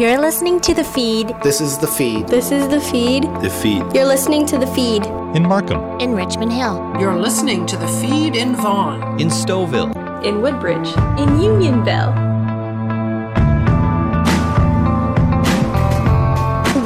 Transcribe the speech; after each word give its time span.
You're 0.00 0.18
listening 0.18 0.60
to 0.60 0.72
The 0.72 0.82
Feed. 0.82 1.34
This 1.42 1.60
is 1.60 1.76
The 1.76 1.86
Feed. 1.86 2.26
This 2.26 2.50
is 2.50 2.66
The 2.68 2.80
Feed. 2.80 3.24
The 3.42 3.50
Feed. 3.50 3.82
You're 3.94 4.06
listening 4.06 4.46
to 4.46 4.56
The 4.56 4.66
Feed. 4.68 5.04
In 5.36 5.42
Markham. 5.42 6.00
In 6.00 6.14
Richmond 6.14 6.54
Hill. 6.54 6.96
You're 6.98 7.20
listening 7.20 7.66
to 7.66 7.76
The 7.76 7.86
Feed 7.86 8.34
in 8.34 8.56
Vaughan. 8.56 9.20
In 9.20 9.28
Stouffville. 9.28 10.24
In 10.24 10.40
Woodbridge. 10.40 10.88
In 11.18 11.42
Unionville. 11.42 12.29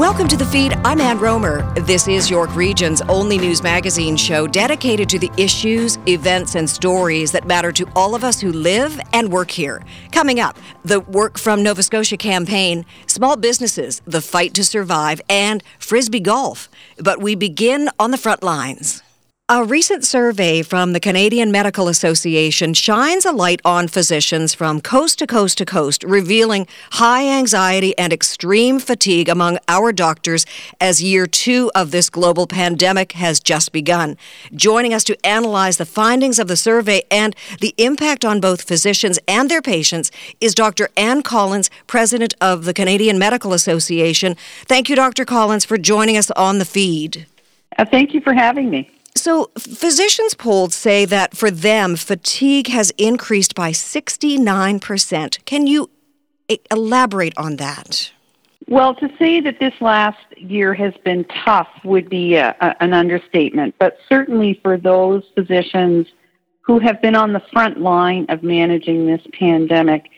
Welcome 0.05 0.29
to 0.29 0.37
the 0.37 0.45
feed. 0.45 0.75
I'm 0.85 1.01
Ann 1.01 1.19
Rohmer. 1.19 1.87
This 1.87 2.09
is 2.09 2.29
York 2.29 2.55
Region's 2.55 3.01
only 3.09 3.39
news 3.39 3.63
magazine 3.63 4.19
show 4.19 4.47
dedicated 4.47 5.09
to 5.09 5.19
the 5.19 5.31
issues, 5.39 5.99
events, 6.07 6.57
and 6.57 6.69
stories 6.69 7.33
that 7.33 7.47
matter 7.47 7.73
to 7.73 7.87
all 7.97 8.15
of 8.15 8.23
us 8.23 8.39
who 8.39 8.53
live 8.53 9.01
and 9.15 9.33
work 9.33 9.51
here. 9.51 9.83
Coming 10.13 10.41
up, 10.41 10.59
the 10.85 11.01
Work 11.01 11.39
from 11.39 11.63
Nova 11.63 11.83
Scotia 11.83 12.19
campaign, 12.19 12.85
small 13.07 13.37
businesses, 13.37 14.03
the 14.05 14.21
fight 14.21 14.53
to 14.55 14.63
survive, 14.63 15.23
and 15.31 15.65
frisbee 15.79 16.21
golf. 16.21 16.69
But 16.99 17.23
we 17.23 17.35
begin 17.35 17.89
on 17.99 18.11
the 18.11 18.19
front 18.19 18.43
lines. 18.43 19.04
A 19.51 19.63
recent 19.63 20.07
survey 20.07 20.63
from 20.63 20.95
the 20.95 21.01
Canadian 21.01 21.53
Medical 21.53 21.87
Association 21.87 22.73
shines 22.73 23.27
a 23.27 23.31
light 23.31 23.61
on 23.63 23.89
physicians 23.89 24.55
from 24.55 24.81
coast 24.81 25.19
to 25.19 25.27
coast 25.27 25.59
to 25.59 25.67
coast, 25.67 26.03
revealing 26.03 26.67
high 26.93 27.29
anxiety 27.29 27.93
and 27.99 28.11
extreme 28.11 28.79
fatigue 28.79 29.29
among 29.29 29.59
our 29.69 29.93
doctors 29.93 30.47
as 30.81 31.03
year 31.03 31.27
two 31.27 31.71
of 31.75 31.91
this 31.91 32.09
global 32.09 32.47
pandemic 32.47 33.13
has 33.13 33.39
just 33.39 33.71
begun. 33.71 34.17
Joining 34.55 34.95
us 34.95 35.05
to 35.05 35.27
analyze 35.27 35.77
the 35.77 35.85
findings 35.85 36.39
of 36.39 36.49
the 36.49 36.57
survey 36.57 37.03
and 37.11 37.37
the 37.61 37.75
impact 37.77 38.25
on 38.25 38.41
both 38.41 38.63
physicians 38.63 39.19
and 39.29 39.51
their 39.51 39.61
patients 39.61 40.11
is 40.41 40.55
Dr. 40.55 40.89
Ann 40.97 41.23
Collins, 41.23 41.69
president 41.87 42.33
of 42.41 42.65
the 42.65 42.73
Canadian 42.73 43.19
Medical 43.19 43.53
Association. 43.53 44.37
Thank 44.65 44.89
you, 44.89 44.97
Dr. 44.97 45.27
Collins, 45.27 45.67
for 45.67 45.77
joining 45.77 46.17
us 46.17 46.31
on 46.31 46.61
the 46.61 46.65
feed. 46.65 47.27
Uh, 47.77 47.85
thank 47.85 48.15
you 48.15 48.23
for 48.23 48.33
having 48.33 48.71
me. 48.71 48.91
So, 49.17 49.51
physicians 49.57 50.35
polled 50.35 50.73
say 50.73 51.05
that 51.05 51.37
for 51.37 51.51
them, 51.51 51.97
fatigue 51.97 52.67
has 52.69 52.93
increased 52.99 53.55
by 53.55 53.71
69%. 53.71 55.45
Can 55.45 55.67
you 55.67 55.91
elaborate 56.71 57.33
on 57.37 57.57
that? 57.57 58.11
Well, 58.67 58.95
to 58.97 59.09
say 59.19 59.41
that 59.41 59.61
this 59.61 59.75
last 59.81 60.19
year 60.37 60.75
has 60.75 60.95
been 61.05 61.25
tough 61.45 61.69
would 61.85 62.09
be 62.09 62.35
a, 62.37 62.57
a, 62.61 62.83
an 62.83 62.93
understatement, 62.93 63.75
but 63.79 63.99
certainly 64.09 64.59
for 64.63 64.77
those 64.77 65.23
physicians 65.35 66.07
who 66.63 66.79
have 66.79 67.01
been 67.03 67.15
on 67.15 67.35
the 67.35 67.43
front 67.53 67.81
line 67.81 68.27
of 68.31 68.43
managing 68.43 69.07
this 69.07 69.21
pandemic, 69.39 70.11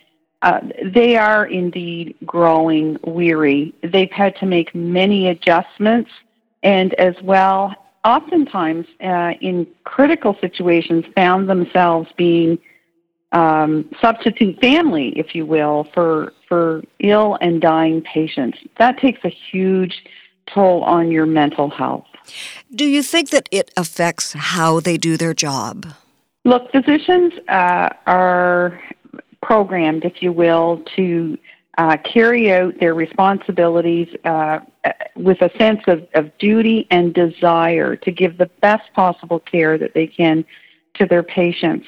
uh, 0.42 0.60
they 0.84 1.16
are 1.16 1.47
indeed 1.47 2.14
growing 2.25 2.98
weary. 3.05 3.75
They've 3.83 4.10
had 4.10 4.36
to 4.36 4.47
make 4.47 4.75
many 4.75 5.28
adjustments 5.28 6.10
and 6.62 6.94
as 6.94 7.14
well 7.22 7.75
oftentimes 8.07 8.87
uh, 9.03 9.33
in 9.41 9.67
critical 9.85 10.37
situations 10.41 11.05
found 11.15 11.49
themselves 11.49 12.09
being 12.17 12.59
um, 13.33 13.91
substitute 14.01 14.59
family, 14.61 15.12
if 15.17 15.35
you 15.35 15.45
will, 15.45 15.89
for 15.93 16.33
for 16.49 16.83
ill 17.01 17.37
and 17.41 17.61
dying 17.61 18.01
patients. 18.03 18.59
That 18.79 18.99
takes 18.99 19.25
a 19.25 19.29
huge 19.51 20.05
toll 20.47 20.84
on 20.84 21.11
your 21.11 21.27
mental 21.27 21.69
health. 21.69 22.07
Do 22.75 22.84
you 22.84 23.03
think 23.03 23.31
that 23.31 23.49
it 23.51 23.73
affects 23.77 24.33
how 24.33 24.81
they 24.81 24.97
do 24.97 25.17
their 25.17 25.34
job? 25.34 25.87
Look, 26.45 26.71
physicians 26.71 27.33
uh, 27.49 27.89
are 28.07 28.81
programmed, 29.43 30.05
if 30.05 30.23
you 30.23 30.33
will, 30.33 30.83
to 30.95 31.37
uh, 31.78 31.96
carry 31.98 32.52
out 32.52 32.78
their 32.80 32.94
responsibilities 32.94 34.08
uh, 34.24 34.60
with 35.14 35.41
a 35.42 35.50
sense 35.58 35.80
of, 35.86 36.06
of 36.14 36.36
duty 36.38 36.86
and 36.91 37.12
desire 37.12 37.96
to 37.96 38.10
give 38.10 38.38
the 38.38 38.50
best 38.62 38.92
possible 38.94 39.41
care 39.41 39.77
that 39.77 39.92
they 39.94 40.06
can 40.06 40.44
to 40.94 41.06
their 41.06 41.22
patients. 41.22 41.86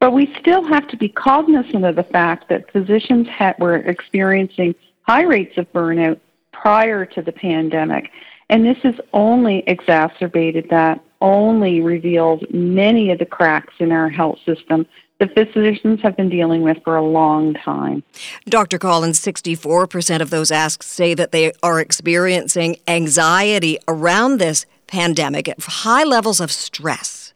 But 0.00 0.12
we 0.12 0.34
still 0.40 0.64
have 0.64 0.88
to 0.88 0.96
be 0.96 1.08
cognizant 1.08 1.84
of 1.84 1.94
the 1.94 2.02
fact 2.02 2.48
that 2.48 2.70
physicians 2.72 3.28
had, 3.28 3.56
were 3.58 3.76
experiencing 3.76 4.74
high 5.02 5.22
rates 5.22 5.56
of 5.58 5.70
burnout 5.72 6.18
prior 6.52 7.04
to 7.06 7.22
the 7.22 7.32
pandemic. 7.32 8.10
And 8.48 8.64
this 8.64 8.78
has 8.82 8.94
only 9.12 9.62
exacerbated 9.66 10.68
that, 10.70 11.00
only 11.20 11.80
revealed 11.80 12.44
many 12.52 13.10
of 13.12 13.18
the 13.18 13.26
cracks 13.26 13.74
in 13.78 13.92
our 13.92 14.08
health 14.08 14.38
system 14.44 14.86
the 15.20 15.28
physicians 15.52 16.00
have 16.02 16.16
been 16.16 16.28
dealing 16.28 16.62
with 16.62 16.78
for 16.82 16.96
a 16.96 17.04
long 17.04 17.54
time. 17.54 18.02
Dr. 18.46 18.78
Collins, 18.78 19.20
64% 19.20 20.20
of 20.20 20.30
those 20.30 20.50
asked 20.50 20.82
say 20.82 21.14
that 21.14 21.30
they 21.30 21.52
are 21.62 21.78
experiencing 21.78 22.76
anxiety 22.88 23.78
around 23.86 24.38
this 24.38 24.66
pandemic, 24.86 25.48
at 25.48 25.62
high 25.62 26.04
levels 26.04 26.40
of 26.40 26.50
stress. 26.50 27.32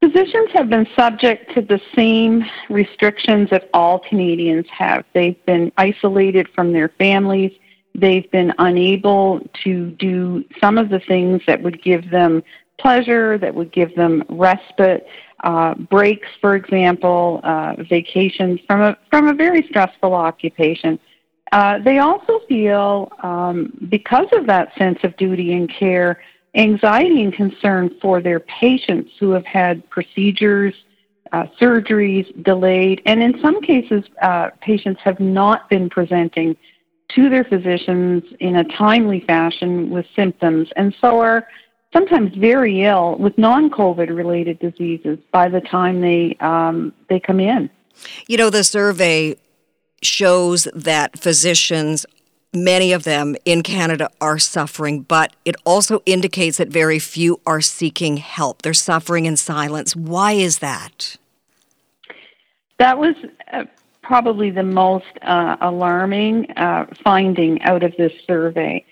Physicians 0.00 0.50
have 0.52 0.68
been 0.68 0.86
subject 0.94 1.52
to 1.54 1.62
the 1.62 1.80
same 1.96 2.44
restrictions 2.68 3.50
that 3.50 3.68
all 3.72 3.98
Canadians 3.98 4.66
have. 4.70 5.04
They've 5.12 5.44
been 5.46 5.72
isolated 5.76 6.48
from 6.54 6.72
their 6.72 6.90
families. 6.90 7.52
They've 7.94 8.30
been 8.30 8.52
unable 8.58 9.40
to 9.64 9.90
do 9.92 10.44
some 10.60 10.78
of 10.78 10.90
the 10.90 11.00
things 11.00 11.42
that 11.46 11.62
would 11.62 11.82
give 11.82 12.10
them 12.10 12.44
pleasure, 12.78 13.38
that 13.38 13.54
would 13.54 13.72
give 13.72 13.94
them 13.96 14.22
respite 14.28 15.06
uh, 15.44 15.74
breaks, 15.74 16.28
for 16.40 16.56
example, 16.56 17.40
uh, 17.44 17.74
vacations 17.88 18.60
from 18.66 18.82
a 18.82 18.96
from 19.10 19.28
a 19.28 19.34
very 19.34 19.62
stressful 19.68 20.14
occupation. 20.14 20.98
Uh, 21.52 21.78
they 21.78 21.98
also 21.98 22.40
feel, 22.46 23.10
um, 23.22 23.72
because 23.88 24.26
of 24.32 24.46
that 24.46 24.68
sense 24.76 24.98
of 25.02 25.16
duty 25.16 25.54
and 25.54 25.72
care, 25.72 26.20
anxiety 26.54 27.22
and 27.22 27.32
concern 27.32 27.90
for 28.02 28.20
their 28.20 28.40
patients 28.40 29.10
who 29.18 29.30
have 29.30 29.46
had 29.46 29.88
procedures, 29.88 30.74
uh, 31.32 31.44
surgeries 31.60 32.26
delayed, 32.44 33.00
and 33.06 33.22
in 33.22 33.40
some 33.40 33.62
cases, 33.62 34.04
uh, 34.22 34.50
patients 34.60 35.00
have 35.02 35.20
not 35.20 35.70
been 35.70 35.88
presenting 35.88 36.56
to 37.14 37.30
their 37.30 37.44
physicians 37.44 38.22
in 38.40 38.56
a 38.56 38.64
timely 38.76 39.20
fashion 39.20 39.88
with 39.88 40.04
symptoms, 40.14 40.68
and 40.76 40.94
so 41.00 41.18
are 41.20 41.46
sometimes 41.92 42.34
very 42.36 42.82
ill 42.82 43.16
with 43.18 43.36
non-COVID 43.38 44.14
related 44.14 44.58
diseases 44.58 45.18
by 45.32 45.48
the 45.48 45.60
time 45.60 46.00
they 46.00 46.36
um, 46.40 46.92
they 47.08 47.20
come 47.20 47.40
in. 47.40 47.70
You 48.26 48.36
know, 48.36 48.50
the 48.50 48.64
survey 48.64 49.36
shows 50.02 50.68
that 50.74 51.18
physicians 51.18 52.06
many 52.52 52.92
of 52.92 53.04
them 53.04 53.36
in 53.44 53.62
Canada 53.62 54.10
are 54.20 54.38
suffering, 54.38 55.02
but 55.02 55.34
it 55.44 55.56
also 55.64 56.02
indicates 56.06 56.56
that 56.58 56.68
very 56.68 56.98
few 56.98 57.40
are 57.46 57.60
seeking 57.60 58.16
help. 58.16 58.62
They're 58.62 58.74
suffering 58.74 59.26
in 59.26 59.36
silence. 59.36 59.94
Why 59.94 60.32
is 60.32 60.58
that? 60.58 61.16
That 62.78 62.98
was 62.98 63.14
uh, 63.52 63.64
probably 64.02 64.50
the 64.50 64.62
most 64.62 65.06
uh, 65.22 65.56
alarming 65.60 66.50
uh, 66.52 66.86
finding 67.04 67.60
out 67.62 67.82
of 67.82 67.94
this 67.96 68.12
survey. 68.26 68.84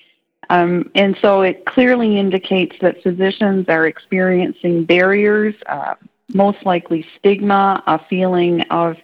Um, 0.49 0.91
and 0.95 1.17
so 1.21 1.43
it 1.43 1.65
clearly 1.67 2.19
indicates 2.19 2.77
that 2.81 3.03
physicians 3.03 3.69
are 3.69 3.87
experiencing 3.87 4.85
barriers, 4.85 5.55
uh, 5.67 5.95
most 6.33 6.65
likely 6.65 7.07
stigma, 7.19 7.83
a 7.87 7.99
feeling 8.07 8.63
of 8.63 8.97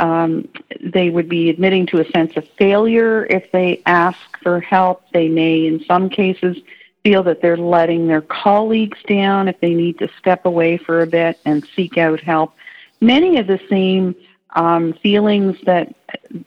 um, 0.00 0.48
they 0.80 1.08
would 1.08 1.28
be 1.28 1.48
admitting 1.48 1.86
to 1.86 2.00
a 2.00 2.10
sense 2.10 2.36
of 2.36 2.46
failure 2.58 3.26
if 3.26 3.50
they 3.52 3.82
ask 3.86 4.18
for 4.42 4.60
help. 4.60 5.02
They 5.12 5.28
may, 5.28 5.66
in 5.66 5.82
some 5.84 6.10
cases, 6.10 6.58
feel 7.02 7.22
that 7.22 7.40
they're 7.40 7.56
letting 7.56 8.06
their 8.06 8.20
colleagues 8.20 8.98
down 9.06 9.48
if 9.48 9.58
they 9.60 9.74
need 9.74 9.98
to 10.00 10.08
step 10.18 10.44
away 10.44 10.76
for 10.76 11.00
a 11.00 11.06
bit 11.06 11.38
and 11.44 11.66
seek 11.74 11.96
out 11.96 12.20
help. 12.20 12.54
Many 13.00 13.38
of 13.38 13.46
the 13.46 13.60
same 13.70 14.14
um, 14.56 14.94
feelings 14.94 15.56
that 15.64 15.94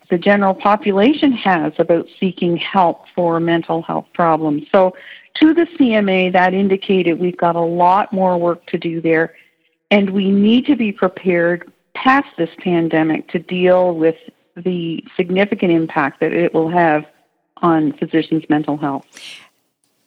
the 0.09 0.17
general 0.17 0.53
population 0.53 1.31
has 1.31 1.73
about 1.77 2.07
seeking 2.19 2.57
help 2.57 3.05
for 3.15 3.39
mental 3.39 3.81
health 3.83 4.07
problems. 4.13 4.67
So, 4.71 4.95
to 5.35 5.53
the 5.53 5.67
CMA, 5.79 6.33
that 6.33 6.53
indicated 6.53 7.19
we've 7.19 7.37
got 7.37 7.55
a 7.55 7.61
lot 7.61 8.11
more 8.11 8.37
work 8.37 8.65
to 8.67 8.77
do 8.77 8.99
there, 8.99 9.35
and 9.89 10.09
we 10.09 10.31
need 10.31 10.65
to 10.65 10.75
be 10.75 10.91
prepared 10.91 11.71
past 11.93 12.27
this 12.37 12.49
pandemic 12.59 13.29
to 13.29 13.39
deal 13.39 13.95
with 13.95 14.15
the 14.57 15.03
significant 15.15 15.71
impact 15.71 16.19
that 16.19 16.33
it 16.33 16.53
will 16.53 16.69
have 16.69 17.05
on 17.57 17.93
physicians' 17.93 18.43
mental 18.49 18.75
health 18.75 19.05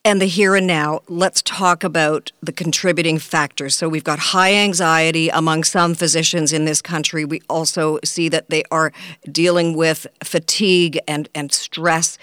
and 0.04 0.20
the 0.20 0.26
here 0.26 0.56
and 0.56 0.66
now, 0.66 1.00
let's 1.08 1.42
talk 1.42 1.84
about 1.84 2.32
the 2.42 2.52
contributing 2.52 3.18
factors. 3.18 3.76
So 3.76 3.88
we've 3.88 4.02
got 4.02 4.18
high 4.18 4.52
anxiety 4.52 5.28
among 5.28 5.62
some 5.64 5.94
physicians 5.94 6.52
in 6.52 6.64
this 6.64 6.82
country. 6.82 7.24
We 7.24 7.40
also 7.48 8.00
see 8.04 8.28
that 8.28 8.50
they 8.50 8.64
are 8.70 8.92
dealing 9.30 9.76
with 9.76 10.06
fatigue 10.24 10.98
and, 11.06 11.28
and 11.34 11.52
stress. 11.52 12.18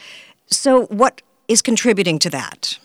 So 0.48 0.88
what 0.88 1.22
is 1.48 1.62
contributing 1.62 2.20
to 2.20 2.30
that? 2.32 2.78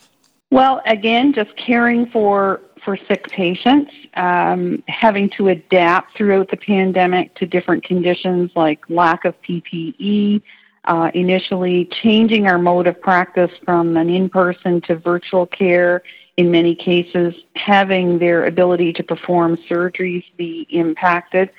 Well, 0.50 0.80
again, 0.86 1.32
just 1.32 1.56
caring 1.56 2.06
for 2.06 2.60
for 2.84 2.98
sick 3.08 3.26
patients, 3.28 3.90
um, 4.12 4.84
having 4.88 5.30
to 5.30 5.48
adapt 5.48 6.14
throughout 6.14 6.50
the 6.50 6.56
pandemic 6.58 7.34
to 7.36 7.46
different 7.46 7.82
conditions 7.82 8.50
like 8.54 8.78
lack 8.90 9.24
of 9.24 9.34
PPE, 9.40 10.42
uh, 10.84 11.10
initially, 11.14 11.86
changing 11.86 12.46
our 12.46 12.58
mode 12.58 12.86
of 12.86 13.00
practice 13.00 13.50
from 13.64 13.96
an 13.96 14.10
in 14.10 14.28
person 14.28 14.80
to 14.82 14.96
virtual 14.96 15.46
care 15.46 16.02
in 16.36 16.50
many 16.50 16.74
cases, 16.74 17.34
having 17.54 18.18
their 18.18 18.46
ability 18.46 18.92
to 18.92 19.02
perform 19.02 19.56
surgeries 19.68 20.24
be 20.36 20.66
impacted. 20.70 21.50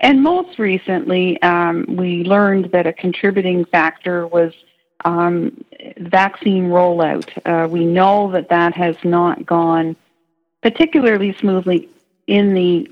And 0.00 0.22
most 0.22 0.58
recently, 0.58 1.40
um, 1.42 1.84
we 1.88 2.24
learned 2.24 2.72
that 2.72 2.86
a 2.86 2.92
contributing 2.92 3.64
factor 3.64 4.26
was 4.26 4.52
um, 5.04 5.64
vaccine 5.98 6.68
rollout. 6.68 7.30
Uh, 7.44 7.68
we 7.68 7.84
know 7.84 8.30
that 8.32 8.48
that 8.48 8.74
has 8.74 8.96
not 9.04 9.46
gone 9.46 9.96
particularly 10.62 11.36
smoothly 11.38 11.88
in 12.26 12.54
the 12.54 12.90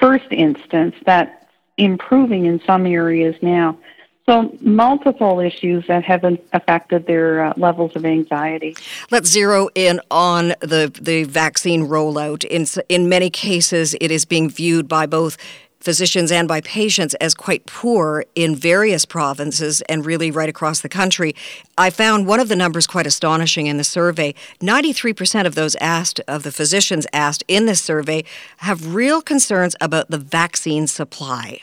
first 0.00 0.26
instance. 0.30 0.96
That's 1.06 1.44
improving 1.76 2.46
in 2.46 2.60
some 2.66 2.86
areas 2.86 3.36
now. 3.42 3.78
So, 4.26 4.56
multiple 4.62 5.38
issues 5.40 5.86
that 5.86 6.02
have 6.04 6.24
affected 6.54 7.06
their 7.06 7.44
uh, 7.44 7.52
levels 7.58 7.94
of 7.94 8.06
anxiety. 8.06 8.74
Let's 9.10 9.28
zero 9.28 9.68
in 9.74 10.00
on 10.10 10.54
the, 10.60 10.90
the 10.98 11.24
vaccine 11.24 11.86
rollout. 11.88 12.42
In, 12.46 12.64
in 12.88 13.10
many 13.10 13.28
cases, 13.28 13.94
it 14.00 14.10
is 14.10 14.24
being 14.24 14.48
viewed 14.48 14.88
by 14.88 15.04
both 15.04 15.36
physicians 15.84 16.32
and 16.32 16.48
by 16.48 16.62
patients 16.62 17.12
as 17.16 17.34
quite 17.34 17.66
poor 17.66 18.24
in 18.34 18.56
various 18.56 19.04
provinces 19.04 19.82
and 19.82 20.06
really 20.06 20.30
right 20.30 20.48
across 20.48 20.80
the 20.80 20.88
country. 20.88 21.34
I 21.76 21.90
found 21.90 22.26
one 22.26 22.40
of 22.40 22.48
the 22.48 22.56
numbers 22.56 22.86
quite 22.86 23.06
astonishing 23.06 23.66
in 23.66 23.76
the 23.76 23.84
survey. 23.84 24.34
93% 24.60 25.44
of 25.44 25.54
those 25.54 25.74
asked, 25.76 26.20
of 26.26 26.42
the 26.42 26.50
physicians 26.50 27.06
asked 27.12 27.44
in 27.46 27.66
this 27.66 27.82
survey, 27.82 28.24
have 28.58 28.94
real 28.94 29.20
concerns 29.20 29.76
about 29.82 30.10
the 30.10 30.16
vaccine 30.16 30.86
supply. 30.86 31.60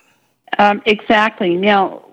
Um, 0.60 0.84
exactly. 0.86 1.56
Now, 1.56 2.11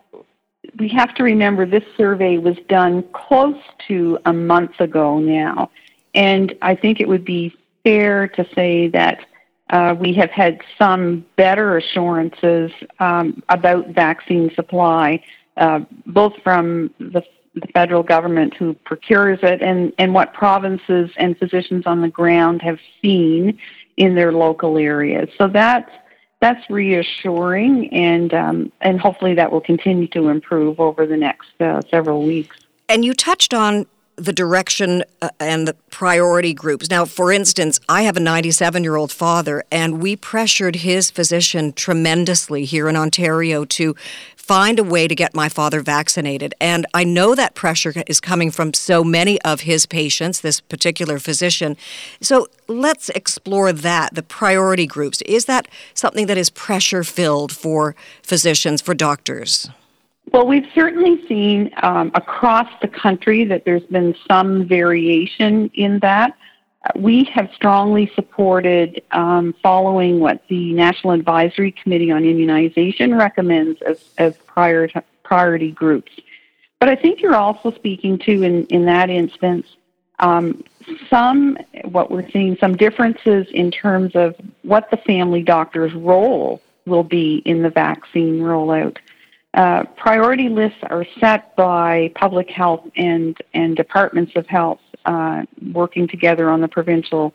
we 0.79 0.89
have 0.89 1.15
to 1.17 1.23
remember 1.23 1.67
this 1.67 1.85
survey 1.97 2.39
was 2.39 2.57
done 2.69 3.03
close 3.13 3.61
to 3.89 4.19
a 4.25 4.33
month 4.33 4.81
ago 4.81 5.19
now. 5.19 5.71
And 6.15 6.57
I 6.63 6.75
think 6.75 7.01
it 7.01 7.09
would 7.09 7.25
be 7.25 7.55
fair 7.85 8.29
to 8.29 8.47
say 8.55 8.89
that 8.89 9.25
uh, 9.71 9.95
we 9.99 10.15
have 10.15 10.31
had 10.31 10.61
some 10.79 11.25
better 11.37 11.77
assurances 11.77 12.73
um, 13.01 13.43
about 13.49 13.89
vaccine 13.89 14.51
supply, 14.55 15.23
uh, 15.57 15.81
both 16.07 16.33
from 16.43 16.93
the, 16.99 17.23
the, 17.55 17.67
federal 17.75 18.03
government 18.03 18.55
who 18.55 18.73
procures 18.85 19.39
it 19.43 19.61
and, 19.61 19.93
and 19.99 20.15
what 20.15 20.33
provinces 20.33 21.11
and 21.17 21.37
physicians 21.39 21.87
on 21.87 22.01
the 22.01 22.09
ground 22.09 22.63
have 22.63 22.79
seen 23.03 23.59
in 23.97 24.15
their 24.15 24.33
local 24.33 24.79
areas. 24.79 25.29
So 25.37 25.49
that's 25.49 25.91
that's 26.41 26.69
reassuring, 26.71 27.93
and 27.93 28.33
um, 28.33 28.73
and 28.81 29.01
hopefully 29.01 29.35
that 29.35 29.51
will 29.51 29.61
continue 29.61 30.07
to 30.09 30.29
improve 30.29 30.79
over 30.81 31.07
the 31.07 31.17
next 31.17 31.49
uh, 31.61 31.83
several 31.91 32.23
weeks. 32.23 32.57
And 32.89 33.05
you 33.05 33.13
touched 33.13 33.53
on 33.53 33.87
the 34.19 34.33
direction 34.33 35.05
uh, 35.23 35.31
and 35.41 35.67
the 35.67 35.75
priority 35.91 36.53
groups. 36.53 36.91
Now, 36.91 37.05
for 37.05 37.33
instance, 37.33 37.81
I 37.89 38.03
have 38.03 38.17
a 38.17 38.21
97 38.21 38.83
year 38.83 38.97
old 38.97 39.13
father, 39.13 39.65
and 39.71 40.03
we 40.03 40.17
pressured 40.17 40.77
his 40.77 41.11
physician 41.11 41.73
tremendously 41.73 42.65
here 42.65 42.89
in 42.89 42.97
Ontario 42.97 43.65
to 43.65 43.95
find 44.37 44.79
a 44.79 44.85
way 44.85 45.07
to 45.07 45.15
get 45.15 45.35
my 45.35 45.49
father 45.49 45.83
vaccinated. 45.83 46.55
And 46.59 46.87
I 46.95 47.05
know 47.05 47.35
that 47.35 47.55
pressure 47.55 47.93
is 48.07 48.19
coming 48.19 48.51
from 48.51 48.73
so 48.73 49.05
many 49.05 49.39
of 49.43 49.61
his 49.61 49.85
patients, 49.85 50.41
this 50.41 50.59
particular 50.59 51.19
physician. 51.19 51.77
So 52.23 52.47
let's 52.67 53.11
explore 53.11 53.75
that 53.75 54.15
the 54.15 54.23
priority 54.23 54.87
groups. 54.87 55.21
Is 55.23 55.45
that 55.45 55.69
something 55.93 56.27
that 56.29 56.39
is 56.39 56.49
pressure 56.49 57.05
filled 57.05 57.53
for 57.53 57.95
physicians, 58.23 58.81
for 58.81 58.95
doctors? 58.95 59.69
Well, 60.33 60.47
we've 60.47 60.67
certainly 60.75 61.27
seen 61.27 61.71
um, 61.83 62.11
across 62.15 62.69
the 62.83 62.89
country 62.89 63.45
that 63.45 63.65
there's 63.65 63.85
been 63.85 64.15
some 64.29 64.67
variation 64.67 65.71
in 65.75 65.99
that. 66.01 66.37
We 66.95 67.25
have 67.25 67.51
strongly 67.55 68.11
supported 68.15 69.03
um, 69.13 69.55
following 69.63 70.21
what 70.21 70.43
the 70.49 70.73
National 70.73 71.13
Advisory 71.13 71.73
Committee 71.73 72.11
on 72.11 72.25
Immunization 72.25 73.15
recommends 73.15 73.81
as, 73.83 74.05
as 74.19 74.37
prior, 74.47 74.89
priority 75.23 75.73
groups. 75.73 76.13
But 76.79 76.89
I 76.89 76.97
think 76.97 77.21
you're 77.21 77.35
also 77.35 77.73
speaking 77.73 78.19
to, 78.21 78.43
in, 78.43 78.67
in 78.67 78.85
that 78.85 79.11
instance, 79.11 79.67
um, 80.19 80.63
some, 81.11 81.59
what 81.85 82.11
we're 82.11 82.29
seeing, 82.31 82.57
some 82.59 82.77
differences 82.77 83.47
in 83.53 83.71
terms 83.71 84.15
of 84.15 84.35
what 84.63 84.91
the 84.91 84.97
family 84.99 85.43
doctor's 85.43 85.93
role 85.95 86.63
will 86.87 87.05
be 87.05 87.37
in 87.45 87.63
the 87.63 87.71
vaccine 87.71 88.41
rollout. 88.41 88.97
Uh, 89.59 89.83
priority 89.97 90.49
lists 90.49 90.79
are 90.85 91.05
set 91.19 91.57
by 91.57 92.13
public 92.15 92.49
health 92.49 92.87
and, 92.95 93.37
and 93.55 93.75
departments 93.75 94.31
of 94.37 94.47
health 94.47 94.79
uh, 95.05 95.43
working 95.73 96.07
together 96.07 96.49
on 96.49 96.61
the 96.61 96.69
provincial 96.69 97.35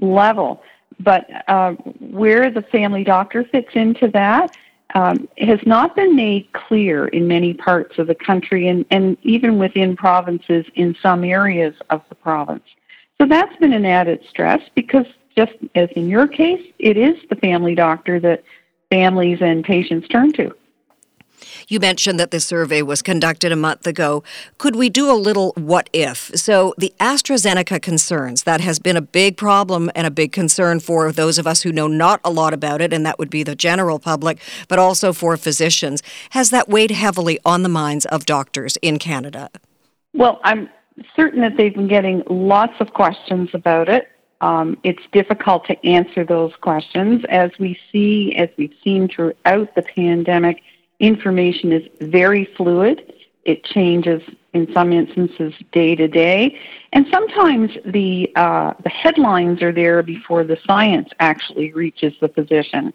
level. 0.00 0.64
But 0.98 1.28
uh, 1.46 1.74
where 2.00 2.50
the 2.50 2.62
family 2.62 3.04
doctor 3.04 3.44
fits 3.44 3.68
into 3.74 4.08
that 4.08 4.50
um, 4.96 5.28
has 5.38 5.60
not 5.64 5.94
been 5.94 6.16
made 6.16 6.52
clear 6.52 7.06
in 7.06 7.28
many 7.28 7.54
parts 7.54 8.00
of 8.00 8.08
the 8.08 8.16
country 8.16 8.66
and, 8.66 8.84
and 8.90 9.16
even 9.22 9.56
within 9.56 9.96
provinces 9.96 10.66
in 10.74 10.96
some 11.00 11.22
areas 11.22 11.76
of 11.90 12.02
the 12.08 12.16
province. 12.16 12.64
So 13.20 13.28
that's 13.28 13.56
been 13.58 13.74
an 13.74 13.86
added 13.86 14.24
stress 14.28 14.60
because, 14.74 15.06
just 15.36 15.52
as 15.76 15.88
in 15.94 16.08
your 16.08 16.26
case, 16.26 16.66
it 16.80 16.96
is 16.96 17.14
the 17.28 17.36
family 17.36 17.76
doctor 17.76 18.18
that 18.18 18.42
families 18.90 19.38
and 19.40 19.62
patients 19.62 20.08
turn 20.08 20.32
to. 20.32 20.52
You 21.68 21.80
mentioned 21.80 22.18
that 22.20 22.30
this 22.30 22.46
survey 22.46 22.82
was 22.82 23.02
conducted 23.02 23.52
a 23.52 23.56
month 23.56 23.86
ago. 23.86 24.22
Could 24.58 24.76
we 24.76 24.88
do 24.88 25.10
a 25.10 25.14
little 25.14 25.52
what 25.56 25.88
if? 25.92 26.30
So, 26.34 26.74
the 26.78 26.92
AstraZeneca 27.00 27.80
concerns, 27.82 28.44
that 28.44 28.60
has 28.60 28.78
been 28.78 28.96
a 28.96 29.02
big 29.02 29.36
problem 29.36 29.90
and 29.94 30.06
a 30.06 30.10
big 30.10 30.32
concern 30.32 30.80
for 30.80 31.12
those 31.12 31.38
of 31.38 31.46
us 31.46 31.62
who 31.62 31.72
know 31.72 31.88
not 31.88 32.20
a 32.24 32.30
lot 32.30 32.52
about 32.52 32.80
it, 32.80 32.92
and 32.92 33.04
that 33.06 33.18
would 33.18 33.30
be 33.30 33.42
the 33.42 33.54
general 33.54 33.98
public, 33.98 34.38
but 34.68 34.78
also 34.78 35.12
for 35.12 35.36
physicians. 35.36 36.02
Has 36.30 36.50
that 36.50 36.68
weighed 36.68 36.90
heavily 36.90 37.38
on 37.44 37.62
the 37.62 37.68
minds 37.68 38.06
of 38.06 38.26
doctors 38.26 38.76
in 38.82 38.98
Canada? 38.98 39.50
Well, 40.12 40.40
I'm 40.44 40.68
certain 41.14 41.40
that 41.40 41.56
they've 41.56 41.74
been 41.74 41.88
getting 41.88 42.22
lots 42.28 42.74
of 42.80 42.92
questions 42.92 43.50
about 43.54 43.88
it. 43.88 44.08
Um, 44.40 44.78
it's 44.82 45.02
difficult 45.12 45.66
to 45.66 45.86
answer 45.86 46.24
those 46.24 46.52
questions. 46.60 47.24
As 47.28 47.50
we 47.58 47.78
see, 47.92 48.34
as 48.36 48.48
we've 48.56 48.74
seen 48.82 49.08
throughout 49.08 49.74
the 49.74 49.82
pandemic, 49.94 50.62
information 51.00 51.72
is 51.72 51.82
very 52.00 52.44
fluid. 52.56 53.12
It 53.44 53.64
changes 53.64 54.22
in 54.52 54.72
some 54.72 54.92
instances 54.92 55.54
day 55.72 55.94
to 55.94 56.06
day, 56.06 56.58
and 56.92 57.06
sometimes 57.10 57.70
the 57.86 58.30
uh, 58.36 58.74
the 58.82 58.90
headlines 58.90 59.62
are 59.62 59.72
there 59.72 60.02
before 60.02 60.44
the 60.44 60.58
science 60.66 61.08
actually 61.20 61.72
reaches 61.72 62.12
the 62.20 62.28
physician. 62.28 62.92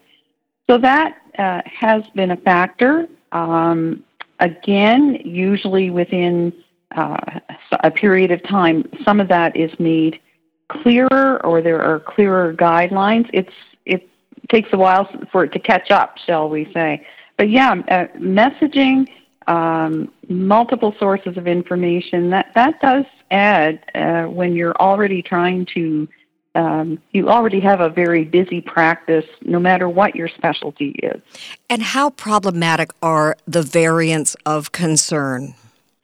So 0.69 0.77
that 0.77 1.17
uh, 1.37 1.61
has 1.65 2.03
been 2.13 2.31
a 2.31 2.37
factor. 2.37 3.07
Um, 3.31 4.03
again, 4.39 5.19
usually 5.23 5.89
within 5.89 6.53
uh, 6.95 7.39
a 7.83 7.91
period 7.91 8.31
of 8.31 8.43
time, 8.43 8.89
some 9.03 9.19
of 9.19 9.27
that 9.29 9.55
is 9.55 9.71
made 9.79 10.19
clearer, 10.69 11.43
or 11.45 11.61
there 11.61 11.81
are 11.81 11.99
clearer 11.99 12.53
guidelines. 12.53 13.29
It's 13.33 13.53
it 13.85 14.07
takes 14.49 14.69
a 14.73 14.77
while 14.77 15.09
for 15.31 15.43
it 15.43 15.51
to 15.53 15.59
catch 15.59 15.89
up, 15.89 16.17
shall 16.19 16.49
we 16.49 16.71
say? 16.73 17.05
But 17.37 17.49
yeah, 17.49 17.73
uh, 17.89 18.07
messaging, 18.17 19.07
um, 19.47 20.11
multiple 20.29 20.95
sources 20.99 21.37
of 21.37 21.47
information 21.47 22.29
that 22.31 22.51
that 22.55 22.79
does 22.81 23.05
add 23.31 23.83
uh, 23.93 24.23
when 24.25 24.55
you're 24.55 24.75
already 24.75 25.21
trying 25.21 25.65
to. 25.73 26.07
Um, 26.55 26.99
you 27.11 27.27
already 27.27 27.59
have 27.59 27.81
a 27.81 27.89
very 27.89 28.23
busy 28.23 28.61
practice, 28.61 29.25
no 29.41 29.59
matter 29.59 29.89
what 29.89 30.15
your 30.15 30.29
specialty 30.29 30.91
is. 31.03 31.21
And 31.69 31.81
how 31.81 32.11
problematic 32.11 32.91
are 33.01 33.35
the 33.45 33.61
variants 33.61 34.37
of 34.45 34.71
concern? 34.71 35.55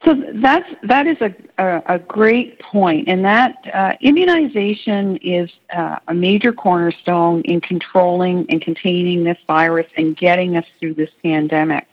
So 0.04 0.16
that's 0.36 0.68
that 0.84 1.06
is 1.06 1.18
a 1.22 1.34
a, 1.60 1.96
a 1.96 2.00
great 2.00 2.60
point, 2.60 3.08
and 3.08 3.24
that 3.24 3.56
uh, 3.72 3.94
immunization 4.02 5.18
is 5.18 5.50
uh, 5.76 5.98
a 6.08 6.14
major 6.14 6.52
cornerstone 6.52 7.42
in 7.42 7.62
controlling 7.62 8.46
and 8.50 8.62
containing 8.62 9.24
this 9.24 9.38
virus 9.46 9.88
and 9.98 10.18
getting 10.18 10.58
us 10.58 10.66
through 10.80 10.96
this 10.96 11.12
pandemic. 11.22 11.88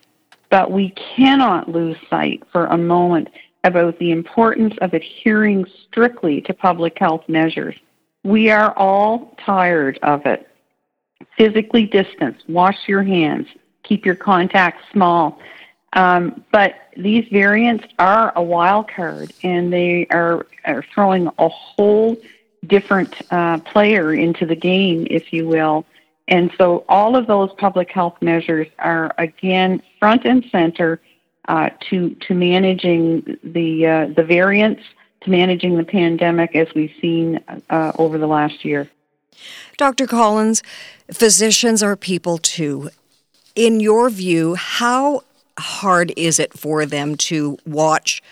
But 0.50 0.70
we 0.70 0.90
cannot 1.16 1.68
lose 1.68 1.98
sight 2.08 2.42
for 2.50 2.66
a 2.66 2.78
moment 2.78 3.28
about 3.64 3.98
the 3.98 4.10
importance 4.10 4.74
of 4.80 4.94
adhering 4.94 5.66
strictly 5.86 6.40
to 6.42 6.54
public 6.54 6.98
health 6.98 7.28
measures. 7.28 7.76
We 8.24 8.50
are 8.50 8.72
all 8.78 9.36
tired 9.44 9.98
of 10.02 10.24
it. 10.24 10.48
Physically 11.36 11.84
distance, 11.84 12.42
wash 12.48 12.76
your 12.86 13.02
hands, 13.02 13.46
keep 13.82 14.06
your 14.06 14.14
contacts 14.14 14.82
small 14.92 15.38
um, 15.94 16.44
but 16.52 16.74
these 16.96 17.26
variants 17.30 17.84
are 17.98 18.32
a 18.36 18.42
wild 18.42 18.88
card, 18.88 19.32
and 19.42 19.72
they 19.72 20.06
are, 20.10 20.46
are 20.64 20.84
throwing 20.94 21.28
a 21.38 21.48
whole 21.48 22.16
different 22.66 23.14
uh, 23.30 23.58
player 23.58 24.12
into 24.12 24.44
the 24.44 24.56
game, 24.56 25.06
if 25.10 25.32
you 25.32 25.46
will. 25.46 25.86
And 26.26 26.50
so 26.58 26.84
all 26.88 27.16
of 27.16 27.26
those 27.26 27.50
public 27.56 27.90
health 27.90 28.16
measures 28.20 28.66
are, 28.78 29.14
again, 29.16 29.82
front 29.98 30.26
and 30.26 30.44
center 30.52 31.00
uh, 31.48 31.70
to 31.88 32.14
to 32.26 32.34
managing 32.34 33.38
the 33.42 33.86
uh, 33.86 34.06
the 34.14 34.22
variants, 34.22 34.82
to 35.22 35.30
managing 35.30 35.78
the 35.78 35.84
pandemic 35.84 36.54
as 36.54 36.68
we've 36.74 36.92
seen 37.00 37.40
uh, 37.70 37.92
over 37.98 38.18
the 38.18 38.26
last 38.26 38.64
year. 38.64 38.90
Dr. 39.78 40.06
Collins, 40.06 40.62
physicians 41.10 41.82
are 41.82 41.96
people 41.96 42.36
too. 42.36 42.90
In 43.54 43.80
your 43.80 44.10
view, 44.10 44.54
how 44.56 45.22
hard 45.58 46.12
is 46.16 46.38
it 46.38 46.52
for 46.52 46.86
them 46.86 47.16
to 47.16 47.58
watch 47.66 48.22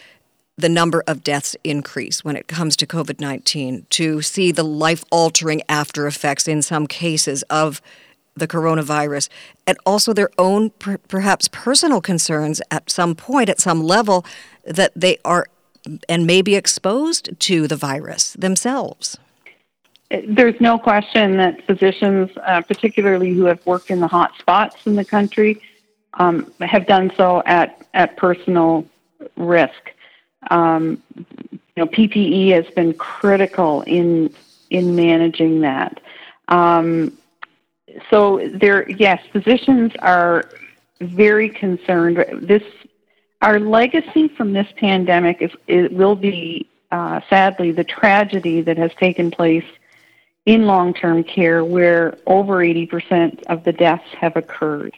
the 0.58 0.68
number 0.68 1.04
of 1.06 1.22
deaths 1.22 1.54
increase 1.64 2.24
when 2.24 2.36
it 2.36 2.48
comes 2.48 2.76
to 2.76 2.86
COVID 2.86 3.20
19, 3.20 3.86
to 3.90 4.22
see 4.22 4.52
the 4.52 4.62
life 4.62 5.04
altering 5.10 5.62
after 5.68 6.06
effects 6.06 6.48
in 6.48 6.62
some 6.62 6.86
cases 6.86 7.42
of 7.44 7.82
the 8.34 8.48
coronavirus, 8.48 9.28
and 9.66 9.76
also 9.86 10.12
their 10.12 10.30
own 10.38 10.70
per- 10.70 10.98
perhaps 10.98 11.48
personal 11.48 12.00
concerns 12.00 12.60
at 12.70 12.90
some 12.90 13.14
point, 13.14 13.48
at 13.48 13.60
some 13.60 13.82
level, 13.82 14.24
that 14.64 14.92
they 14.94 15.18
are 15.24 15.46
and 16.08 16.26
may 16.26 16.42
be 16.42 16.56
exposed 16.56 17.38
to 17.38 17.68
the 17.68 17.76
virus 17.76 18.32
themselves. 18.32 19.18
There's 20.10 20.60
no 20.60 20.78
question 20.78 21.36
that 21.36 21.64
physicians, 21.66 22.30
uh, 22.46 22.62
particularly 22.62 23.32
who 23.32 23.44
have 23.44 23.64
worked 23.66 23.90
in 23.90 24.00
the 24.00 24.06
hot 24.06 24.32
spots 24.38 24.86
in 24.86 24.96
the 24.96 25.04
country, 25.04 25.60
um, 26.16 26.52
have 26.60 26.86
done 26.86 27.12
so 27.16 27.42
at, 27.46 27.86
at 27.94 28.16
personal 28.16 28.86
risk. 29.36 29.92
Um, 30.50 31.02
you 31.50 31.58
know, 31.76 31.86
PPE 31.86 32.50
has 32.50 32.66
been 32.74 32.94
critical 32.94 33.82
in 33.82 34.34
in 34.70 34.96
managing 34.96 35.60
that. 35.60 36.00
Um, 36.48 37.16
so 38.10 38.48
there, 38.54 38.88
yes, 38.90 39.22
physicians 39.32 39.92
are 40.00 40.50
very 41.00 41.48
concerned. 41.48 42.24
This, 42.42 42.62
our 43.42 43.60
legacy 43.60 44.28
from 44.28 44.52
this 44.52 44.66
pandemic 44.76 45.40
is 45.40 45.50
it 45.66 45.92
will 45.92 46.16
be 46.16 46.68
uh, 46.90 47.20
sadly 47.28 47.72
the 47.72 47.84
tragedy 47.84 48.60
that 48.62 48.76
has 48.76 48.92
taken 48.94 49.30
place 49.30 49.64
in 50.46 50.66
long-term 50.66 51.24
care, 51.24 51.64
where 51.64 52.16
over 52.26 52.56
80% 52.56 53.42
of 53.44 53.64
the 53.64 53.72
deaths 53.72 54.08
have 54.18 54.36
occurred. 54.36 54.94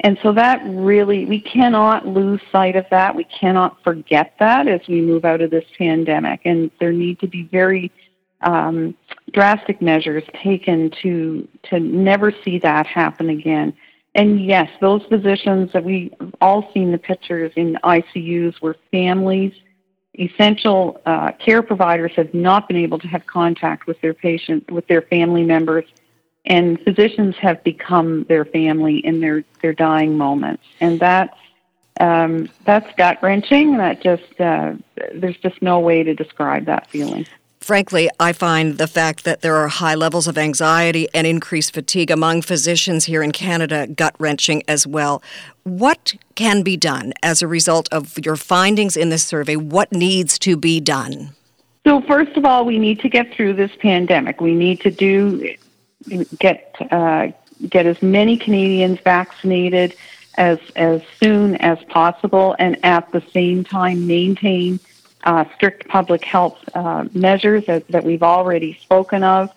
And 0.00 0.18
so 0.22 0.32
that 0.32 0.62
really, 0.64 1.26
we 1.26 1.40
cannot 1.40 2.06
lose 2.06 2.40
sight 2.50 2.74
of 2.74 2.86
that. 2.90 3.14
We 3.14 3.24
cannot 3.24 3.82
forget 3.84 4.34
that 4.38 4.66
as 4.66 4.80
we 4.88 5.02
move 5.02 5.26
out 5.26 5.42
of 5.42 5.50
this 5.50 5.64
pandemic. 5.76 6.40
And 6.46 6.70
there 6.80 6.92
need 6.92 7.20
to 7.20 7.26
be 7.26 7.42
very 7.44 7.92
um, 8.40 8.94
drastic 9.32 9.82
measures 9.82 10.24
taken 10.42 10.90
to 11.02 11.46
to 11.64 11.78
never 11.78 12.32
see 12.44 12.58
that 12.60 12.86
happen 12.86 13.28
again. 13.28 13.74
And 14.14 14.44
yes, 14.44 14.68
those 14.80 15.02
physicians 15.08 15.70
that 15.72 15.84
we 15.84 16.12
all 16.40 16.70
seen 16.72 16.90
the 16.90 16.98
pictures 16.98 17.52
in 17.56 17.78
ICUs 17.84 18.54
where 18.60 18.74
families, 18.90 19.52
essential 20.18 21.00
uh, 21.06 21.32
care 21.32 21.62
providers 21.62 22.12
have 22.16 22.32
not 22.34 22.66
been 22.66 22.76
able 22.76 22.98
to 22.98 23.06
have 23.06 23.24
contact 23.26 23.86
with 23.86 24.00
their 24.00 24.14
patient, 24.14 24.68
with 24.70 24.86
their 24.88 25.02
family 25.02 25.44
members, 25.44 25.84
and 26.46 26.80
physicians 26.80 27.36
have 27.36 27.62
become 27.64 28.24
their 28.24 28.44
family 28.44 28.98
in 28.98 29.20
their 29.20 29.44
their 29.62 29.72
dying 29.72 30.16
moments, 30.16 30.64
and 30.80 30.98
that's 30.98 31.36
um, 32.00 32.48
that's 32.64 32.92
gut 32.96 33.22
wrenching. 33.22 33.76
That 33.76 34.02
just 34.02 34.40
uh, 34.40 34.74
there's 35.14 35.36
just 35.38 35.60
no 35.62 35.78
way 35.80 36.02
to 36.02 36.14
describe 36.14 36.64
that 36.66 36.88
feeling. 36.88 37.26
Frankly, 37.60 38.08
I 38.18 38.32
find 38.32 38.78
the 38.78 38.86
fact 38.86 39.24
that 39.24 39.42
there 39.42 39.56
are 39.56 39.68
high 39.68 39.94
levels 39.94 40.26
of 40.26 40.38
anxiety 40.38 41.08
and 41.12 41.26
increased 41.26 41.74
fatigue 41.74 42.10
among 42.10 42.40
physicians 42.40 43.04
here 43.04 43.22
in 43.22 43.32
Canada 43.32 43.86
gut 43.86 44.14
wrenching 44.18 44.62
as 44.66 44.86
well. 44.86 45.22
What 45.64 46.14
can 46.36 46.62
be 46.62 46.78
done 46.78 47.12
as 47.22 47.42
a 47.42 47.46
result 47.46 47.86
of 47.92 48.18
your 48.24 48.36
findings 48.36 48.96
in 48.96 49.10
this 49.10 49.24
survey? 49.24 49.56
What 49.56 49.92
needs 49.92 50.38
to 50.40 50.56
be 50.56 50.80
done? 50.80 51.34
So, 51.86 52.00
first 52.02 52.34
of 52.36 52.46
all, 52.46 52.64
we 52.64 52.78
need 52.78 52.98
to 53.00 53.10
get 53.10 53.32
through 53.34 53.54
this 53.54 53.72
pandemic. 53.78 54.40
We 54.40 54.54
need 54.54 54.80
to 54.80 54.90
do 54.90 55.54
get 56.38 56.74
uh, 56.90 57.28
get 57.68 57.86
as 57.86 58.02
many 58.02 58.36
Canadians 58.36 58.98
vaccinated 59.00 59.94
as 60.36 60.58
as 60.76 61.02
soon 61.22 61.56
as 61.56 61.78
possible, 61.84 62.56
and 62.58 62.78
at 62.84 63.10
the 63.12 63.22
same 63.32 63.64
time 63.64 64.06
maintain 64.06 64.80
uh, 65.24 65.44
strict 65.54 65.86
public 65.88 66.24
health 66.24 66.58
uh, 66.74 67.04
measures 67.12 67.66
that, 67.66 67.86
that, 67.88 68.04
we've 68.04 68.22
already 68.22 68.78
spoken 68.80 69.22
of. 69.22 69.50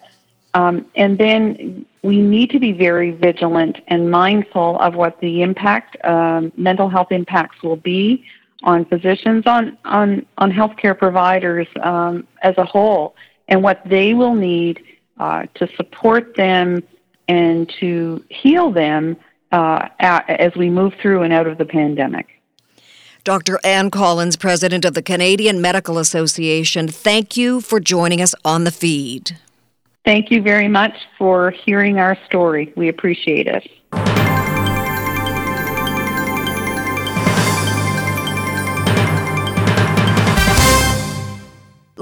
Um, 0.54 0.86
and 0.96 1.18
then 1.18 1.86
we 2.04 2.22
need 2.22 2.50
to 2.52 2.60
be 2.60 2.74
very 2.74 3.12
vigilant 3.12 3.80
and 3.88 4.12
mindful 4.12 4.78
of 4.80 4.96
what 4.96 5.20
the 5.20 5.42
impact, 5.42 6.04
um, 6.06 6.52
mental 6.58 6.90
health 6.90 7.12
impacts 7.12 7.64
will 7.64 7.78
be 7.78 8.26
on 8.64 8.86
physicians, 8.86 9.48
on, 9.48 9.78
on, 9.86 10.26
on 10.38 10.52
healthcare 10.52 10.98
providers 10.98 11.68
um, 11.82 12.28
as 12.42 12.58
a 12.58 12.66
whole, 12.66 13.16
and 13.48 13.64
what 13.64 13.82
they 13.86 14.14
will 14.14 14.36
need 14.36 14.84
uh, 15.20 15.46
to 15.56 15.68
support 15.76 16.36
them 16.36 16.84
and 17.28 17.72
to 17.80 18.24
heal 18.30 18.72
them 18.72 19.16
uh, 19.52 19.88
as 20.00 20.56
we 20.56 20.70
move 20.70 20.94
through 21.02 21.22
and 21.22 21.32
out 21.32 21.48
of 21.48 21.58
the 21.58 21.66
pandemic. 21.66 22.28
Dr. 23.24 23.60
Ann 23.64 23.90
Collins, 23.90 24.36
President 24.36 24.84
of 24.84 24.96
the 24.96 25.02
Canadian 25.02 25.62
Medical 25.62 25.98
Association, 25.98 26.90
thank 26.90 27.38
you 27.38 27.62
for 27.62 27.80
joining 27.80 28.22
us 28.22 28.36
on 28.44 28.66
the 28.66 28.72
feed. 28.72 29.38
Thank 30.04 30.30
you 30.30 30.42
very 30.42 30.68
much 30.68 30.94
for 31.18 31.52
hearing 31.52 32.00
our 32.00 32.18
story. 32.26 32.74
We 32.76 32.90
appreciate 32.90 33.48
it. 33.48 33.70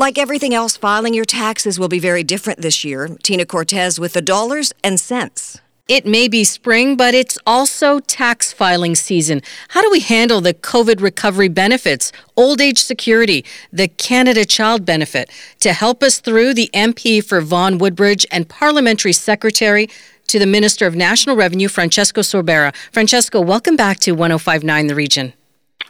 Like 0.02 0.18
everything 0.18 0.56
else, 0.56 0.78
filing 0.78 1.14
your 1.14 1.26
taxes 1.26 1.78
will 1.78 1.88
be 1.88 2.00
very 2.00 2.24
different 2.24 2.64
this 2.64 2.84
year. 2.84 3.08
Tina 3.22 3.46
Cortese 3.46 4.02
with 4.02 4.14
the 4.14 4.22
dollars 4.24 4.74
and 4.84 5.00
cents. 5.00 5.62
It 5.88 6.08
may 6.08 6.28
be 6.28 6.44
spring, 6.44 6.98
but 6.98 7.14
it's 7.14 7.38
also 7.46 8.00
tax 8.00 8.52
filing 8.52 8.96
season. 8.96 9.44
How 9.70 9.84
do 9.84 9.92
we 9.92 10.00
handle 10.00 10.42
the 10.42 10.56
COVID 10.56 11.02
recovery 11.02 11.50
benefits, 11.50 12.12
old 12.36 12.62
age 12.62 12.80
security, 12.80 13.46
the 13.72 13.90
Canada 13.90 14.44
Child 14.44 14.86
Benefit? 14.88 15.30
To 15.60 15.72
help 15.72 16.02
us 16.02 16.20
through, 16.20 16.56
the 16.56 16.72
MP 16.74 17.24
for 17.24 17.40
Vaughan 17.40 17.78
Woodbridge 17.78 18.26
and 18.32 18.50
Parliamentary 18.50 19.14
Secretary 19.14 19.88
to 20.26 20.40
the 20.40 20.48
Minister 20.48 20.88
of 20.88 20.96
National 20.96 21.36
Revenue, 21.36 21.68
Francesco 21.68 22.22
Sorbara. 22.22 22.76
Francesco, 22.92 23.40
welcome 23.40 23.76
back 23.76 24.00
to 24.00 24.14
1059 24.14 24.88
The 24.88 24.96
Region. 24.96 25.34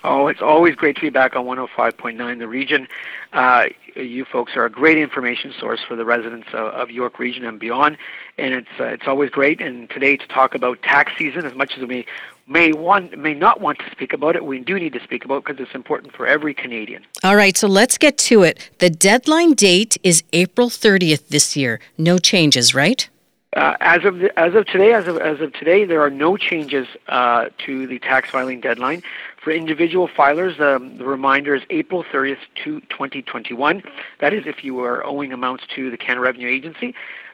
Oh, 0.04 0.28
it's 0.28 0.42
always 0.42 0.76
great 0.76 0.96
to 0.96 1.02
be 1.02 1.10
back 1.10 1.36
on 1.36 1.46
105.9 1.46 2.40
The 2.40 2.48
Region. 2.48 2.88
Uh, 3.34 3.66
you 3.96 4.26
folks 4.26 4.56
are 4.56 4.66
a 4.66 4.70
great 4.70 4.98
information 4.98 5.54
source 5.60 5.80
for 5.88 5.96
the 5.96 6.06
residents 6.06 6.48
of, 6.54 6.68
of 6.74 6.92
York 6.92 7.20
Region 7.20 7.46
and 7.46 7.60
beyond, 7.60 7.98
and 8.38 8.54
it's 8.54 8.80
uh, 8.80 8.86
it's 8.86 9.08
always 9.08 9.30
great. 9.30 9.62
And 9.62 9.90
today 9.90 10.18
to 10.18 10.28
talk 10.28 10.56
about 10.56 10.82
tax 10.82 11.14
season, 11.18 11.46
as 11.46 11.56
much 11.56 11.78
as 11.78 11.86
we 11.86 12.06
may 12.48 12.74
want 12.74 13.18
may 13.18 13.34
not 13.34 13.62
want 13.62 13.80
to 13.80 13.90
speak 13.92 14.14
about 14.14 14.36
it, 14.36 14.46
we 14.46 14.60
do 14.60 14.80
need 14.80 14.94
to 14.94 15.04
speak 15.04 15.26
about 15.26 15.38
it 15.38 15.46
because 15.46 15.60
it's 15.66 15.76
important 15.76 16.14
for 16.14 16.28
every 16.28 16.54
Canadian. 16.54 17.04
All 17.24 17.36
right, 17.36 17.56
so 17.56 17.68
let's 17.68 17.98
get 17.98 18.18
to 18.20 18.44
it. 18.44 18.70
The 18.80 18.90
deadline 18.90 19.54
date 19.54 19.98
is 20.04 20.24
April 20.34 20.70
30th 20.70 21.28
this 21.30 21.56
year. 21.56 21.80
No 21.98 22.18
changes, 22.18 22.74
right? 22.74 23.08
Uh, 23.54 23.76
as 23.82 24.06
of 24.06 24.20
the, 24.20 24.40
as 24.40 24.56
of 24.56 24.66
today, 24.66 24.94
as 24.94 25.08
of 25.08 25.18
as 25.18 25.42
of 25.42 25.52
today, 25.54 25.84
there 25.84 26.02
are 26.02 26.10
no 26.10 26.38
changes 26.38 26.88
uh, 27.10 27.50
to 27.58 27.86
the 27.86 28.00
tax 28.00 28.30
filing 28.30 28.62
deadline. 28.62 29.04
For 29.44 29.50
individual 29.50 30.08
filers, 30.08 30.60
um, 30.60 31.00
the 31.00 31.06
reminder 31.06 31.56
is 31.56 31.64
April 31.72 32.04
30th 32.04 32.38
2021. 32.64 33.82
That 34.20 34.34
is, 34.34 34.44
if 34.46 34.64
you 34.64 34.80
are 34.82 35.04
owing 35.04 35.34
amounts 35.34 35.64
to 35.76 35.90
the 35.90 35.98
Canada 35.98 36.22
Revenue 36.22 36.48
Agency. 36.48 36.94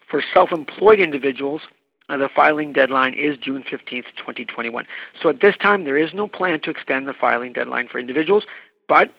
For 0.09 0.23
self-employed 0.33 1.01
individuals, 1.01 1.63
uh, 2.07 2.15
the 2.15 2.29
filing 2.29 2.71
deadline 2.71 3.13
is 3.13 3.37
June 3.37 3.61
15th, 3.61 4.05
2021. 4.15 4.87
So 5.21 5.27
at 5.27 5.41
this 5.41 5.57
time, 5.57 5.83
there 5.83 5.97
is 5.97 6.13
no 6.13 6.29
plan 6.29 6.61
to 6.61 6.69
extend 6.69 7.09
the 7.09 7.13
filing 7.13 7.51
deadline 7.51 7.89
for 7.89 7.99
individuals, 7.99 8.45
but 8.87 9.11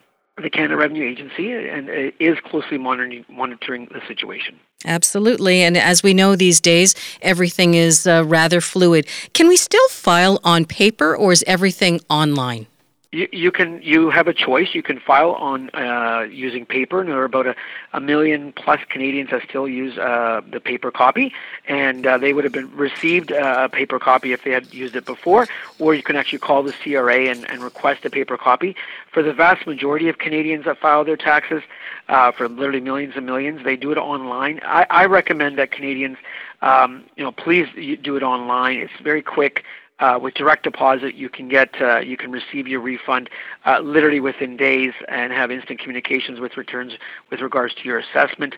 the 0.42 0.48
Canada 0.48 0.76
Revenue 0.76 1.06
Agency 1.06 1.52
and 1.52 1.90
uh, 1.90 2.10
is 2.18 2.38
closely 2.44 2.78
monitoring 2.78 3.24
monitoring 3.28 3.88
the 3.92 4.00
situation. 4.06 4.58
Absolutely, 4.86 5.62
and 5.62 5.76
as 5.76 6.02
we 6.02 6.14
know 6.14 6.36
these 6.36 6.60
days, 6.60 6.94
everything 7.20 7.74
is 7.74 8.06
uh, 8.06 8.24
rather 8.24 8.62
fluid. 8.62 9.06
Can 9.34 9.48
we 9.48 9.56
still 9.58 9.88
file 9.88 10.40
on 10.44 10.64
paper, 10.64 11.14
or 11.14 11.32
is 11.32 11.44
everything 11.46 12.00
online? 12.08 12.66
You, 13.10 13.26
you 13.32 13.50
can 13.50 13.80
you 13.82 14.10
have 14.10 14.28
a 14.28 14.34
choice. 14.34 14.74
You 14.74 14.82
can 14.82 15.00
file 15.00 15.32
on 15.32 15.70
uh, 15.70 16.26
using 16.30 16.66
paper, 16.66 17.00
and 17.00 17.08
there 17.08 17.18
are 17.18 17.24
about 17.24 17.46
a, 17.46 17.56
a 17.94 18.00
million 18.00 18.52
plus 18.52 18.80
Canadians 18.90 19.30
that 19.30 19.42
still 19.48 19.66
use 19.66 19.96
uh, 19.96 20.42
the 20.50 20.60
paper 20.60 20.90
copy, 20.90 21.32
and 21.66 22.06
uh, 22.06 22.18
they 22.18 22.34
would 22.34 22.44
have 22.44 22.52
been 22.52 22.70
received 22.76 23.32
uh, 23.32 23.62
a 23.64 23.68
paper 23.70 23.98
copy 23.98 24.32
if 24.32 24.44
they 24.44 24.50
had 24.50 24.74
used 24.74 24.94
it 24.94 25.06
before. 25.06 25.46
Or 25.78 25.94
you 25.94 26.02
can 26.02 26.16
actually 26.16 26.40
call 26.40 26.62
the 26.62 26.72
CRA 26.72 27.30
and, 27.30 27.48
and 27.48 27.62
request 27.62 28.04
a 28.04 28.10
paper 28.10 28.36
copy. 28.36 28.76
For 29.10 29.22
the 29.22 29.32
vast 29.32 29.66
majority 29.66 30.10
of 30.10 30.18
Canadians 30.18 30.66
that 30.66 30.78
file 30.78 31.02
their 31.02 31.16
taxes, 31.16 31.62
uh, 32.10 32.32
for 32.32 32.46
literally 32.46 32.80
millions 32.80 33.14
and 33.16 33.24
millions, 33.24 33.64
they 33.64 33.76
do 33.76 33.90
it 33.90 33.96
online. 33.96 34.60
I, 34.64 34.86
I 34.90 35.06
recommend 35.06 35.56
that 35.56 35.70
Canadians, 35.70 36.18
um, 36.60 37.04
you 37.16 37.24
know, 37.24 37.32
please 37.32 37.68
do 38.02 38.16
it 38.16 38.22
online. 38.22 38.80
It's 38.80 39.00
very 39.02 39.22
quick. 39.22 39.64
Uh, 40.00 40.18
with 40.20 40.34
direct 40.34 40.62
deposit, 40.62 41.16
you 41.16 41.28
can 41.28 41.48
get 41.48 41.80
uh, 41.80 41.98
you 41.98 42.16
can 42.16 42.30
receive 42.30 42.68
your 42.68 42.80
refund 42.80 43.28
uh, 43.66 43.80
literally 43.80 44.20
within 44.20 44.56
days 44.56 44.92
and 45.08 45.32
have 45.32 45.50
instant 45.50 45.80
communications 45.80 46.38
with 46.38 46.56
returns 46.56 46.92
with 47.30 47.40
regards 47.40 47.74
to 47.74 47.84
your 47.84 47.98
assessment. 47.98 48.54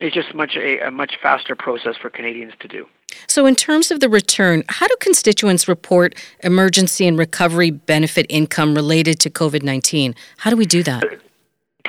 It's 0.00 0.14
just 0.14 0.34
much 0.34 0.56
a, 0.56 0.80
a 0.80 0.90
much 0.90 1.18
faster 1.22 1.54
process 1.54 1.96
for 1.96 2.10
Canadians 2.10 2.54
to 2.60 2.68
do. 2.68 2.86
So, 3.26 3.46
in 3.46 3.54
terms 3.54 3.90
of 3.90 4.00
the 4.00 4.08
return, 4.08 4.64
how 4.68 4.88
do 4.88 4.96
constituents 5.00 5.68
report 5.68 6.14
emergency 6.42 7.06
and 7.06 7.18
recovery 7.18 7.70
benefit 7.70 8.26
income 8.28 8.74
related 8.74 9.20
to 9.20 9.30
COVID 9.30 9.62
19? 9.62 10.14
How 10.38 10.50
do 10.50 10.56
we 10.56 10.66
do 10.66 10.82
that? 10.82 11.04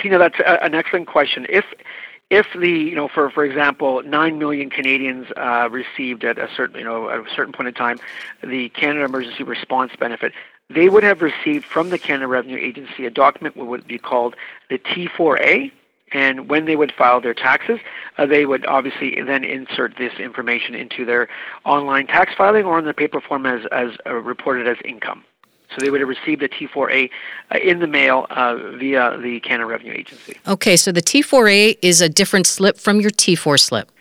Tina, 0.01 0.17
that's 0.17 0.38
an 0.46 0.74
excellent 0.74 1.08
question. 1.08 1.46
If 1.50 1.65
if 2.32 2.48
the 2.58 2.70
you 2.70 2.96
know 2.96 3.08
for 3.10 3.30
for 3.30 3.44
example 3.44 4.02
nine 4.04 4.40
million 4.40 4.72
Canadians 4.72 5.28
uh, 5.38 5.70
received 5.70 6.24
at 6.24 6.40
a 6.40 6.50
certain 6.56 6.80
you 6.80 6.86
know 6.86 7.10
at 7.10 7.20
a 7.20 7.30
certain 7.36 7.54
point 7.54 7.68
in 7.68 7.74
time 7.76 8.00
the 8.42 8.70
Canada 8.70 9.06
Emergency 9.06 9.44
Response 9.44 9.92
Benefit, 10.00 10.32
they 10.70 10.90
would 10.90 11.04
have 11.04 11.22
received 11.22 11.66
from 11.66 11.90
the 11.90 12.00
Canada 12.00 12.28
Revenue 12.28 12.58
Agency 12.58 13.06
a 13.06 13.12
document 13.12 13.56
what 13.58 13.68
would 13.68 13.86
be 13.86 14.00
called 14.00 14.36
the 14.70 14.80
T4A. 14.80 15.72
And 16.14 16.50
when 16.50 16.66
they 16.66 16.76
would 16.76 16.92
file 16.92 17.22
their 17.22 17.34
taxes, 17.34 17.80
uh, 18.18 18.26
they 18.26 18.46
would 18.46 18.66
obviously 18.66 19.22
then 19.22 19.46
insert 19.46 19.96
this 19.98 20.12
information 20.20 20.76
into 20.76 21.06
their 21.06 21.30
online 21.64 22.06
tax 22.06 22.34
filing 22.38 22.66
or 22.66 22.78
in 22.80 22.84
the 22.84 22.94
paper 22.94 23.22
form 23.22 23.46
as, 23.46 23.66
as 23.72 23.92
uh, 24.06 24.16
reported 24.16 24.68
as 24.68 24.76
income. 24.84 25.24
So 25.74 25.82
they 25.82 25.90
would 25.90 26.01
have 26.01 26.10
received 26.10 26.44
a 26.44 26.50
T4A 26.50 27.10
uh, 27.54 27.58
in 27.60 27.80
the 27.80 27.88
mail 27.88 28.28
uh, 28.30 28.56
via 28.78 29.18
the 29.18 29.40
Canada 29.40 29.66
Revenue 29.66 29.94
Agency. 29.94 30.38
Okay, 30.48 30.75
so 30.75 30.92
the 30.92 31.01
T4A 31.01 31.78
is 31.82 32.01
a 32.01 32.10
different 32.10 32.46
slip 32.48 32.78
from 32.78 33.00
your 33.00 33.12
T4 33.12 33.60
slip. 33.60 33.92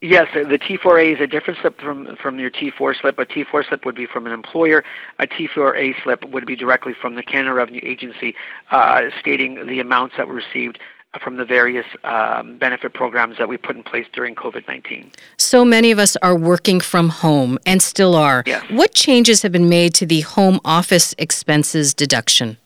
Yes, 0.00 0.28
the 0.32 0.58
T4A 0.58 1.14
is 1.14 1.20
a 1.20 1.26
different 1.26 1.58
slip 1.60 1.80
from 1.80 2.14
from 2.16 2.38
your 2.38 2.50
T4 2.50 3.00
slip. 3.00 3.18
A 3.18 3.26
T4 3.26 3.66
slip 3.68 3.84
would 3.84 3.96
be 3.96 4.06
from 4.06 4.26
an 4.26 4.32
employer. 4.32 4.84
A 5.18 5.26
T4A 5.26 6.00
slip 6.04 6.24
would 6.24 6.46
be 6.46 6.54
directly 6.54 6.94
from 6.94 7.16
the 7.16 7.22
Canada 7.24 7.52
Revenue 7.52 7.80
Agency, 7.82 8.36
uh, 8.70 9.02
stating 9.18 9.66
the 9.66 9.80
amounts 9.80 10.16
that 10.16 10.28
were 10.28 10.34
received 10.34 10.78
from 11.22 11.36
the 11.36 11.44
various 11.44 11.86
um, 12.04 12.58
benefit 12.58 12.92
programs 12.92 13.38
that 13.38 13.48
we 13.48 13.56
put 13.56 13.76
in 13.76 13.82
place 13.82 14.06
during 14.12 14.34
COVID 14.34 14.68
19. 14.68 15.10
So 15.38 15.64
many 15.64 15.90
of 15.90 15.98
us 15.98 16.16
are 16.16 16.36
working 16.36 16.80
from 16.80 17.08
home 17.08 17.58
and 17.64 17.80
still 17.80 18.14
are. 18.14 18.42
Yes. 18.46 18.64
What 18.70 18.92
changes 18.92 19.42
have 19.42 19.52
been 19.52 19.68
made 19.68 19.94
to 19.94 20.06
the 20.06 20.20
home 20.20 20.60
office 20.64 21.14
expenses 21.18 21.94
deduction? 21.94 22.58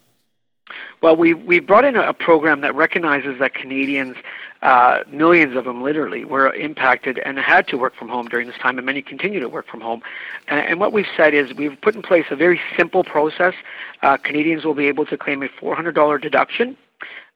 Well, 1.03 1.17
we, 1.17 1.35
we 1.35 1.59
brought 1.59 1.85
in 1.85 1.97
a 1.97 2.15
program 2.15 2.61
that 2.61 2.75
recognizes 2.77 3.39
that 3.41 3.55
Canadians, 3.55 4.17
uh, 4.63 5.03
millions 5.11 5.57
of 5.57 5.65
them 5.65 5.83
literally, 5.83 6.25
were 6.25 6.55
impacted 6.55 7.19
and 7.19 7.39
had 7.39 7.67
to 7.69 7.77
work 7.77 7.97
from 7.97 8.09
home 8.09 8.29
during 8.29 8.47
this 8.47 8.57
time, 8.59 8.79
and 8.79 8.87
many 8.87 9.03
continue 9.03 9.41
to 9.41 9.49
work 9.49 9.67
from 9.67 9.81
home. 9.81 10.01
And, 10.47 10.61
and 10.61 10.81
what 10.81 10.93
we've 10.93 11.09
said 11.17 11.35
is 11.35 11.55
we've 11.55 11.81
put 11.81 11.97
in 11.97 12.03
place 12.03 12.27
a 12.31 12.37
very 12.37 12.61
simple 12.77 13.03
process. 13.03 13.55
Uh, 14.03 14.17
Canadians 14.17 14.65
will 14.65 14.75
be 14.75 14.87
able 14.87 15.05
to 15.07 15.17
claim 15.17 15.43
a 15.43 15.49
$400 15.49 16.21
deduction 16.21 16.77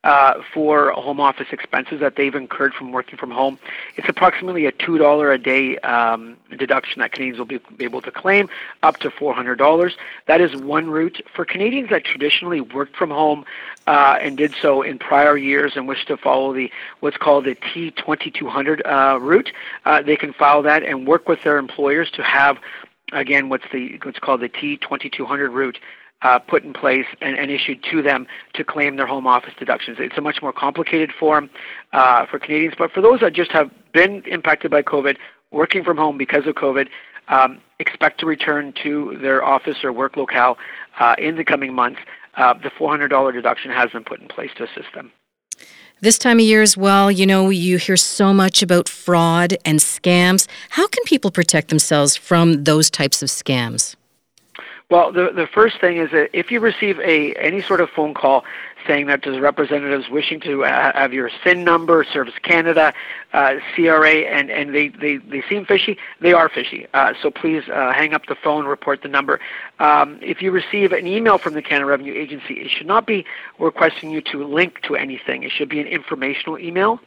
uh, 0.06 0.40
for 0.54 0.92
home 0.92 1.18
office 1.18 1.48
expenses 1.50 1.98
that 1.98 2.14
they've 2.14 2.36
incurred 2.36 2.72
from 2.72 2.92
working 2.92 3.18
from 3.18 3.32
home. 3.32 3.58
It's 3.96 4.08
approximately 4.08 4.64
a 4.66 4.70
two 4.70 4.98
dollar 4.98 5.32
a 5.32 5.38
day 5.38 5.78
um, 5.78 6.36
deduction 6.56 7.00
that 7.00 7.10
Canadians 7.10 7.38
will 7.38 7.46
be 7.46 7.60
able 7.80 8.00
to 8.02 8.12
claim, 8.12 8.48
up 8.84 8.98
to 8.98 9.10
four 9.10 9.34
hundred 9.34 9.56
dollars. 9.56 9.96
That 10.26 10.40
is 10.40 10.54
one 10.54 10.88
route 10.90 11.20
for 11.34 11.44
Canadians 11.44 11.90
that 11.90 12.04
traditionally 12.04 12.60
worked 12.60 12.94
from 12.94 13.10
home 13.10 13.44
uh, 13.88 14.16
and 14.20 14.36
did 14.36 14.54
so 14.62 14.82
in 14.82 14.96
prior 15.00 15.36
years 15.36 15.72
and 15.74 15.88
wish 15.88 16.04
to 16.06 16.16
follow 16.16 16.54
the 16.54 16.70
what's 17.00 17.16
called 17.16 17.44
the 17.44 17.56
T 17.56 17.90
twenty 17.90 18.30
two 18.30 18.48
hundred 18.48 18.86
uh, 18.86 19.18
route. 19.20 19.50
Uh, 19.84 20.02
they 20.02 20.16
can 20.16 20.32
file 20.32 20.62
that 20.62 20.84
and 20.84 21.04
work 21.08 21.28
with 21.28 21.42
their 21.42 21.58
employers 21.58 22.12
to 22.12 22.22
have 22.22 22.58
again 23.12 23.48
what's 23.48 23.64
the 23.72 23.98
what's 24.04 24.20
called 24.20 24.40
the 24.40 24.48
T 24.48 24.76
twenty 24.76 25.10
two 25.10 25.26
hundred 25.26 25.50
route 25.50 25.80
uh, 26.22 26.38
put 26.38 26.64
in 26.64 26.72
place 26.72 27.06
and, 27.20 27.36
and, 27.36 27.50
issued 27.50 27.82
to 27.90 28.02
them 28.02 28.26
to 28.54 28.64
claim 28.64 28.96
their 28.96 29.06
home 29.06 29.26
office 29.26 29.52
deductions. 29.58 29.98
It's 30.00 30.16
a 30.16 30.20
much 30.20 30.40
more 30.40 30.52
complicated 30.52 31.12
form 31.12 31.50
uh, 31.92 32.26
for 32.26 32.38
Canadians, 32.38 32.74
but 32.78 32.90
for 32.90 33.00
those 33.00 33.20
that 33.20 33.34
just 33.34 33.52
have 33.52 33.70
been 33.92 34.22
impacted 34.26 34.70
by 34.70 34.82
COVID, 34.82 35.16
working 35.50 35.84
from 35.84 35.98
home 35.98 36.16
because 36.16 36.46
of 36.46 36.54
COVID, 36.54 36.88
um, 37.28 37.60
expect 37.78 38.20
to 38.20 38.26
return 38.26 38.72
to 38.82 39.18
their 39.20 39.44
office 39.44 39.84
or 39.84 39.92
work 39.92 40.16
locale 40.16 40.56
uh, 40.98 41.16
in 41.18 41.36
the 41.36 41.44
coming 41.44 41.74
months. 41.74 42.00
Uh, 42.36 42.54
the 42.54 42.70
$400 42.70 43.32
deduction 43.32 43.70
has 43.70 43.90
been 43.90 44.04
put 44.04 44.20
in 44.20 44.28
place 44.28 44.50
to 44.56 44.64
assist 44.64 44.88
them. 44.94 45.12
This 46.00 46.18
time 46.18 46.38
of 46.38 46.44
year 46.44 46.60
as 46.60 46.76
well, 46.76 47.10
you 47.10 47.26
know, 47.26 47.48
you 47.48 47.78
hear 47.78 47.96
so 47.96 48.34
much 48.34 48.62
about 48.62 48.86
fraud 48.86 49.56
and 49.64 49.78
scams. 49.78 50.46
How 50.70 50.86
can 50.86 51.02
people 51.04 51.30
protect 51.30 51.68
themselves 51.68 52.16
from 52.16 52.64
those 52.64 52.90
types 52.90 53.22
of 53.22 53.30
scams? 53.30 53.95
Well, 54.90 55.10
the 55.10 55.32
the 55.34 55.48
first 55.48 55.80
thing 55.80 55.96
is 55.96 56.12
that 56.12 56.30
if 56.32 56.52
you 56.52 56.60
receive 56.60 57.00
a 57.00 57.34
any 57.34 57.60
sort 57.60 57.80
of 57.80 57.90
phone 57.90 58.14
call 58.14 58.44
saying 58.86 59.06
that 59.06 59.22
there's 59.24 59.40
representatives 59.40 60.08
wishing 60.08 60.40
to 60.40 60.60
have 60.62 61.12
your 61.12 61.30
SIN 61.44 61.64
number, 61.64 62.04
Service 62.04 62.34
Canada, 62.42 62.92
uh, 63.32 63.54
CRA, 63.74 64.10
and, 64.10 64.50
and 64.50 64.74
they, 64.74 64.88
they, 64.88 65.18
they 65.18 65.42
seem 65.48 65.64
fishy, 65.64 65.98
they 66.20 66.32
are 66.32 66.48
fishy. 66.48 66.86
Uh, 66.94 67.12
so 67.20 67.30
please 67.30 67.62
uh, 67.68 67.92
hang 67.92 68.14
up 68.14 68.26
the 68.26 68.34
phone, 68.34 68.66
report 68.66 69.02
the 69.02 69.08
number. 69.08 69.40
Um, 69.78 70.18
if 70.22 70.40
you 70.40 70.50
receive 70.50 70.92
an 70.92 71.06
email 71.06 71.38
from 71.38 71.54
the 71.54 71.62
Canada 71.62 71.86
Revenue 71.86 72.14
Agency, 72.14 72.54
it 72.54 72.70
should 72.70 72.86
not 72.86 73.06
be 73.06 73.24
requesting 73.58 74.10
you 74.10 74.20
to 74.32 74.44
link 74.44 74.80
to 74.82 74.96
anything. 74.96 75.42
It 75.42 75.50
should 75.50 75.68
be 75.68 75.80
an 75.80 75.86
informational 75.86 76.58
email, 76.58 77.00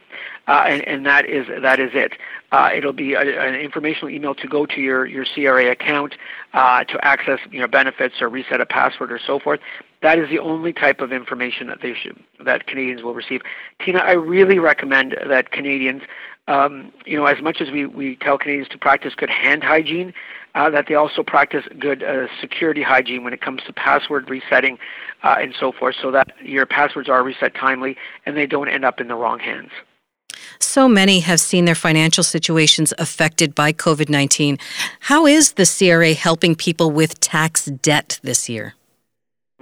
uh, 0.46 0.64
and, 0.66 0.86
and 0.86 1.06
that 1.06 1.26
is 1.26 1.46
that 1.62 1.80
is 1.80 1.90
it. 1.94 2.12
Uh, 2.52 2.70
it'll 2.74 2.92
be 2.92 3.14
a, 3.14 3.20
an 3.20 3.54
informational 3.54 4.10
email 4.10 4.34
to 4.34 4.48
go 4.48 4.66
to 4.66 4.80
your, 4.80 5.06
your 5.06 5.24
CRA 5.24 5.70
account 5.70 6.14
uh, 6.52 6.84
to 6.84 7.04
access 7.04 7.40
you 7.50 7.60
know 7.60 7.68
benefits 7.68 8.20
or 8.20 8.28
reset 8.28 8.60
a 8.60 8.66
password 8.66 9.12
or 9.12 9.18
so 9.18 9.38
forth. 9.38 9.60
That 10.02 10.18
is 10.18 10.30
the 10.30 10.38
only 10.38 10.72
type 10.72 11.00
of 11.00 11.12
information 11.12 11.66
that 11.66 11.82
they 11.82 11.94
should 11.94 12.18
that 12.44 12.66
Canadians 12.66 13.02
will 13.02 13.14
receive. 13.14 13.42
Tina, 13.84 13.98
I 13.98 14.12
really 14.12 14.58
recommend 14.58 15.14
that 15.28 15.50
Canadians, 15.50 16.02
um, 16.48 16.90
you 17.04 17.18
know, 17.18 17.26
as 17.26 17.42
much 17.42 17.60
as 17.60 17.70
we, 17.70 17.84
we 17.84 18.16
tell 18.16 18.38
Canadians 18.38 18.68
to 18.68 18.78
practice 18.78 19.14
good 19.14 19.28
hand 19.28 19.62
hygiene, 19.62 20.14
uh, 20.54 20.70
that 20.70 20.86
they 20.88 20.94
also 20.94 21.22
practice 21.22 21.64
good 21.78 22.02
uh, 22.02 22.26
security 22.40 22.82
hygiene 22.82 23.24
when 23.24 23.32
it 23.32 23.40
comes 23.40 23.62
to 23.64 23.72
password 23.72 24.28
resetting 24.30 24.78
uh, 25.22 25.36
and 25.38 25.54
so 25.58 25.70
forth, 25.70 25.94
so 26.00 26.10
that 26.10 26.32
your 26.42 26.66
passwords 26.66 27.08
are 27.08 27.22
reset 27.22 27.54
timely 27.54 27.96
and 28.24 28.36
they 28.36 28.46
don't 28.46 28.68
end 28.68 28.84
up 28.84 29.00
in 29.00 29.08
the 29.08 29.14
wrong 29.14 29.38
hands. 29.38 29.70
So 30.58 30.88
many 30.88 31.20
have 31.20 31.40
seen 31.40 31.64
their 31.66 31.74
financial 31.74 32.24
situations 32.24 32.94
affected 32.98 33.54
by 33.54 33.72
COVID 33.72 34.08
19. 34.08 34.58
How 35.00 35.26
is 35.26 35.52
the 35.52 35.66
CRA 35.66 36.14
helping 36.14 36.54
people 36.54 36.90
with 36.90 37.20
tax 37.20 37.66
debt 37.66 38.18
this 38.22 38.48
year? 38.48 38.74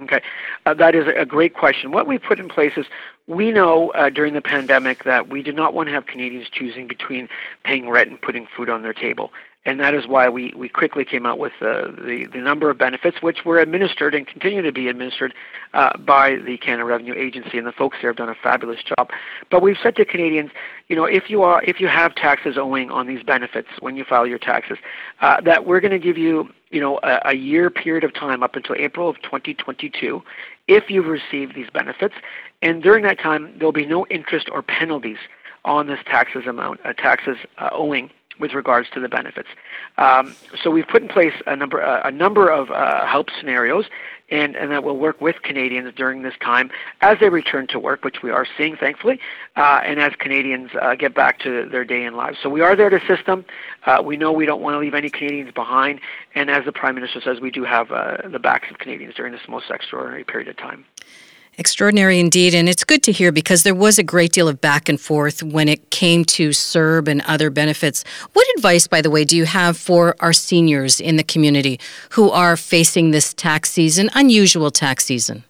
Okay, 0.01 0.21
uh, 0.65 0.73
that 0.75 0.95
is 0.95 1.07
a 1.13 1.25
great 1.25 1.53
question. 1.53 1.91
What 1.91 2.07
we 2.07 2.17
put 2.17 2.39
in 2.39 2.47
place 2.47 2.73
is 2.77 2.85
we 3.27 3.51
know 3.51 3.89
uh, 3.91 4.09
during 4.09 4.33
the 4.33 4.41
pandemic 4.41 5.03
that 5.03 5.27
we 5.27 5.43
did 5.43 5.55
not 5.55 5.73
want 5.73 5.87
to 5.87 5.93
have 5.93 6.05
Canadians 6.05 6.47
choosing 6.49 6.87
between 6.87 7.27
paying 7.65 7.89
rent 7.89 8.09
and 8.09 8.21
putting 8.21 8.47
food 8.55 8.69
on 8.69 8.81
their 8.81 8.93
table 8.93 9.31
and 9.65 9.79
that 9.79 9.93
is 9.93 10.07
why 10.07 10.29
we, 10.29 10.53
we 10.55 10.69
quickly 10.69 11.03
came 11.03 11.25
out 11.25 11.37
with 11.37 11.51
uh, 11.61 11.91
the, 11.91 12.27
the 12.31 12.39
number 12.39 12.69
of 12.69 12.77
benefits 12.77 13.17
which 13.21 13.43
were 13.43 13.59
administered 13.59 14.15
and 14.15 14.25
continue 14.25 14.61
to 14.61 14.71
be 14.71 14.87
administered 14.87 15.33
uh, 15.73 15.97
by 15.97 16.37
the 16.37 16.57
Canada 16.57 16.85
Revenue 16.85 17.13
Agency, 17.13 17.57
and 17.57 17.67
the 17.67 17.73
folks 17.73 17.97
there 18.01 18.09
have 18.09 18.17
done 18.17 18.29
a 18.29 18.35
fabulous 18.35 18.79
job. 18.83 19.09
But 19.51 19.61
we've 19.61 19.77
said 19.81 19.97
to 19.97 20.05
Canadians, 20.05 20.51
you 20.87 20.95
know, 20.95 21.03
if 21.03 21.29
you 21.29 21.43
are 21.43 21.61
if 21.63 21.79
you 21.81 21.87
have 21.87 22.15
taxes 22.15 22.57
owing 22.57 22.89
on 22.89 23.05
these 23.05 23.21
benefits 23.21 23.67
when 23.81 23.97
you 23.97 24.05
file 24.05 24.25
your 24.25 24.39
taxes, 24.39 24.77
uh, 25.21 25.41
that 25.41 25.65
we're 25.65 25.81
going 25.81 25.91
to 25.91 25.99
give 25.99 26.17
you, 26.17 26.49
you 26.71 26.79
know, 26.79 26.99
a, 27.03 27.19
a 27.25 27.35
year 27.35 27.69
period 27.69 28.05
of 28.05 28.13
time 28.13 28.43
up 28.43 28.55
until 28.55 28.75
April 28.77 29.09
of 29.09 29.21
2022, 29.23 30.23
if 30.67 30.89
you've 30.89 31.07
received 31.07 31.53
these 31.53 31.69
benefits, 31.69 32.15
and 32.61 32.81
during 32.81 33.03
that 33.03 33.19
time 33.19 33.53
there'll 33.57 33.73
be 33.73 33.85
no 33.85 34.07
interest 34.07 34.47
or 34.51 34.61
penalties 34.61 35.17
on 35.65 35.87
this 35.87 35.99
taxes 36.05 36.47
amount, 36.47 36.79
uh, 36.85 36.93
taxes 36.93 37.37
uh, 37.57 37.69
owing 37.73 38.09
with 38.39 38.53
regards 38.53 38.89
to 38.91 38.99
the 38.99 39.09
benefits. 39.09 39.49
Um, 39.97 40.35
so 40.63 40.71
we've 40.71 40.87
put 40.87 41.01
in 41.01 41.07
place 41.07 41.33
a 41.45 41.55
number 41.55 41.83
uh, 41.83 42.01
a 42.03 42.11
number 42.11 42.49
of 42.49 42.71
uh, 42.71 43.05
help 43.05 43.29
scenarios, 43.37 43.85
and, 44.31 44.55
and 44.55 44.71
that 44.71 44.83
will 44.83 44.97
work 44.97 45.19
with 45.21 45.41
Canadians 45.41 45.93
during 45.95 46.21
this 46.21 46.33
time 46.41 46.71
as 47.01 47.19
they 47.19 47.29
return 47.29 47.67
to 47.67 47.79
work, 47.79 48.03
which 48.03 48.21
we 48.21 48.31
are 48.31 48.45
seeing 48.57 48.75
thankfully, 48.75 49.19
uh, 49.55 49.81
and 49.83 49.99
as 49.99 50.13
Canadians 50.17 50.71
uh, 50.81 50.95
get 50.95 51.13
back 51.13 51.39
to 51.39 51.67
their 51.69 51.85
day 51.85 52.03
in 52.05 52.15
lives. 52.15 52.37
So 52.41 52.49
we 52.49 52.61
are 52.61 52.75
there 52.75 52.89
to 52.89 52.97
assist 52.97 53.25
them. 53.25 53.45
Uh, 53.85 54.01
we 54.03 54.17
know 54.17 54.31
we 54.31 54.45
don't 54.45 54.61
want 54.61 54.75
to 54.75 54.79
leave 54.79 54.93
any 54.93 55.09
Canadians 55.09 55.51
behind, 55.51 55.99
and 56.35 56.49
as 56.49 56.65
the 56.65 56.71
Prime 56.71 56.95
Minister 56.95 57.21
says, 57.21 57.39
we 57.39 57.51
do 57.51 57.63
have 57.63 57.91
uh, 57.91 58.17
the 58.27 58.39
backs 58.39 58.69
of 58.69 58.77
Canadians 58.77 59.15
during 59.15 59.31
this 59.31 59.41
most 59.47 59.69
extraordinary 59.69 60.23
period 60.23 60.47
of 60.47 60.57
time. 60.57 60.85
Extraordinary 61.59 62.21
indeed. 62.21 62.55
And 62.55 62.69
it's 62.69 62.85
good 62.85 63.03
to 63.03 63.11
hear 63.11 63.33
because 63.33 63.63
there 63.63 63.75
was 63.75 63.99
a 63.99 64.03
great 64.03 64.31
deal 64.31 64.47
of 64.47 64.61
back 64.61 64.87
and 64.87 64.99
forth 64.99 65.43
when 65.43 65.67
it 65.67 65.91
came 65.91 66.23
to 66.25 66.49
CERB 66.51 67.09
and 67.09 67.21
other 67.23 67.49
benefits. 67.49 68.05
What 68.31 68.47
advice, 68.55 68.87
by 68.87 69.01
the 69.01 69.09
way, 69.09 69.25
do 69.25 69.35
you 69.35 69.43
have 69.43 69.75
for 69.75 70.15
our 70.21 70.31
seniors 70.31 71.01
in 71.01 71.17
the 71.17 71.23
community 71.23 71.77
who 72.11 72.31
are 72.31 72.55
facing 72.55 73.11
this 73.11 73.33
tax 73.33 73.71
season, 73.71 74.09
unusual 74.15 74.71
tax 74.71 75.03
season? 75.03 75.43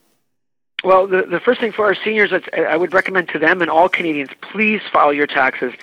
Well, 0.83 1.05
the, 1.05 1.27
the 1.29 1.39
first 1.39 1.59
thing 1.59 1.73
for 1.73 1.85
our 1.85 1.95
seniors, 1.95 2.31
I 2.57 2.75
would 2.75 2.91
recommend 2.91 3.29
to 3.29 3.37
them 3.37 3.61
and 3.61 3.69
all 3.69 3.87
Canadians, 3.87 4.31
please 4.41 4.81
file 4.91 5.13
your 5.13 5.27
taxes 5.27 5.73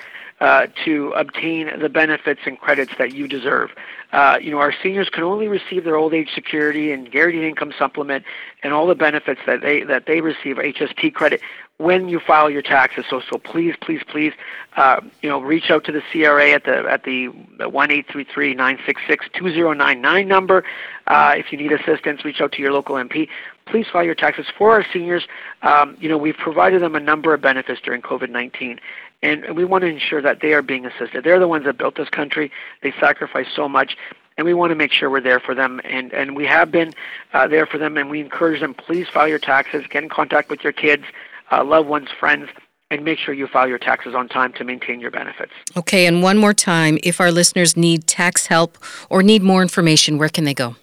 uh, 0.40 0.66
to 0.84 1.12
obtain 1.12 1.78
the 1.78 1.88
benefits 1.88 2.40
and 2.46 2.58
credits 2.58 2.92
that 2.98 3.14
you 3.14 3.28
deserve. 3.28 3.70
Uh, 4.16 4.38
you 4.40 4.50
know, 4.50 4.58
our 4.58 4.72
seniors 4.82 5.10
can 5.10 5.22
only 5.24 5.46
receive 5.46 5.84
their 5.84 5.96
old 5.96 6.14
age 6.14 6.30
security 6.34 6.90
and 6.90 7.12
guaranteed 7.12 7.44
income 7.44 7.70
supplement 7.78 8.24
and 8.62 8.72
all 8.72 8.86
the 8.86 8.94
benefits 8.94 9.42
that 9.46 9.60
they 9.60 9.82
that 9.82 10.06
they 10.06 10.22
receive 10.22 10.56
HST 10.56 11.12
credit 11.12 11.42
when 11.76 12.08
you 12.08 12.18
file 12.18 12.48
your 12.48 12.62
taxes. 12.62 13.04
So, 13.10 13.20
so 13.30 13.36
please, 13.36 13.74
please, 13.78 14.00
please, 14.08 14.32
uh, 14.78 15.02
you 15.20 15.28
know, 15.28 15.42
reach 15.42 15.70
out 15.70 15.84
to 15.84 15.92
the 15.92 16.00
CRA 16.10 16.52
at 16.52 16.64
the 16.64 16.78
at 16.90 17.04
the 17.04 17.26
one 17.68 17.90
eight 17.90 18.06
three 18.10 18.24
three 18.24 18.54
nine 18.54 18.78
six 18.86 19.02
six 19.06 19.26
two 19.34 19.50
zero 19.50 19.74
nine 19.74 20.00
nine 20.00 20.26
number. 20.26 20.64
Uh, 21.06 21.34
if 21.36 21.52
you 21.52 21.58
need 21.58 21.72
assistance, 21.72 22.24
reach 22.24 22.40
out 22.40 22.52
to 22.52 22.62
your 22.62 22.72
local 22.72 22.96
MP. 22.96 23.28
Please 23.66 23.86
file 23.92 24.04
your 24.04 24.14
taxes 24.14 24.46
for 24.56 24.70
our 24.72 24.86
seniors. 24.94 25.26
Um, 25.60 25.94
you 26.00 26.08
know, 26.08 26.16
we've 26.16 26.36
provided 26.38 26.80
them 26.80 26.94
a 26.94 27.00
number 27.00 27.34
of 27.34 27.42
benefits 27.42 27.82
during 27.82 28.00
COVID 28.00 28.30
nineteen, 28.30 28.80
and 29.22 29.56
we 29.56 29.64
want 29.64 29.82
to 29.82 29.88
ensure 29.88 30.22
that 30.22 30.40
they 30.40 30.52
are 30.52 30.62
being 30.62 30.86
assisted. 30.86 31.24
They're 31.24 31.40
the 31.40 31.48
ones 31.48 31.64
that 31.64 31.78
built 31.78 31.96
this 31.96 32.08
country. 32.08 32.50
They 32.82 32.92
sacrificed 33.00 33.50
so 33.54 33.68
much, 33.68 33.96
and 34.36 34.44
we 34.44 34.54
want 34.54 34.70
to 34.70 34.74
make 34.74 34.92
sure 34.92 35.10
we're 35.10 35.20
there 35.20 35.40
for 35.40 35.54
them. 35.54 35.80
And 35.84 36.12
and 36.12 36.36
we 36.36 36.46
have 36.46 36.70
been 36.70 36.92
uh, 37.32 37.46
there 37.48 37.66
for 37.66 37.78
them, 37.78 37.96
and 37.96 38.10
we 38.10 38.20
encourage 38.20 38.60
them. 38.60 38.74
Please 38.74 39.08
file 39.08 39.28
your 39.28 39.38
taxes. 39.38 39.84
Get 39.88 40.02
in 40.02 40.08
contact 40.08 40.50
with 40.50 40.62
your 40.62 40.72
kids 40.72 41.04
uh, 41.50 41.64
loved 41.64 41.88
ones, 41.88 42.08
friends, 42.18 42.48
and 42.90 43.04
make 43.04 43.18
sure 43.18 43.34
you 43.34 43.46
file 43.46 43.68
your 43.68 43.78
taxes 43.78 44.14
on 44.14 44.28
time 44.28 44.52
to 44.54 44.64
maintain 44.64 45.00
your 45.00 45.10
benefits. 45.10 45.52
Okay, 45.76 46.06
and 46.06 46.22
one 46.22 46.38
more 46.38 46.54
time 46.54 46.98
if 47.02 47.20
our 47.20 47.32
listeners 47.32 47.76
need 47.76 48.06
tax 48.06 48.46
help 48.46 48.78
or 49.10 49.22
need 49.22 49.42
more 49.42 49.62
information, 49.62 50.18
where 50.18 50.28
can 50.28 50.44
they 50.44 50.54
go? 50.54 50.76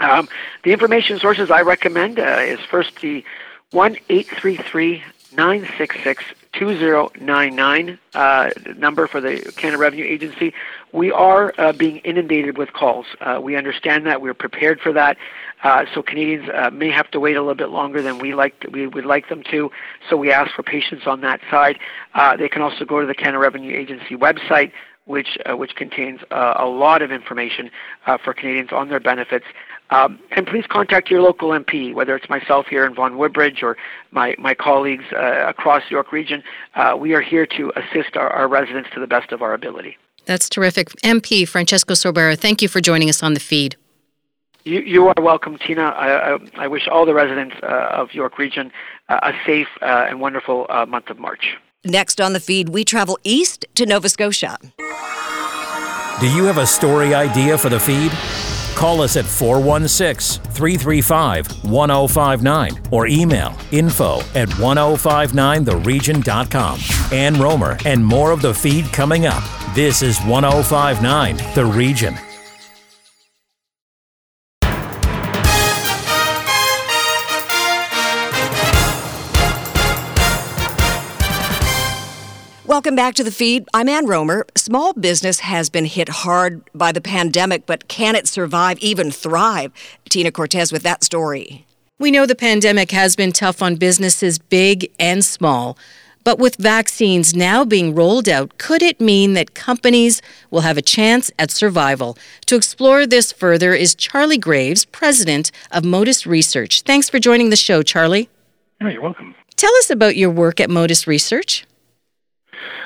Um, 0.00 0.28
the 0.62 0.72
information 0.72 1.18
sources 1.18 1.50
I 1.50 1.62
recommend 1.62 2.18
uh, 2.18 2.38
is 2.40 2.60
first 2.60 3.00
the 3.00 3.24
1 3.70 3.96
833 4.08 5.02
966 5.36 6.24
2099 6.58 7.98
uh, 8.14 8.50
number 8.76 9.06
for 9.06 9.20
the 9.20 9.52
Canada 9.56 9.78
Revenue 9.78 10.04
Agency. 10.04 10.52
We 10.92 11.12
are 11.12 11.52
uh, 11.58 11.72
being 11.72 11.98
inundated 11.98 12.56
with 12.56 12.72
calls. 12.72 13.06
Uh, 13.20 13.40
we 13.42 13.56
understand 13.56 14.06
that. 14.06 14.20
We're 14.20 14.34
prepared 14.34 14.80
for 14.80 14.92
that. 14.92 15.16
Uh, 15.62 15.84
so 15.94 16.02
Canadians 16.02 16.48
uh, 16.54 16.70
may 16.70 16.90
have 16.90 17.10
to 17.10 17.20
wait 17.20 17.36
a 17.36 17.40
little 17.40 17.54
bit 17.54 17.70
longer 17.70 18.02
than 18.02 18.18
we 18.18 18.34
like 18.34 18.66
we 18.72 18.86
would 18.86 19.06
like 19.06 19.28
them 19.28 19.42
to. 19.50 19.70
So 20.08 20.16
we 20.16 20.32
ask 20.32 20.54
for 20.54 20.62
patience 20.62 21.02
on 21.06 21.20
that 21.22 21.40
side. 21.50 21.78
Uh, 22.14 22.36
they 22.36 22.48
can 22.48 22.62
also 22.62 22.84
go 22.84 23.00
to 23.00 23.06
the 23.06 23.14
Canada 23.14 23.38
Revenue 23.38 23.76
Agency 23.76 24.16
website, 24.16 24.72
which 25.04 25.38
which 25.50 25.74
contains 25.76 26.20
uh, 26.30 26.54
a 26.56 26.66
lot 26.66 27.02
of 27.02 27.10
information 27.10 27.70
uh, 28.06 28.18
for 28.18 28.34
Canadians 28.34 28.70
on 28.72 28.88
their 28.88 29.00
benefits. 29.00 29.46
Um, 29.90 30.18
and 30.32 30.46
please 30.46 30.64
contact 30.68 31.10
your 31.10 31.22
local 31.22 31.50
MP, 31.50 31.94
whether 31.94 32.16
it's 32.16 32.28
myself 32.28 32.66
here 32.66 32.84
in 32.84 32.94
Vaughan 32.94 33.18
Woodbridge 33.18 33.62
or 33.62 33.76
my, 34.10 34.34
my 34.38 34.54
colleagues 34.54 35.04
uh, 35.12 35.46
across 35.46 35.82
York 35.90 36.12
Region. 36.12 36.42
Uh, 36.74 36.96
we 36.98 37.14
are 37.14 37.20
here 37.20 37.46
to 37.46 37.72
assist 37.76 38.16
our, 38.16 38.28
our 38.30 38.48
residents 38.48 38.90
to 38.94 39.00
the 39.00 39.06
best 39.06 39.32
of 39.32 39.42
our 39.42 39.54
ability. 39.54 39.96
That's 40.24 40.48
terrific. 40.48 40.88
MP 41.02 41.46
Francesco 41.46 41.94
Sorbara, 41.94 42.36
thank 42.36 42.60
you 42.60 42.68
for 42.68 42.80
joining 42.80 43.08
us 43.08 43.22
on 43.22 43.34
the 43.34 43.40
feed. 43.40 43.76
You, 44.64 44.80
you 44.80 45.06
are 45.06 45.14
welcome, 45.22 45.58
Tina. 45.58 45.82
I, 45.82 46.34
I, 46.34 46.38
I 46.56 46.66
wish 46.66 46.88
all 46.88 47.06
the 47.06 47.14
residents 47.14 47.54
uh, 47.62 47.66
of 47.92 48.12
York 48.12 48.36
Region 48.36 48.72
uh, 49.08 49.20
a 49.22 49.32
safe 49.46 49.68
uh, 49.80 50.06
and 50.08 50.20
wonderful 50.20 50.66
uh, 50.68 50.84
month 50.86 51.08
of 51.08 51.20
March. 51.20 51.56
Next 51.84 52.20
on 52.20 52.32
the 52.32 52.40
feed, 52.40 52.70
we 52.70 52.84
travel 52.84 53.16
east 53.22 53.64
to 53.76 53.86
Nova 53.86 54.08
Scotia. 54.08 54.58
Do 56.18 56.28
you 56.34 56.44
have 56.44 56.58
a 56.58 56.66
story 56.66 57.14
idea 57.14 57.56
for 57.56 57.68
the 57.68 57.78
feed? 57.78 58.10
Call 58.76 59.00
us 59.00 59.16
at 59.16 59.24
416 59.24 60.44
335 60.52 61.64
1059 61.64 62.78
or 62.92 63.06
email 63.06 63.56
info 63.72 64.18
at 64.34 64.50
1059theregion.com. 64.50 66.78
Ann 67.10 67.36
Rohmer 67.36 67.86
and 67.86 68.04
more 68.04 68.32
of 68.32 68.42
the 68.42 68.52
feed 68.52 68.84
coming 68.92 69.24
up. 69.26 69.42
This 69.74 70.02
is 70.02 70.20
1059 70.20 71.38
The 71.54 71.64
Region. 71.64 72.18
Welcome 82.76 82.94
back 82.94 83.14
to 83.14 83.24
the 83.24 83.30
feed. 83.30 83.66
I'm 83.72 83.88
Ann 83.88 84.06
Rohmer. 84.06 84.42
Small 84.54 84.92
business 84.92 85.40
has 85.40 85.70
been 85.70 85.86
hit 85.86 86.10
hard 86.10 86.60
by 86.74 86.92
the 86.92 87.00
pandemic, 87.00 87.64
but 87.64 87.88
can 87.88 88.14
it 88.14 88.28
survive, 88.28 88.78
even 88.80 89.10
thrive? 89.10 89.72
Tina 90.10 90.30
Cortese 90.30 90.74
with 90.74 90.82
that 90.82 91.02
story. 91.02 91.64
We 91.98 92.10
know 92.10 92.26
the 92.26 92.34
pandemic 92.34 92.90
has 92.90 93.16
been 93.16 93.32
tough 93.32 93.62
on 93.62 93.76
businesses 93.76 94.38
big 94.38 94.92
and 95.00 95.24
small. 95.24 95.78
But 96.22 96.38
with 96.38 96.56
vaccines 96.56 97.34
now 97.34 97.64
being 97.64 97.94
rolled 97.94 98.28
out, 98.28 98.58
could 98.58 98.82
it 98.82 99.00
mean 99.00 99.32
that 99.32 99.54
companies 99.54 100.20
will 100.50 100.60
have 100.60 100.76
a 100.76 100.82
chance 100.82 101.30
at 101.38 101.50
survival? 101.50 102.18
To 102.44 102.56
explore 102.56 103.06
this 103.06 103.32
further 103.32 103.72
is 103.72 103.94
Charlie 103.94 104.36
Graves, 104.36 104.84
president 104.84 105.50
of 105.70 105.82
Modus 105.82 106.26
Research. 106.26 106.82
Thanks 106.82 107.08
for 107.08 107.18
joining 107.18 107.48
the 107.48 107.56
show, 107.56 107.82
Charlie. 107.82 108.28
Oh, 108.82 108.88
you're 108.88 109.00
welcome. 109.00 109.34
Tell 109.56 109.74
us 109.76 109.88
about 109.88 110.16
your 110.16 110.28
work 110.28 110.60
at 110.60 110.68
Modus 110.68 111.06
Research. 111.06 111.64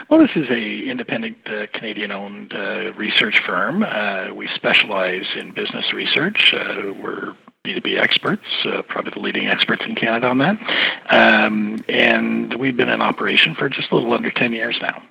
Well, 0.09 0.21
this 0.21 0.31
is 0.35 0.49
a 0.51 0.91
independent 0.91 1.39
uh, 1.47 1.67
Canadian-owned 1.73 2.53
uh, 2.53 2.93
research 2.95 3.41
firm. 3.47 3.83
Uh, 3.83 4.33
we 4.35 4.49
specialize 4.55 5.27
in 5.37 5.53
business 5.53 5.93
research. 5.93 6.53
Uh, 6.55 6.93
we're 7.01 7.35
B2B 7.65 8.01
experts, 8.01 8.45
uh, 8.65 8.83
probably 8.83 9.13
the 9.15 9.21
leading 9.21 9.47
experts 9.47 9.83
in 9.87 9.95
Canada 9.95 10.27
on 10.29 10.39
that. 10.39 10.59
Um, 11.11 11.85
and 11.89 12.55
we've 12.55 12.77
been 12.77 12.89
in 12.89 13.03
operation 13.03 13.55
for 13.55 13.69
just 13.69 13.91
a 13.91 13.95
little 13.95 14.13
under 14.13 14.31
10 14.31 14.53
years 14.53 14.79
now. 14.81 15.03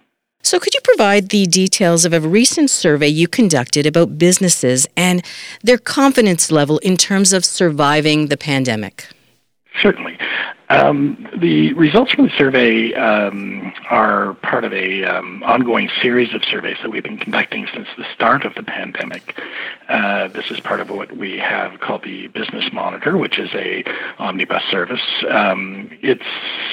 So, 0.42 0.58
could 0.60 0.74
you 0.74 0.80
provide 0.84 1.30
the 1.30 1.46
details 1.46 2.06
of 2.06 2.14
a 2.14 2.22
recent 2.22 2.70
survey 2.70 3.08
you 3.08 3.28
conducted 3.28 3.86
about 3.86 4.18
businesses 4.18 4.88
and 4.96 5.24
their 5.62 5.78
confidence 5.78 6.50
level 6.50 6.78
in 6.80 6.98
terms 6.98 7.34
of 7.34 7.44
surviving 7.44 8.28
the 8.28 8.38
pandemic? 8.38 9.06
Certainly. 9.82 10.18
Um, 10.70 11.28
the 11.36 11.74
results 11.74 12.12
from 12.12 12.26
the 12.26 12.38
survey 12.38 12.94
um, 12.94 13.74
are 13.90 14.36
part 14.36 14.64
of 14.64 14.72
a 14.72 15.04
um, 15.04 15.42
ongoing 15.44 15.90
series 16.00 16.36
of 16.36 16.44
surveys 16.46 16.78
that 16.84 16.92
we've 16.92 17.02
been 17.02 17.18
conducting 17.18 17.68
since 17.74 17.88
the 17.98 18.06
start 18.14 18.46
of 18.46 18.54
the 18.54 18.62
pandemic. 18.62 19.36
Uh, 19.88 20.28
this 20.28 20.52
is 20.52 20.60
part 20.60 20.80
of 20.80 20.92
what 20.92 21.18
we 21.18 21.40
have 21.40 21.80
called 21.80 22.04
the 22.04 22.28
Business 22.28 22.72
Monitor, 22.72 23.18
which 23.18 23.40
is 23.40 23.50
a 23.56 23.84
omnibus 24.20 24.62
service. 24.70 25.02
Um, 25.28 25.90
it's 26.04 26.22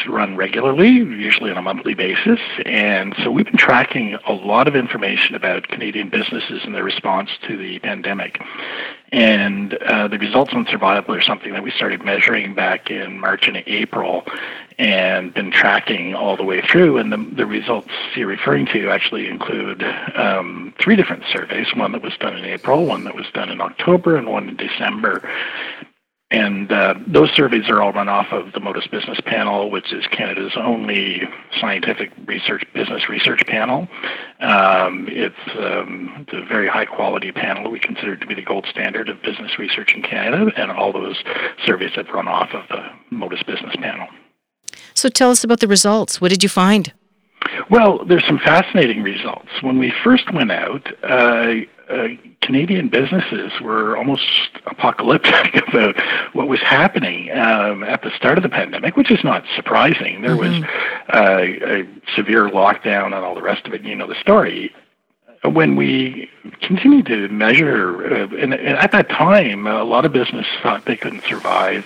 run 0.06 0.36
regularly, 0.36 0.90
usually 0.90 1.50
on 1.50 1.56
a 1.56 1.62
monthly 1.62 1.94
basis, 1.94 2.40
and 2.66 3.14
so 3.24 3.30
we've 3.30 3.46
been 3.46 3.56
tracking 3.56 4.18
a 4.26 4.32
lot 4.32 4.68
of 4.68 4.76
information 4.76 5.34
about 5.34 5.68
Canadian 5.68 6.10
businesses 6.10 6.60
and 6.64 6.74
their 6.74 6.84
response 6.84 7.30
to 7.48 7.56
the 7.56 7.78
pandemic. 7.78 8.42
And 9.12 9.74
uh, 9.74 10.08
the 10.08 10.18
results 10.18 10.52
on 10.52 10.66
survival 10.66 11.14
are 11.14 11.22
something 11.22 11.52
that 11.52 11.62
we 11.62 11.70
started 11.70 12.04
measuring 12.04 12.54
back 12.54 12.90
in 12.90 13.20
March 13.20 13.46
and 13.46 13.56
April 13.66 13.85
and 14.78 15.32
been 15.32 15.50
tracking 15.50 16.14
all 16.14 16.36
the 16.36 16.44
way 16.44 16.60
through. 16.60 16.98
And 16.98 17.12
the, 17.12 17.16
the 17.16 17.46
results 17.46 17.90
you're 18.14 18.26
referring 18.26 18.66
to 18.66 18.90
actually 18.90 19.28
include 19.28 19.82
um, 20.14 20.74
three 20.78 20.96
different 20.96 21.24
surveys 21.32 21.68
one 21.74 21.92
that 21.92 22.02
was 22.02 22.16
done 22.18 22.36
in 22.36 22.44
April, 22.44 22.86
one 22.86 23.04
that 23.04 23.14
was 23.14 23.26
done 23.32 23.50
in 23.50 23.60
October, 23.60 24.16
and 24.16 24.28
one 24.28 24.48
in 24.48 24.56
December. 24.56 25.28
And 26.36 26.70
uh, 26.70 26.94
those 27.06 27.30
surveys 27.30 27.70
are 27.70 27.80
all 27.80 27.94
run 27.94 28.10
off 28.10 28.26
of 28.30 28.52
the 28.52 28.60
Modus 28.60 28.86
Business 28.86 29.18
Panel, 29.24 29.70
which 29.70 29.90
is 29.90 30.04
Canada's 30.08 30.52
only 30.54 31.22
scientific 31.58 32.12
research 32.26 32.62
business 32.74 33.08
research 33.08 33.42
panel. 33.46 33.88
Um, 34.40 35.06
it's, 35.08 35.34
um, 35.58 36.14
it's 36.20 36.34
a 36.34 36.44
very 36.46 36.68
high 36.68 36.84
quality 36.84 37.32
panel. 37.32 37.70
We 37.70 37.80
consider 37.80 38.16
to 38.16 38.26
be 38.26 38.34
the 38.34 38.42
gold 38.42 38.66
standard 38.70 39.08
of 39.08 39.22
business 39.22 39.58
research 39.58 39.94
in 39.94 40.02
Canada, 40.02 40.52
and 40.58 40.70
all 40.70 40.92
those 40.92 41.16
surveys 41.64 41.92
have 41.94 42.08
run 42.08 42.28
off 42.28 42.50
of 42.52 42.68
the 42.68 42.86
Modus 43.10 43.42
Business 43.42 43.74
Panel. 43.76 44.06
So 44.92 45.08
tell 45.08 45.30
us 45.30 45.42
about 45.42 45.60
the 45.60 45.68
results. 45.68 46.20
What 46.20 46.30
did 46.30 46.42
you 46.42 46.50
find? 46.50 46.92
Well, 47.70 48.04
there's 48.04 48.26
some 48.26 48.38
fascinating 48.38 49.02
results. 49.02 49.48
When 49.62 49.78
we 49.78 49.90
first 50.04 50.30
went 50.34 50.52
out, 50.52 50.86
uh, 51.02 51.54
uh, 51.88 52.08
Canadian 52.46 52.88
businesses 52.88 53.52
were 53.60 53.96
almost 53.96 54.24
apocalyptic 54.66 55.56
about 55.68 55.96
what 56.32 56.46
was 56.46 56.60
happening 56.60 57.30
um, 57.32 57.82
at 57.82 58.02
the 58.02 58.10
start 58.16 58.38
of 58.38 58.42
the 58.44 58.48
pandemic, 58.48 58.96
which 58.96 59.10
is 59.10 59.22
not 59.24 59.42
surprising. 59.56 60.22
There 60.22 60.36
mm-hmm. 60.36 60.60
was 60.60 60.70
uh, 61.12 61.42
a 61.66 62.14
severe 62.14 62.48
lockdown 62.48 63.06
and 63.06 63.16
all 63.16 63.34
the 63.34 63.42
rest 63.42 63.66
of 63.66 63.74
it. 63.74 63.82
You 63.82 63.96
know 63.96 64.06
the 64.06 64.20
story. 64.20 64.72
When 65.42 65.76
we 65.76 66.30
continued 66.62 67.06
to 67.06 67.28
measure, 67.28 68.14
uh, 68.14 68.28
and, 68.36 68.54
and 68.54 68.78
at 68.78 68.92
that 68.92 69.08
time, 69.08 69.66
a 69.66 69.84
lot 69.84 70.04
of 70.04 70.12
businesses 70.12 70.50
thought 70.62 70.84
they 70.84 70.96
couldn't 70.96 71.24
survive 71.24 71.84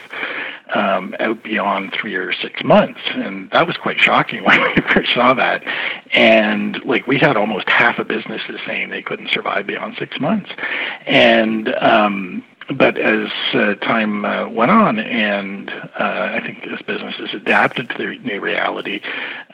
um, 0.74 1.14
out 1.18 1.42
beyond 1.42 1.92
three 1.92 2.14
or 2.14 2.32
six 2.32 2.62
months, 2.64 3.00
and 3.14 3.50
that 3.50 3.66
was 3.66 3.76
quite 3.76 3.98
shocking 3.98 4.44
when 4.44 4.60
we 4.60 4.82
first 4.92 5.12
saw 5.14 5.34
that. 5.34 5.62
And 6.12 6.82
like 6.84 7.06
we 7.06 7.18
had 7.18 7.36
almost 7.36 7.68
half 7.68 7.98
of 7.98 8.08
businesses 8.08 8.60
saying 8.66 8.90
they 8.90 9.02
couldn't 9.02 9.30
survive 9.30 9.66
beyond 9.66 9.96
six 9.98 10.20
months, 10.20 10.50
and 11.06 11.74
um, 11.80 12.44
but 12.76 12.98
as 12.98 13.28
uh, 13.54 13.74
time 13.76 14.24
uh, 14.24 14.48
went 14.48 14.70
on, 14.70 14.98
and 14.98 15.70
uh, 15.70 16.30
I 16.34 16.40
think 16.44 16.66
as 16.66 16.80
businesses 16.82 17.30
adapted 17.34 17.90
to 17.90 17.98
the 17.98 18.18
new 18.18 18.40
reality, 18.40 19.00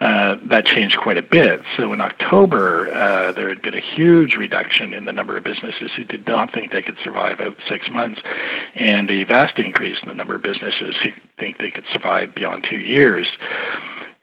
uh, 0.00 0.36
that 0.44 0.66
changed 0.66 0.98
quite 0.98 1.16
a 1.16 1.22
bit. 1.22 1.62
So 1.76 1.92
in 1.92 2.00
October, 2.00 2.92
uh, 2.92 3.32
there 3.32 3.48
had 3.48 3.62
been 3.62 3.74
a 3.74 3.80
huge 3.80 4.36
reduction 4.36 4.92
in 4.92 5.04
the 5.04 5.12
number 5.12 5.36
of 5.36 5.44
businesses 5.44 5.90
who 5.96 6.04
did 6.04 6.26
not 6.26 6.52
think 6.52 6.72
they 6.72 6.82
could 6.82 6.98
survive 7.02 7.40
out 7.40 7.56
six 7.68 7.88
months, 7.90 8.20
and 8.74 9.10
a 9.10 9.24
vast 9.24 9.58
increase 9.58 9.98
in 10.02 10.08
the 10.08 10.14
number 10.14 10.34
of 10.34 10.42
businesses 10.42 10.94
who 11.02 11.10
think 11.38 11.58
they 11.58 11.70
could 11.70 11.84
survive 11.92 12.34
beyond 12.34 12.66
two 12.68 12.78
years. 12.78 13.26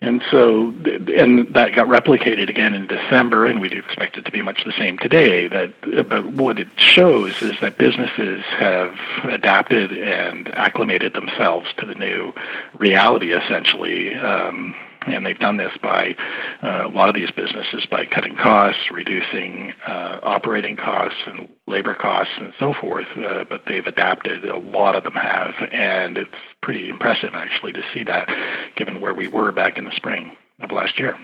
And 0.04 0.22
so, 0.30 0.74
and 1.16 1.48
that 1.54 1.74
got 1.76 1.88
replicated 1.88 2.50
again 2.50 2.74
in 2.74 2.88
December, 2.88 3.46
and 3.46 3.62
we 3.62 3.70
do 3.70 3.78
expect 3.78 4.18
it 4.18 4.26
to 4.26 4.32
be 4.32 4.42
much 4.42 4.66
the 4.66 4.74
same 4.74 4.98
today. 4.98 5.48
That, 5.48 5.74
but 6.10 6.26
what 6.26 6.60
it 6.60 6.68
shows 6.76 7.42
is 7.42 7.54
that 7.62 7.78
businesses 7.78 8.44
have 8.58 8.94
adapted 9.24 9.94
and 9.94 10.50
acclimated 10.56 11.14
themselves 11.14 11.70
to 11.78 11.86
the 11.86 11.96
new 11.96 12.34
reality, 12.78 13.32
essentially. 13.32 14.14
Um, 14.16 14.76
and 15.08 15.26
they've 15.26 15.40
done 15.40 15.58
this 15.58 15.72
by 15.82 16.16
uh, 16.62 16.88
a 16.88 16.90
lot 16.90 17.10
of 17.10 17.16
these 17.16 17.32
businesses 17.32 17.86
by 17.90 18.06
cutting 18.06 18.36
costs, 18.36 18.92
reducing 18.92 19.74
uh, 19.88 20.20
operating 20.24 20.76
costs 20.76 21.20
and 21.26 21.48
labor 21.68 21.96
costs 21.96 22.34
and 22.38 22.54
so 22.60 22.74
forth. 22.74 23.08
Uh, 23.18 23.44
but 23.50 23.64
they've 23.68 23.86
adapted. 23.86 24.46
A 24.46 24.58
lot 24.58 24.96
of 24.96 25.04
them 25.04 25.14
have, 25.14 25.54
and 25.72 26.18
it's 26.18 26.32
pretty 26.62 26.90
impressive 26.90 27.32
actually 27.34 27.74
to 27.74 27.82
see 27.94 28.04
that, 28.04 28.30
given 28.76 29.02
where 29.02 29.14
we 29.14 29.28
were 29.28 29.52
back 29.52 29.78
in 29.78 29.86
the 29.86 29.96
spring 29.96 30.36
of 30.62 30.72
last 30.72 31.00
year. 31.00 31.18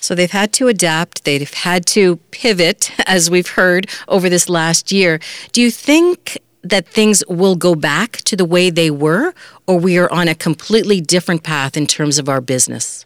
So 0.00 0.14
they've 0.14 0.30
had 0.30 0.52
to 0.54 0.68
adapt, 0.68 1.24
they've 1.24 1.52
had 1.52 1.86
to 1.86 2.16
pivot, 2.30 2.92
as 3.06 3.30
we've 3.30 3.48
heard 3.48 3.88
over 4.08 4.28
this 4.28 4.48
last 4.48 4.92
year. 4.92 5.18
Do 5.52 5.60
you 5.60 5.70
think 5.70 6.38
that 6.64 6.88
things 6.88 7.22
will 7.28 7.56
go 7.56 7.74
back 7.74 8.18
to 8.18 8.36
the 8.36 8.44
way 8.44 8.70
they 8.70 8.90
were, 8.90 9.34
or 9.66 9.78
we 9.78 9.98
are 9.98 10.10
on 10.12 10.28
a 10.28 10.34
completely 10.34 11.00
different 11.00 11.42
path 11.42 11.76
in 11.76 11.86
terms 11.86 12.18
of 12.18 12.28
our 12.28 12.40
business? 12.40 13.04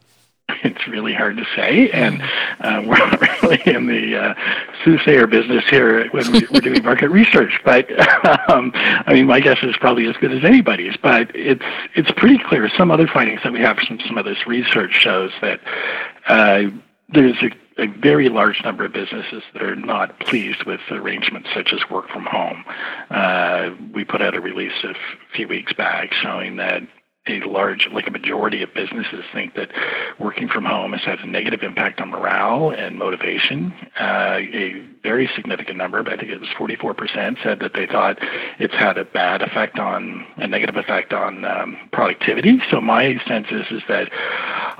It's 0.64 0.88
really 0.88 1.12
hard 1.12 1.36
to 1.36 1.44
say, 1.54 1.90
and 1.90 2.22
uh, 2.60 2.82
we're 2.86 2.96
not 2.96 3.20
really 3.42 3.60
in 3.66 3.86
the 3.86 4.16
uh, 4.16 4.34
soothsayer 4.84 5.26
business 5.26 5.64
here 5.68 6.08
when 6.10 6.32
we, 6.32 6.46
are 6.46 6.60
doing 6.60 6.82
market 6.82 7.10
research. 7.10 7.60
But 7.64 7.90
um, 8.50 8.72
I 8.74 9.12
mean, 9.12 9.26
my 9.26 9.40
guess 9.40 9.58
is 9.62 9.76
probably 9.76 10.06
as 10.06 10.16
good 10.16 10.32
as 10.32 10.44
anybody's. 10.44 10.96
But 10.96 11.30
it's 11.34 11.64
it's 11.94 12.10
pretty 12.12 12.38
clear. 12.38 12.68
Some 12.76 12.90
other 12.90 13.06
findings 13.06 13.42
that 13.44 13.52
we 13.52 13.60
have 13.60 13.76
from 13.76 14.00
some 14.06 14.16
of 14.16 14.24
this 14.24 14.46
research 14.46 14.92
shows 14.92 15.32
that 15.42 15.60
uh, 16.28 16.62
there's 17.10 17.36
a 17.42 17.50
a 17.78 17.86
very 17.86 18.28
large 18.28 18.60
number 18.64 18.84
of 18.84 18.92
businesses 18.92 19.42
that 19.52 19.62
are 19.62 19.76
not 19.76 20.18
pleased 20.20 20.64
with 20.64 20.80
arrangements 20.90 21.48
such 21.54 21.72
as 21.72 21.80
work 21.90 22.08
from 22.08 22.26
home. 22.26 22.64
Uh, 23.10 23.70
we 23.94 24.04
put 24.04 24.20
out 24.20 24.34
a 24.34 24.40
release 24.40 24.72
a 24.84 24.94
few 25.34 25.46
weeks 25.46 25.72
back 25.72 26.12
showing 26.12 26.56
that 26.56 26.82
a 27.28 27.40
large, 27.46 27.88
like 27.92 28.06
a 28.06 28.10
majority 28.10 28.62
of 28.62 28.72
businesses 28.74 29.24
think 29.32 29.54
that 29.54 29.70
working 30.18 30.48
from 30.48 30.64
home 30.64 30.92
has 30.92 31.02
had 31.02 31.18
a 31.20 31.26
negative 31.26 31.62
impact 31.62 32.00
on 32.00 32.10
morale 32.10 32.70
and 32.70 32.98
motivation. 32.98 33.72
Uh, 33.98 34.38
a 34.52 34.82
very 35.02 35.28
significant 35.34 35.78
number, 35.78 36.00
I 36.00 36.16
think 36.16 36.30
it 36.30 36.40
was 36.40 36.48
44%, 36.50 37.42
said 37.42 37.60
that 37.60 37.72
they 37.74 37.86
thought 37.86 38.18
it's 38.58 38.74
had 38.74 38.98
a 38.98 39.04
bad 39.04 39.42
effect 39.42 39.78
on, 39.78 40.26
a 40.36 40.46
negative 40.46 40.76
effect 40.76 41.12
on 41.12 41.44
um, 41.44 41.76
productivity. 41.92 42.60
So 42.70 42.80
my 42.80 43.18
sense 43.26 43.46
is, 43.50 43.66
is 43.70 43.82
that 43.88 44.10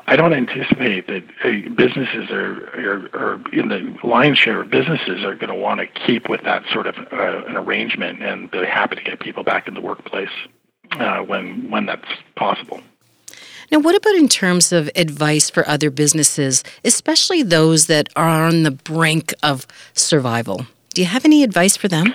I 0.06 0.16
don't 0.16 0.32
anticipate 0.32 1.06
that 1.06 1.24
uh, 1.44 1.74
businesses 1.74 2.30
are, 2.30 2.66
are, 2.78 3.08
are, 3.14 3.34
in 3.52 3.68
the 3.68 3.96
lion's 4.06 4.38
share 4.38 4.61
of 4.62 4.70
businesses 4.70 5.24
are 5.24 5.34
going 5.34 5.52
to 5.52 5.54
want 5.54 5.80
to 5.80 5.87
keep 6.06 6.28
with 6.28 6.42
that 6.44 6.62
sort 6.72 6.87
of 6.87 6.96
uh, 7.12 7.44
an 7.46 7.56
arrangement 7.56 8.22
and 8.22 8.50
they're 8.50 8.64
happy 8.64 8.96
to 8.96 9.02
get 9.02 9.20
people 9.20 9.44
back 9.44 9.68
in 9.68 9.74
the 9.74 9.80
workplace 9.80 10.30
uh, 10.92 11.18
when 11.20 11.70
when 11.70 11.87
that's 11.87 12.09
possible. 12.37 12.81
Now, 13.70 13.81
what 13.81 13.94
about 13.94 14.14
in 14.14 14.29
terms 14.29 14.72
of 14.72 14.90
advice 14.96 15.51
for 15.51 15.68
other 15.68 15.90
businesses, 15.90 16.64
especially 16.85 17.42
those 17.42 17.87
that 17.87 18.09
are 18.16 18.46
on 18.46 18.62
the 18.62 18.70
brink 18.70 19.35
of 19.42 19.66
survival? 19.92 20.66
Do 20.94 21.03
you 21.03 21.07
have 21.07 21.24
any 21.24 21.42
advice 21.42 21.77
for 21.77 21.88
them? 21.88 22.14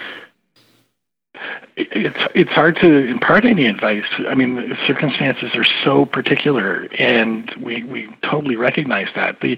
It's 1.76 2.18
it's 2.36 2.52
hard 2.52 2.76
to 2.78 3.06
impart 3.06 3.46
any 3.46 3.66
advice. 3.66 4.06
I 4.28 4.36
mean, 4.36 4.78
circumstances 4.86 5.52
are 5.56 5.66
so 5.84 6.06
particular, 6.06 6.88
and 6.98 7.52
we, 7.62 7.84
we 7.84 8.10
totally 8.22 8.56
recognize 8.56 9.08
that. 9.16 9.40
The, 9.42 9.58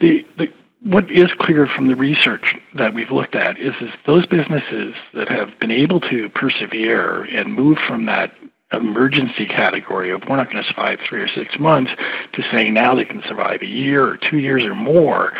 the 0.00 0.26
the 0.38 0.52
what 0.82 1.10
is 1.10 1.28
clear 1.38 1.68
from 1.68 1.86
the 1.86 1.94
research 1.94 2.56
that 2.74 2.92
we've 2.92 3.10
looked 3.12 3.36
at 3.36 3.56
is, 3.58 3.74
is 3.80 3.90
those 4.04 4.26
businesses 4.26 4.94
that 5.14 5.28
have 5.28 5.56
been 5.60 5.70
able 5.70 6.00
to 6.00 6.28
persevere 6.30 7.22
and 7.24 7.54
move 7.54 7.78
from 7.86 8.06
that 8.06 8.34
emergency 8.72 9.46
category 9.46 10.10
of 10.10 10.22
we're 10.28 10.36
not 10.36 10.50
going 10.50 10.62
to 10.62 10.68
survive 10.68 10.98
three 11.08 11.20
or 11.20 11.28
six 11.28 11.58
months 11.58 11.90
to 12.32 12.42
saying 12.50 12.74
now 12.74 12.94
they 12.94 13.04
can 13.04 13.22
survive 13.28 13.60
a 13.62 13.66
year 13.66 14.06
or 14.06 14.16
two 14.16 14.38
years 14.38 14.64
or 14.64 14.74
more. 14.74 15.32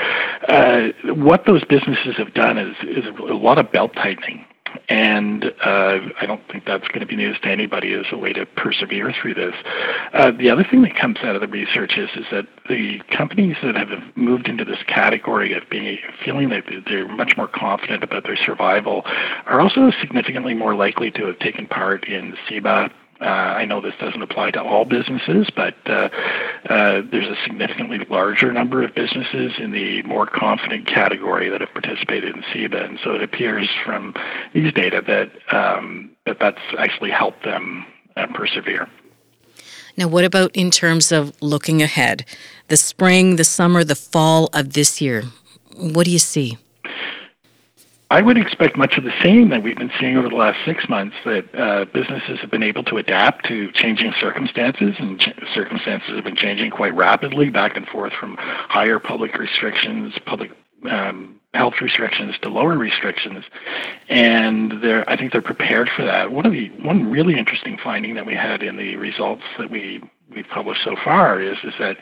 Uh, 0.49 0.89
what 1.15 1.47
those 1.47 1.65
businesses 1.65 2.17
have 2.17 2.35
done 2.35 2.59
is, 2.59 2.77
is 2.83 3.05
a 3.07 3.35
lot 3.35 3.59
of 3.59 3.71
belt 3.73 3.93
tightening. 3.95 4.45
And 4.89 5.45
uh, 5.65 5.99
I 6.21 6.27
don't 6.27 6.47
think 6.51 6.65
that's 6.65 6.87
going 6.89 7.01
to 7.01 7.07
be 7.07 7.17
news 7.17 7.39
to 7.43 7.49
anybody 7.49 7.93
as 7.93 8.07
a 8.11 8.17
way 8.17 8.33
to 8.33 8.47
persevere 8.47 9.15
through 9.21 9.35
this. 9.35 9.55
Uh, 10.13 10.31
the 10.31 10.51
other 10.51 10.65
thing 10.65 10.83
that 10.83 10.97
comes 10.97 11.19
out 11.23 11.35
of 11.35 11.41
the 11.41 11.49
research 11.49 11.97
is, 11.97 12.09
is 12.17 12.25
that 12.31 12.47
the 12.69 13.01
companies 13.11 13.57
that 13.63 13.77
have 13.77 13.91
moved 14.17 14.49
into 14.49 14.65
this 14.65 14.83
category 14.87 15.53
of 15.53 15.63
being 15.71 15.99
feeling 16.25 16.49
that 16.51 16.65
they're 16.87 17.09
much 17.09 17.37
more 17.37 17.49
confident 17.49 18.03
about 18.03 18.25
their 18.25 18.37
survival 18.37 19.03
are 19.47 19.61
also 19.61 19.91
significantly 20.01 20.55
more 20.55 20.75
likely 20.75 21.11
to 21.11 21.27
have 21.27 21.39
taken 21.39 21.67
part 21.67 22.09
in 22.09 22.35
CEBA 22.49 22.91
uh, 23.23 23.25
I 23.25 23.65
know 23.65 23.81
this 23.81 23.95
doesn't 24.01 24.23
apply 24.23 24.51
to 24.53 24.63
all 24.63 24.85
businesses, 24.85 25.49
but 25.55 25.75
uh, 25.87 26.09
uh, 26.69 27.03
there's 27.11 27.29
a 27.29 27.37
significantly 27.45 27.99
larger 28.11 28.53
number 28.53 28.83
of 28.83 28.95
businesses 28.95 29.53
in 29.59 29.71
the 29.71 30.03
more 30.03 30.27
confident 30.27 30.87
category 30.87 31.49
that 31.49 31.61
have 31.61 31.73
participated 31.73 32.35
in 32.35 32.43
CEBA, 32.43 32.85
and 32.85 32.99
so 33.03 33.15
it 33.15 33.23
appears 33.23 33.69
from 33.85 34.15
these 34.55 34.73
data 34.73 35.03
that 35.07 35.31
um, 35.57 36.11
that 36.27 36.39
that's 36.41 36.61
actually 36.79 37.11
helped 37.11 37.45
them 37.45 37.87
uh, 38.17 38.27
persevere. 38.35 38.89
Now, 39.97 40.09
what 40.09 40.25
about 40.25 40.51
in 40.55 40.71
terms 40.71 41.13
of 41.13 41.33
looking 41.41 41.83
ahead? 41.83 42.25
The 42.69 42.77
spring, 42.77 43.37
the 43.37 43.45
summer, 43.45 43.85
the 43.85 43.95
fall 43.95 44.49
of 44.53 44.73
this 44.73 45.01
year. 45.01 45.25
What 45.77 46.05
do 46.07 46.11
you 46.11 46.19
see? 46.19 46.59
I 48.13 48.21
would 48.21 48.37
expect 48.37 48.77
much 48.77 48.99
of 48.99 49.05
the 49.05 49.23
same 49.23 49.49
that 49.49 49.63
we've 49.63 49.79
been 49.79 49.91
seeing 49.99 50.19
over 50.19 50.29
the 50.29 50.35
last 50.35 50.59
six 50.67 50.87
months 50.87 51.17
that 51.25 51.47
uh, 51.55 51.87
businesses 51.95 52.41
have 52.41 52.51
been 52.51 52.63
able 52.63 52.85
to 52.85 52.99
adapt 52.99 53.47
to 53.47 53.73
changing 53.73 54.13
circumstances, 54.21 54.95
and 54.99 55.19
ch- 55.19 55.31
circumstances 55.55 56.11
have 56.15 56.23
been 56.23 56.37
changing 56.37 56.71
quite 56.71 56.95
rapidly, 56.95 57.49
back 57.49 57.75
and 57.75 57.87
forth 57.89 58.13
from 58.21 58.37
higher 58.39 58.99
public 58.99 59.39
restrictions, 59.39 60.13
public 60.27 60.51
um, 60.91 61.41
health 61.55 61.81
restrictions 61.81 62.35
to 62.43 62.51
lower 62.51 62.77
restrictions, 62.77 63.47
and 64.11 64.83
they're 64.83 65.09
I 65.09 65.17
think 65.17 65.33
they're 65.33 65.41
prepared 65.41 65.89
for 65.97 66.05
that. 66.05 66.33
One 66.33 66.45
of 66.45 66.53
the 66.53 66.69
one 66.83 67.11
really 67.11 67.39
interesting 67.39 67.79
finding 67.83 68.15
that 68.17 68.27
we 68.27 68.35
had 68.35 68.63
in 68.63 68.77
the 68.77 68.97
results 68.97 69.45
that 69.59 69.71
we 69.71 70.03
we 70.29 70.43
published 70.43 70.85
so 70.85 70.97
far 71.03 71.41
is 71.41 71.57
is 71.65 71.73
that 71.79 71.97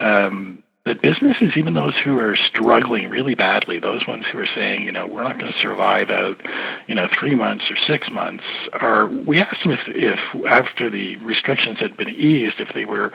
um, 0.00 0.62
that 0.86 1.02
businesses, 1.02 1.52
even 1.56 1.74
those 1.74 1.94
who 2.04 2.16
are 2.18 2.36
struggling 2.36 3.10
really 3.10 3.34
badly, 3.34 3.80
those 3.80 4.06
ones 4.06 4.24
who 4.30 4.38
are 4.38 4.48
saying, 4.54 4.84
you 4.84 4.92
know, 4.92 5.04
we're 5.06 5.24
not 5.24 5.38
going 5.38 5.52
to 5.52 5.58
survive 5.58 6.10
out, 6.10 6.40
you 6.86 6.94
know, 6.94 7.08
three 7.18 7.34
months 7.34 7.64
or 7.68 7.76
six 7.86 8.08
months, 8.10 8.44
are 8.72 9.08
we 9.08 9.40
asked 9.40 9.64
them 9.64 9.72
if, 9.72 9.80
if 9.88 10.46
after 10.46 10.88
the 10.88 11.16
restrictions 11.16 11.78
had 11.80 11.96
been 11.96 12.08
eased, 12.08 12.60
if 12.60 12.68
they 12.72 12.84
were 12.84 13.12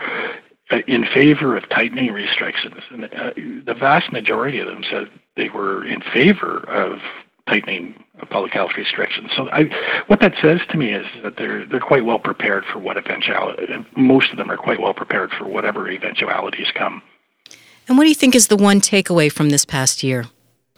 uh, 0.70 0.80
in 0.86 1.06
favor 1.14 1.56
of 1.56 1.68
tightening 1.70 2.12
restrictions, 2.12 2.76
and 2.92 3.06
uh, 3.06 3.32
the 3.66 3.74
vast 3.74 4.12
majority 4.12 4.60
of 4.60 4.68
them 4.68 4.84
said 4.90 5.08
they 5.38 5.50
were 5.50 5.86
in 5.86 6.02
favor 6.14 6.58
of 6.70 7.00
tightening 7.48 7.96
public 8.30 8.52
health 8.52 8.72
restrictions. 8.78 9.30
So 9.36 9.50
I, 9.50 9.66
what 10.08 10.20
that 10.20 10.34
says 10.42 10.60
to 10.70 10.78
me 10.78 10.92
is 10.94 11.06
that 11.24 11.38
they're 11.38 11.66
they're 11.66 11.80
quite 11.80 12.06
well 12.06 12.20
prepared 12.20 12.66
for 12.72 12.80
what 12.80 12.98
eventuality. 12.98 13.66
Most 13.98 14.32
of 14.32 14.38
them 14.38 14.52
are 14.52 14.58
quite 14.58 14.80
well 14.80 14.94
prepared 14.94 15.32
for 15.32 15.48
whatever 15.48 15.90
eventualities 15.90 16.68
come. 16.76 17.02
And 17.92 17.98
what 17.98 18.06
do 18.06 18.10
you 18.10 18.16
think 18.16 18.36
is 18.36 18.48
the 18.48 18.56
one 18.56 18.80
takeaway 18.80 19.30
from 19.30 19.50
this 19.50 19.66
past 19.66 20.02
year? 20.02 20.28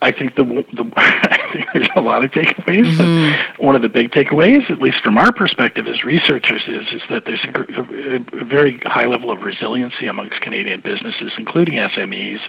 I 0.01 0.11
think 0.11 0.33
the, 0.33 0.43
the 0.43 0.91
I 0.97 1.47
think 1.53 1.67
there's 1.71 1.89
a 1.95 2.01
lot 2.01 2.25
of 2.25 2.31
takeaways. 2.31 2.91
Mm-hmm. 2.95 3.63
One 3.63 3.75
of 3.75 3.83
the 3.83 3.87
big 3.87 4.09
takeaways, 4.09 4.67
at 4.71 4.79
least 4.79 4.97
from 5.03 5.19
our 5.19 5.31
perspective 5.31 5.85
as 5.85 6.03
researchers, 6.03 6.63
is 6.67 6.87
is 6.91 7.03
that 7.11 7.25
there's 7.25 7.45
a, 7.45 8.41
a 8.41 8.43
very 8.43 8.79
high 8.79 9.05
level 9.05 9.29
of 9.29 9.43
resiliency 9.43 10.07
amongst 10.07 10.41
Canadian 10.41 10.81
businesses, 10.81 11.33
including 11.37 11.75
SMEs. 11.75 12.39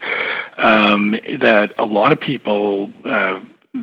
Um, 0.57 1.11
that 1.42 1.74
a 1.77 1.85
lot 1.85 2.11
of 2.12 2.18
people. 2.18 2.90
Uh, 3.05 3.40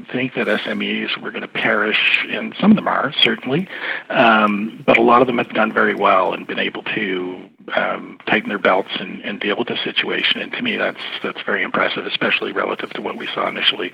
think 0.10 0.36
that 0.36 0.48
SMEs 0.48 1.22
were 1.22 1.32
going 1.32 1.42
to 1.42 1.50
perish, 1.50 2.26
and 2.30 2.56
some 2.62 2.72
of 2.72 2.78
them 2.78 2.88
are 2.88 3.14
certainly, 3.22 3.68
um, 4.10 4.82
but 4.86 4.98
a 4.98 5.02
lot 5.02 5.20
of 5.20 5.28
them 5.28 5.38
have 5.38 5.50
done 5.50 5.70
very 5.74 5.94
well 5.94 6.34
and 6.34 6.48
been 6.48 6.60
able 6.60 6.82
to 6.84 7.50
um, 7.76 8.20
tighten 8.28 8.50
their 8.50 8.60
belts 8.60 8.90
and, 9.00 9.22
and 9.22 9.40
deal 9.40 9.58
with 9.58 9.68
the 9.68 9.78
situation. 9.84 10.42
And 10.42 10.52
to 10.54 10.62
me, 10.62 10.78
that's 10.78 11.02
that's 11.24 11.42
very 11.44 11.64
impressive, 11.64 12.06
especially 12.06 12.52
relative 12.52 12.90
to 12.92 13.02
what 13.02 13.18
we 13.18 13.28
saw 13.34 13.48
initially. 13.48 13.92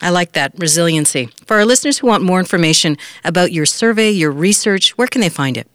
I 0.00 0.10
like 0.10 0.32
that 0.32 0.52
resiliency. 0.58 1.28
For 1.46 1.56
our 1.56 1.64
listeners 1.64 1.98
who 1.98 2.08
want 2.08 2.24
more 2.24 2.40
information 2.40 2.96
about 3.24 3.52
your 3.52 3.66
survey, 3.66 4.10
your 4.10 4.32
research, 4.32 4.96
where 4.98 5.06
can 5.06 5.20
they 5.20 5.28
find 5.28 5.56
it? 5.56 5.68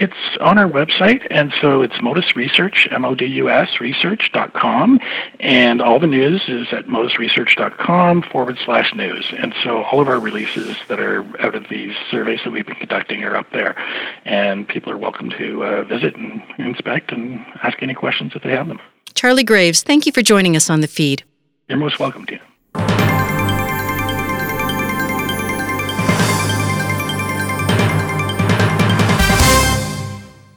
It's 0.00 0.14
on 0.40 0.58
our 0.58 0.68
website, 0.68 1.26
and 1.30 1.52
so 1.60 1.82
it's 1.82 2.00
Modus 2.00 2.36
Research, 2.36 2.88
M-O-D-U-S, 2.90 3.80
research.com, 3.80 5.00
and 5.40 5.82
all 5.82 5.98
the 5.98 6.06
news 6.06 6.42
is 6.48 6.68
at 6.72 6.86
modusresearch.com 6.86 8.22
forward 8.22 8.58
slash 8.64 8.94
news. 8.94 9.32
And 9.36 9.54
so 9.62 9.82
all 9.84 10.00
of 10.00 10.08
our 10.08 10.20
releases 10.20 10.76
that 10.88 11.00
are 11.00 11.24
out 11.40 11.54
of 11.54 11.68
these 11.68 11.94
surveys 12.10 12.40
that 12.44 12.50
we've 12.50 12.66
been 12.66 12.76
conducting 12.76 13.24
are 13.24 13.36
up 13.36 13.50
there, 13.52 13.76
and 14.24 14.68
people 14.68 14.92
are 14.92 14.98
welcome 14.98 15.30
to 15.30 15.64
uh, 15.64 15.84
visit 15.84 16.16
and 16.16 16.42
inspect 16.58 17.12
and 17.12 17.44
ask 17.62 17.82
any 17.82 17.94
questions 17.94 18.32
if 18.34 18.42
they 18.42 18.52
have 18.52 18.68
them. 18.68 18.80
Charlie 19.14 19.44
Graves, 19.44 19.82
thank 19.82 20.06
you 20.06 20.12
for 20.12 20.22
joining 20.22 20.54
us 20.54 20.70
on 20.70 20.80
the 20.80 20.88
feed. 20.88 21.24
You're 21.68 21.78
most 21.78 21.98
welcome, 21.98 22.24
Tina. 22.24 22.40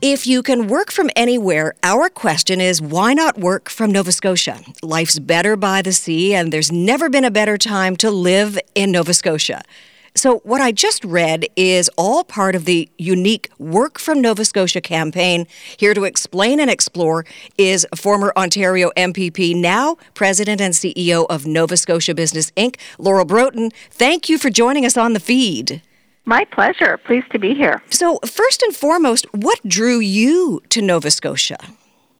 If 0.01 0.25
you 0.25 0.41
can 0.41 0.65
work 0.65 0.91
from 0.91 1.11
anywhere, 1.15 1.75
our 1.83 2.09
question 2.09 2.59
is 2.59 2.81
why 2.81 3.13
not 3.13 3.37
work 3.37 3.69
from 3.69 3.91
Nova 3.91 4.11
Scotia? 4.11 4.59
Life's 4.81 5.19
better 5.19 5.55
by 5.55 5.83
the 5.83 5.91
sea, 5.93 6.33
and 6.33 6.51
there's 6.51 6.71
never 6.71 7.07
been 7.07 7.23
a 7.23 7.29
better 7.29 7.55
time 7.55 7.95
to 7.97 8.09
live 8.09 8.57
in 8.73 8.91
Nova 8.91 9.13
Scotia. 9.13 9.61
So, 10.15 10.39
what 10.39 10.59
I 10.59 10.71
just 10.71 11.05
read 11.05 11.45
is 11.55 11.87
all 11.99 12.23
part 12.23 12.55
of 12.55 12.65
the 12.65 12.89
unique 12.97 13.51
Work 13.59 13.99
from 13.99 14.21
Nova 14.21 14.43
Scotia 14.43 14.81
campaign. 14.81 15.45
Here 15.77 15.93
to 15.93 16.05
explain 16.05 16.59
and 16.59 16.71
explore 16.71 17.23
is 17.59 17.85
former 17.95 18.33
Ontario 18.35 18.89
MPP, 18.97 19.55
now 19.55 19.97
President 20.15 20.61
and 20.61 20.73
CEO 20.73 21.27
of 21.29 21.45
Nova 21.45 21.77
Scotia 21.77 22.15
Business 22.15 22.49
Inc., 22.57 22.77
Laurel 22.97 23.27
Broten. 23.27 23.71
Thank 23.91 24.29
you 24.29 24.39
for 24.39 24.49
joining 24.49 24.83
us 24.83 24.97
on 24.97 25.13
the 25.13 25.19
feed. 25.19 25.83
My 26.25 26.45
pleasure. 26.45 26.97
Pleased 26.97 27.31
to 27.31 27.39
be 27.39 27.53
here. 27.53 27.81
So, 27.89 28.19
first 28.25 28.61
and 28.61 28.75
foremost, 28.75 29.25
what 29.33 29.59
drew 29.67 29.99
you 29.99 30.61
to 30.69 30.81
Nova 30.81 31.11
Scotia? 31.11 31.57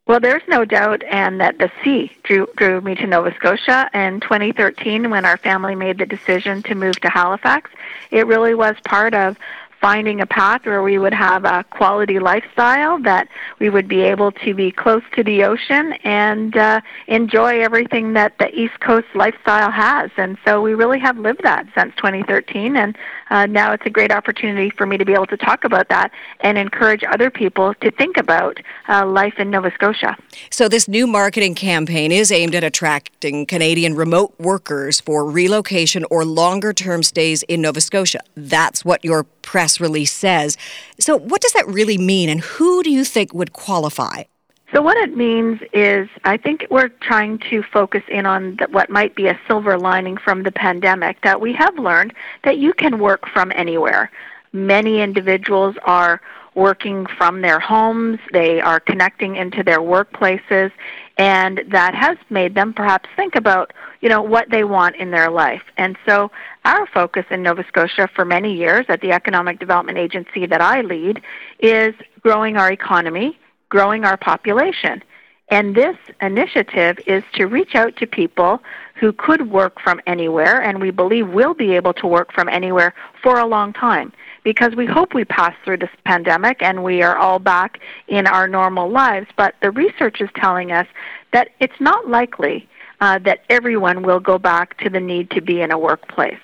Well, 0.06 0.18
there's 0.18 0.42
no 0.48 0.64
doubt, 0.64 1.04
and 1.04 1.40
that 1.40 1.58
the 1.58 1.70
sea 1.82 2.10
drew, 2.24 2.48
drew 2.56 2.80
me 2.80 2.96
to 2.96 3.06
Nova 3.06 3.32
Scotia. 3.36 3.88
In 3.94 4.18
2013, 4.18 5.10
when 5.10 5.24
our 5.24 5.36
family 5.36 5.76
made 5.76 5.98
the 5.98 6.06
decision 6.06 6.62
to 6.64 6.74
move 6.74 6.98
to 7.00 7.08
Halifax, 7.08 7.70
it 8.10 8.26
really 8.26 8.54
was 8.54 8.74
part 8.84 9.14
of 9.14 9.38
finding 9.82 10.20
a 10.20 10.26
path 10.26 10.64
where 10.64 10.82
we 10.82 10.96
would 10.96 11.12
have 11.12 11.44
a 11.44 11.64
quality 11.70 12.20
lifestyle, 12.20 13.00
that 13.00 13.28
we 13.58 13.68
would 13.68 13.88
be 13.88 14.00
able 14.00 14.30
to 14.30 14.54
be 14.54 14.70
close 14.70 15.02
to 15.16 15.24
the 15.24 15.42
ocean 15.42 15.92
and 16.04 16.56
uh, 16.56 16.80
enjoy 17.08 17.60
everything 17.60 18.12
that 18.12 18.38
the 18.38 18.48
East 18.58 18.78
Coast 18.80 19.08
lifestyle 19.14 19.72
has. 19.72 20.10
And 20.16 20.38
so 20.44 20.62
we 20.62 20.74
really 20.74 21.00
have 21.00 21.18
lived 21.18 21.42
that 21.42 21.66
since 21.76 21.92
2013. 21.96 22.76
And 22.76 22.96
uh, 23.30 23.46
now 23.46 23.72
it's 23.72 23.84
a 23.84 23.90
great 23.90 24.12
opportunity 24.12 24.70
for 24.70 24.86
me 24.86 24.96
to 24.98 25.04
be 25.04 25.14
able 25.14 25.26
to 25.26 25.36
talk 25.36 25.64
about 25.64 25.88
that 25.88 26.12
and 26.40 26.56
encourage 26.56 27.02
other 27.02 27.28
people 27.30 27.74
to 27.74 27.90
think 27.90 28.16
about 28.16 28.60
uh, 28.88 29.04
life 29.04 29.34
in 29.38 29.50
Nova 29.50 29.72
Scotia. 29.74 30.16
So, 30.50 30.68
this 30.68 30.86
new 30.86 31.08
marketing 31.08 31.56
campaign 31.56 32.12
is 32.12 32.30
aimed 32.30 32.54
at 32.54 32.62
attracting 32.62 33.46
Canadian 33.46 33.96
remote 33.96 34.34
workers 34.38 35.00
for 35.00 35.28
relocation 35.28 36.04
or 36.08 36.24
longer 36.24 36.72
term 36.72 37.02
stays 37.02 37.42
in 37.44 37.62
Nova 37.62 37.80
Scotia. 37.80 38.20
That's 38.36 38.84
what 38.84 39.04
your 39.04 39.24
press 39.42 39.80
release 39.80 40.12
says. 40.12 40.56
So, 40.98 41.16
what 41.16 41.40
does 41.40 41.52
that 41.52 41.66
really 41.66 41.98
mean, 41.98 42.28
and 42.28 42.40
who 42.40 42.82
do 42.82 42.90
you 42.90 43.04
think 43.04 43.34
would 43.34 43.52
qualify? 43.52 44.24
So, 44.72 44.80
what 44.80 44.96
it 44.96 45.14
means 45.16 45.60
is, 45.74 46.08
I 46.24 46.38
think 46.38 46.66
we're 46.70 46.88
trying 46.88 47.38
to 47.50 47.62
focus 47.62 48.02
in 48.08 48.24
on 48.24 48.56
the, 48.56 48.68
what 48.70 48.88
might 48.88 49.14
be 49.14 49.26
a 49.26 49.38
silver 49.46 49.78
lining 49.78 50.16
from 50.16 50.44
the 50.44 50.52
pandemic 50.52 51.20
that 51.22 51.40
we 51.40 51.52
have 51.52 51.78
learned 51.78 52.14
that 52.44 52.56
you 52.56 52.72
can 52.72 52.98
work 52.98 53.28
from 53.28 53.52
anywhere. 53.54 54.10
Many 54.52 55.00
individuals 55.00 55.76
are 55.84 56.20
working 56.54 57.06
from 57.06 57.40
their 57.40 57.58
homes, 57.58 58.18
they 58.32 58.60
are 58.60 58.80
connecting 58.80 59.36
into 59.36 59.62
their 59.62 59.80
workplaces, 59.80 60.70
and 61.18 61.62
that 61.68 61.94
has 61.94 62.16
made 62.30 62.54
them 62.54 62.72
perhaps 62.72 63.08
think 63.16 63.34
about 63.36 63.72
you 64.00 64.08
know 64.08 64.22
what 64.22 64.50
they 64.50 64.64
want 64.64 64.96
in 64.96 65.10
their 65.10 65.30
life. 65.30 65.62
And 65.76 65.96
so 66.06 66.30
our 66.64 66.86
focus 66.86 67.26
in 67.30 67.42
nova 67.42 67.64
scotia 67.68 68.08
for 68.14 68.24
many 68.24 68.54
years 68.54 68.86
at 68.88 69.00
the 69.00 69.12
economic 69.12 69.58
development 69.58 69.98
agency 69.98 70.46
that 70.46 70.60
i 70.60 70.80
lead 70.80 71.22
is 71.58 71.94
growing 72.22 72.56
our 72.56 72.72
economy 72.72 73.38
growing 73.72 74.04
our 74.04 74.18
population. 74.18 75.02
And 75.48 75.74
this 75.74 75.96
initiative 76.20 76.98
is 77.06 77.24
to 77.36 77.46
reach 77.46 77.74
out 77.74 77.96
to 77.96 78.06
people 78.06 78.62
who 78.96 79.14
could 79.14 79.50
work 79.50 79.80
from 79.80 79.98
anywhere 80.06 80.60
and 80.60 80.78
we 80.78 80.90
believe 80.90 81.30
will 81.30 81.54
be 81.54 81.74
able 81.74 81.94
to 81.94 82.06
work 82.06 82.32
from 82.34 82.50
anywhere 82.50 82.94
for 83.22 83.38
a 83.38 83.46
long 83.46 83.72
time 83.72 84.12
because 84.44 84.74
we 84.74 84.86
hope 84.86 85.14
we 85.14 85.24
pass 85.24 85.54
through 85.64 85.78
this 85.78 85.90
pandemic 86.04 86.62
and 86.62 86.82
we 86.82 87.02
are 87.02 87.16
all 87.16 87.38
back 87.38 87.80
in 88.08 88.26
our 88.26 88.48
normal 88.48 88.88
lives. 88.90 89.28
But 89.36 89.54
the 89.62 89.70
research 89.70 90.20
is 90.20 90.28
telling 90.34 90.72
us 90.72 90.86
that 91.32 91.50
it's 91.60 91.80
not 91.80 92.08
likely 92.08 92.68
uh, 93.00 93.18
that 93.20 93.40
everyone 93.48 94.02
will 94.02 94.20
go 94.20 94.38
back 94.38 94.78
to 94.78 94.88
the 94.88 95.00
need 95.00 95.30
to 95.30 95.40
be 95.40 95.60
in 95.60 95.70
a 95.70 95.78
workplace. 95.78 96.40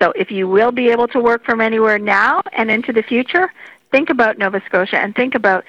So 0.00 0.12
if 0.12 0.30
you 0.30 0.48
will 0.48 0.72
be 0.72 0.88
able 0.90 1.08
to 1.08 1.20
work 1.20 1.44
from 1.44 1.60
anywhere 1.60 1.98
now 1.98 2.40
and 2.52 2.70
into 2.70 2.92
the 2.92 3.02
future, 3.02 3.52
think 3.90 4.10
about 4.10 4.38
Nova 4.38 4.62
Scotia 4.66 4.96
and 4.96 5.14
think 5.14 5.34
about 5.34 5.64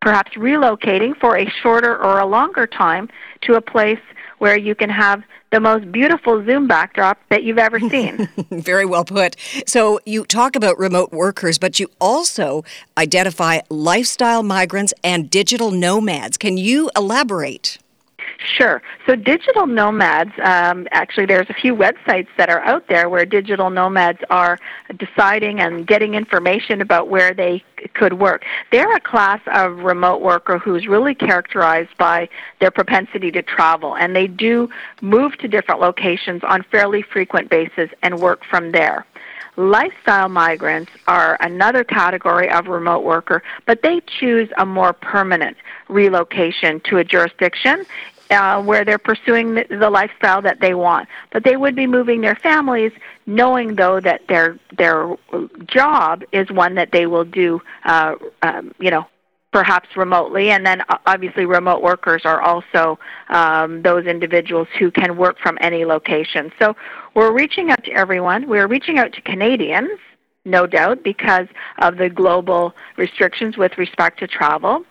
perhaps 0.00 0.32
relocating 0.32 1.16
for 1.18 1.36
a 1.36 1.50
shorter 1.62 1.96
or 1.96 2.20
a 2.20 2.26
longer 2.26 2.66
time 2.66 3.08
to 3.42 3.54
a 3.54 3.60
place 3.60 4.00
where 4.38 4.58
you 4.58 4.74
can 4.74 4.90
have 4.90 5.22
the 5.50 5.60
most 5.60 5.90
beautiful 5.90 6.44
Zoom 6.44 6.66
backdrop 6.66 7.18
that 7.30 7.42
you've 7.42 7.58
ever 7.58 7.80
seen. 7.90 8.28
Very 8.50 8.84
well 8.84 9.04
put. 9.04 9.36
So 9.66 10.00
you 10.04 10.24
talk 10.24 10.56
about 10.56 10.78
remote 10.78 11.12
workers, 11.12 11.58
but 11.58 11.80
you 11.80 11.88
also 12.00 12.64
identify 12.96 13.60
lifestyle 13.70 14.42
migrants 14.42 14.92
and 15.02 15.30
digital 15.30 15.70
nomads. 15.70 16.36
Can 16.36 16.56
you 16.56 16.90
elaborate? 16.96 17.78
Sure. 18.38 18.80
So 19.04 19.16
digital 19.16 19.66
nomads, 19.66 20.30
um, 20.44 20.86
actually, 20.92 21.26
there's 21.26 21.50
a 21.50 21.54
few 21.54 21.74
websites 21.74 22.28
that 22.36 22.48
are 22.48 22.60
out 22.60 22.86
there 22.86 23.08
where 23.08 23.26
digital 23.26 23.68
nomads 23.68 24.20
are 24.30 24.60
deciding 24.96 25.58
and 25.58 25.84
getting 25.84 26.14
information 26.14 26.80
about 26.80 27.08
where 27.08 27.34
they 27.34 27.64
could 27.94 28.12
work. 28.12 28.44
They're 28.70 28.94
a 28.94 29.00
class 29.00 29.40
of 29.48 29.78
remote 29.80 30.20
worker 30.20 30.56
who's 30.56 30.86
really 30.86 31.16
characterized 31.16 31.96
by 31.98 32.28
their 32.60 32.70
propensity 32.70 33.32
to 33.32 33.42
travel, 33.42 33.96
and 33.96 34.14
they 34.14 34.28
do 34.28 34.70
move 35.00 35.36
to 35.38 35.48
different 35.48 35.80
locations 35.80 36.44
on 36.44 36.62
fairly 36.70 37.02
frequent 37.02 37.50
basis 37.50 37.90
and 38.02 38.20
work 38.20 38.44
from 38.44 38.70
there. 38.70 39.04
Lifestyle 39.56 40.28
migrants 40.28 40.92
are 41.08 41.36
another 41.40 41.82
category 41.82 42.48
of 42.48 42.68
remote 42.68 43.02
worker, 43.02 43.42
but 43.66 43.82
they 43.82 44.00
choose 44.06 44.48
a 44.56 44.64
more 44.64 44.92
permanent 44.92 45.56
relocation 45.88 46.78
to 46.84 46.98
a 46.98 47.04
jurisdiction 47.04 47.84
uh, 48.30 48.62
where 48.62 48.84
they're 48.84 48.98
pursuing 48.98 49.54
the, 49.54 49.64
the 49.70 49.90
lifestyle 49.90 50.42
that 50.42 50.60
they 50.60 50.74
want. 50.74 51.08
But 51.32 51.44
they 51.44 51.56
would 51.56 51.74
be 51.74 51.86
moving 51.86 52.20
their 52.20 52.36
families, 52.36 52.92
knowing 53.26 53.76
though 53.76 54.00
that 54.00 54.26
their 54.28 54.58
their 54.76 55.16
job 55.66 56.22
is 56.32 56.50
one 56.50 56.74
that 56.74 56.92
they 56.92 57.06
will 57.06 57.24
do, 57.24 57.60
uh, 57.84 58.14
um, 58.42 58.74
you 58.78 58.90
know, 58.90 59.06
perhaps 59.52 59.88
remotely. 59.96 60.50
And 60.50 60.64
then 60.66 60.82
obviously, 61.06 61.46
remote 61.46 61.82
workers 61.82 62.22
are 62.24 62.40
also 62.40 62.98
um, 63.28 63.82
those 63.82 64.06
individuals 64.06 64.68
who 64.78 64.90
can 64.90 65.16
work 65.16 65.38
from 65.38 65.58
any 65.60 65.84
location. 65.84 66.52
So 66.58 66.76
we're 67.14 67.32
reaching 67.32 67.70
out 67.70 67.84
to 67.84 67.92
everyone. 67.92 68.48
We're 68.48 68.68
reaching 68.68 68.98
out 68.98 69.12
to 69.14 69.20
Canadians. 69.20 69.98
No 70.44 70.66
doubt, 70.66 71.02
because 71.02 71.46
of 71.78 71.98
the 71.98 72.08
global 72.08 72.74
restrictions 72.96 73.58
with 73.58 73.76
respect 73.76 74.18
to 74.20 74.26
travel. 74.26 74.84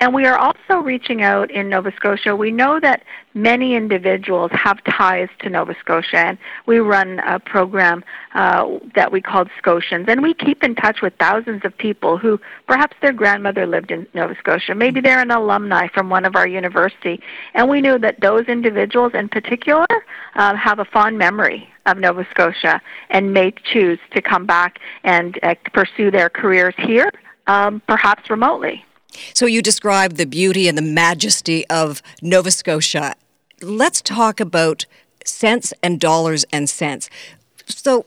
And 0.00 0.14
we 0.14 0.24
are 0.24 0.38
also 0.38 0.82
reaching 0.82 1.20
out 1.20 1.50
in 1.50 1.68
Nova 1.68 1.92
Scotia. 1.94 2.34
We 2.34 2.50
know 2.50 2.80
that 2.80 3.02
many 3.34 3.74
individuals 3.74 4.50
have 4.54 4.82
ties 4.84 5.28
to 5.40 5.50
Nova 5.50 5.76
Scotia, 5.78 6.16
and 6.16 6.38
we 6.64 6.78
run 6.78 7.18
a 7.18 7.38
program 7.38 8.02
uh, 8.34 8.78
that 8.94 9.12
we 9.12 9.20
call 9.20 9.44
Scotians. 9.58 10.06
And 10.08 10.22
we 10.22 10.32
keep 10.32 10.64
in 10.64 10.74
touch 10.74 11.02
with 11.02 11.12
thousands 11.20 11.66
of 11.66 11.76
people 11.76 12.16
who 12.16 12.40
perhaps 12.66 12.96
their 13.02 13.12
grandmother 13.12 13.66
lived 13.66 13.90
in 13.90 14.06
Nova 14.14 14.34
Scotia. 14.38 14.74
Maybe 14.74 15.02
they're 15.02 15.20
an 15.20 15.30
alumni 15.30 15.86
from 15.88 16.08
one 16.08 16.24
of 16.24 16.34
our 16.34 16.48
university. 16.48 17.20
And 17.52 17.68
we 17.68 17.82
know 17.82 17.98
that 17.98 18.20
those 18.22 18.46
individuals 18.46 19.12
in 19.12 19.28
particular 19.28 19.86
uh, 20.34 20.56
have 20.56 20.78
a 20.78 20.86
fond 20.86 21.18
memory 21.18 21.68
of 21.84 21.98
Nova 21.98 22.26
Scotia 22.30 22.80
and 23.10 23.34
may 23.34 23.52
choose 23.70 23.98
to 24.14 24.22
come 24.22 24.46
back 24.46 24.78
and 25.04 25.38
uh, 25.42 25.56
pursue 25.74 26.10
their 26.10 26.30
careers 26.30 26.74
here, 26.78 27.12
um, 27.46 27.82
perhaps 27.86 28.30
remotely. 28.30 28.82
So 29.34 29.46
you 29.46 29.62
described 29.62 30.16
the 30.16 30.26
beauty 30.26 30.68
and 30.68 30.76
the 30.76 30.82
majesty 30.82 31.66
of 31.68 32.02
Nova 32.22 32.50
Scotia. 32.50 33.14
Let's 33.62 34.00
talk 34.00 34.40
about 34.40 34.86
cents 35.24 35.72
and 35.82 36.00
dollars 36.00 36.44
and 36.52 36.68
cents. 36.68 37.10
So 37.66 38.06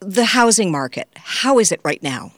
the 0.00 0.26
housing 0.26 0.70
market, 0.70 1.08
how 1.14 1.58
is 1.58 1.72
it 1.72 1.80
right 1.84 2.02
now? 2.02 2.32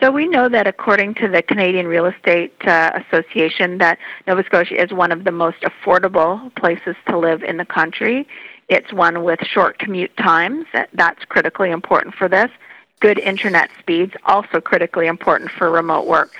So 0.00 0.10
we 0.10 0.26
know 0.26 0.48
that 0.48 0.66
according 0.66 1.14
to 1.14 1.28
the 1.28 1.42
Canadian 1.42 1.86
Real 1.86 2.06
Estate 2.06 2.52
uh, 2.66 2.90
Association 3.06 3.78
that 3.78 3.98
Nova 4.26 4.42
Scotia 4.44 4.82
is 4.82 4.92
one 4.92 5.12
of 5.12 5.22
the 5.22 5.30
most 5.30 5.58
affordable 5.60 6.52
places 6.56 6.96
to 7.06 7.16
live 7.16 7.44
in 7.44 7.56
the 7.56 7.64
country. 7.64 8.26
It's 8.68 8.92
one 8.92 9.22
with 9.22 9.38
short 9.46 9.78
commute 9.78 10.16
times. 10.16 10.66
That's 10.92 11.24
critically 11.26 11.70
important 11.70 12.16
for 12.16 12.28
this. 12.28 12.50
Good 12.98 13.18
internet 13.18 13.70
speeds, 13.78 14.14
also 14.24 14.60
critically 14.60 15.06
important 15.06 15.52
for 15.52 15.70
remote 15.70 16.06
work. 16.08 16.32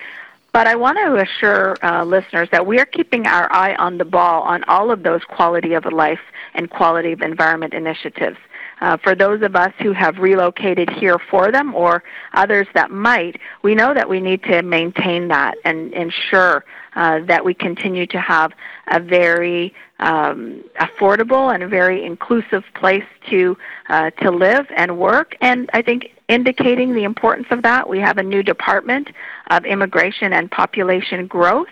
But 0.52 0.66
I 0.66 0.74
want 0.74 0.98
to 0.98 1.16
assure 1.16 1.76
uh, 1.82 2.04
listeners 2.04 2.48
that 2.52 2.66
we 2.66 2.78
are 2.78 2.84
keeping 2.84 3.26
our 3.26 3.50
eye 3.52 3.74
on 3.76 3.96
the 3.96 4.04
ball 4.04 4.42
on 4.42 4.64
all 4.64 4.90
of 4.90 5.02
those 5.02 5.24
quality 5.24 5.72
of 5.72 5.86
life 5.86 6.20
and 6.54 6.68
quality 6.68 7.12
of 7.12 7.22
environment 7.22 7.72
initiatives. 7.72 8.36
Uh, 8.82 8.96
for 9.02 9.14
those 9.14 9.42
of 9.42 9.54
us 9.54 9.72
who 9.80 9.92
have 9.92 10.18
relocated 10.18 10.90
here 10.90 11.16
for 11.30 11.52
them 11.52 11.74
or 11.74 12.02
others 12.34 12.66
that 12.74 12.90
might, 12.90 13.40
we 13.62 13.74
know 13.74 13.94
that 13.94 14.08
we 14.08 14.20
need 14.20 14.42
to 14.42 14.60
maintain 14.62 15.28
that 15.28 15.54
and 15.64 15.92
ensure 15.94 16.64
uh, 16.96 17.20
that 17.26 17.44
we 17.44 17.54
continue 17.54 18.06
to 18.06 18.20
have 18.20 18.52
a 18.88 19.00
very 19.00 19.72
um, 20.02 20.64
affordable 20.80 21.54
and 21.54 21.62
a 21.62 21.68
very 21.68 22.04
inclusive 22.04 22.64
place 22.74 23.04
to 23.30 23.56
uh, 23.88 24.10
to 24.22 24.30
live 24.30 24.66
and 24.76 24.98
work. 24.98 25.36
And 25.40 25.70
I 25.72 25.82
think 25.82 26.10
indicating 26.28 26.94
the 26.94 27.04
importance 27.04 27.46
of 27.50 27.62
that, 27.62 27.88
we 27.88 27.98
have 28.00 28.18
a 28.18 28.22
new 28.22 28.42
department 28.42 29.08
of 29.50 29.64
immigration 29.64 30.32
and 30.32 30.50
population 30.50 31.26
growth. 31.26 31.68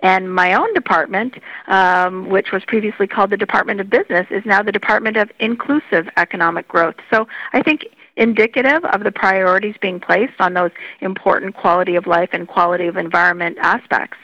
And 0.00 0.34
my 0.34 0.54
own 0.54 0.72
department, 0.74 1.34
um, 1.68 2.28
which 2.28 2.52
was 2.52 2.62
previously 2.66 3.06
called 3.06 3.30
the 3.30 3.36
Department 3.36 3.80
of 3.80 3.88
Business, 3.88 4.26
is 4.30 4.44
now 4.44 4.62
the 4.62 4.72
Department 4.72 5.16
of 5.16 5.30
Inclusive 5.38 6.08
Economic 6.16 6.68
Growth. 6.68 6.96
So 7.12 7.28
I 7.52 7.62
think 7.62 7.86
indicative 8.16 8.84
of 8.84 9.04
the 9.04 9.12
priorities 9.12 9.76
being 9.80 10.00
placed 10.00 10.38
on 10.40 10.54
those 10.54 10.72
important 11.00 11.54
quality 11.54 11.96
of 11.96 12.06
life 12.06 12.30
and 12.32 12.46
quality 12.46 12.86
of 12.86 12.96
environment 12.96 13.56
aspects. 13.60 14.18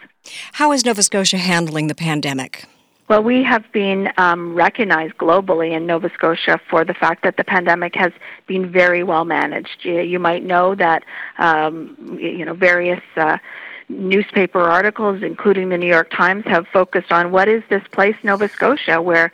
How 0.52 0.72
is 0.72 0.84
Nova 0.84 1.02
Scotia 1.02 1.38
handling 1.38 1.86
the 1.86 1.94
pandemic? 1.94 2.66
Well, 3.08 3.22
we 3.22 3.44
have 3.44 3.70
been 3.70 4.12
um, 4.16 4.54
recognized 4.54 5.16
globally 5.18 5.76
in 5.76 5.86
Nova 5.86 6.10
Scotia 6.12 6.60
for 6.68 6.84
the 6.84 6.94
fact 6.94 7.22
that 7.22 7.36
the 7.36 7.44
pandemic 7.44 7.94
has 7.94 8.12
been 8.48 8.70
very 8.70 9.04
well 9.04 9.24
managed. 9.24 9.84
You, 9.84 10.00
you 10.00 10.18
might 10.18 10.44
know 10.44 10.74
that 10.74 11.04
um, 11.38 11.96
you 12.20 12.44
know 12.44 12.54
various 12.54 13.02
uh, 13.16 13.38
newspaper 13.88 14.60
articles, 14.60 15.22
including 15.22 15.68
the 15.68 15.78
New 15.78 15.86
York 15.86 16.10
Times, 16.10 16.44
have 16.46 16.66
focused 16.72 17.12
on 17.12 17.30
what 17.30 17.48
is 17.48 17.62
this 17.70 17.82
place, 17.92 18.16
Nova 18.24 18.48
Scotia, 18.48 19.00
where 19.00 19.32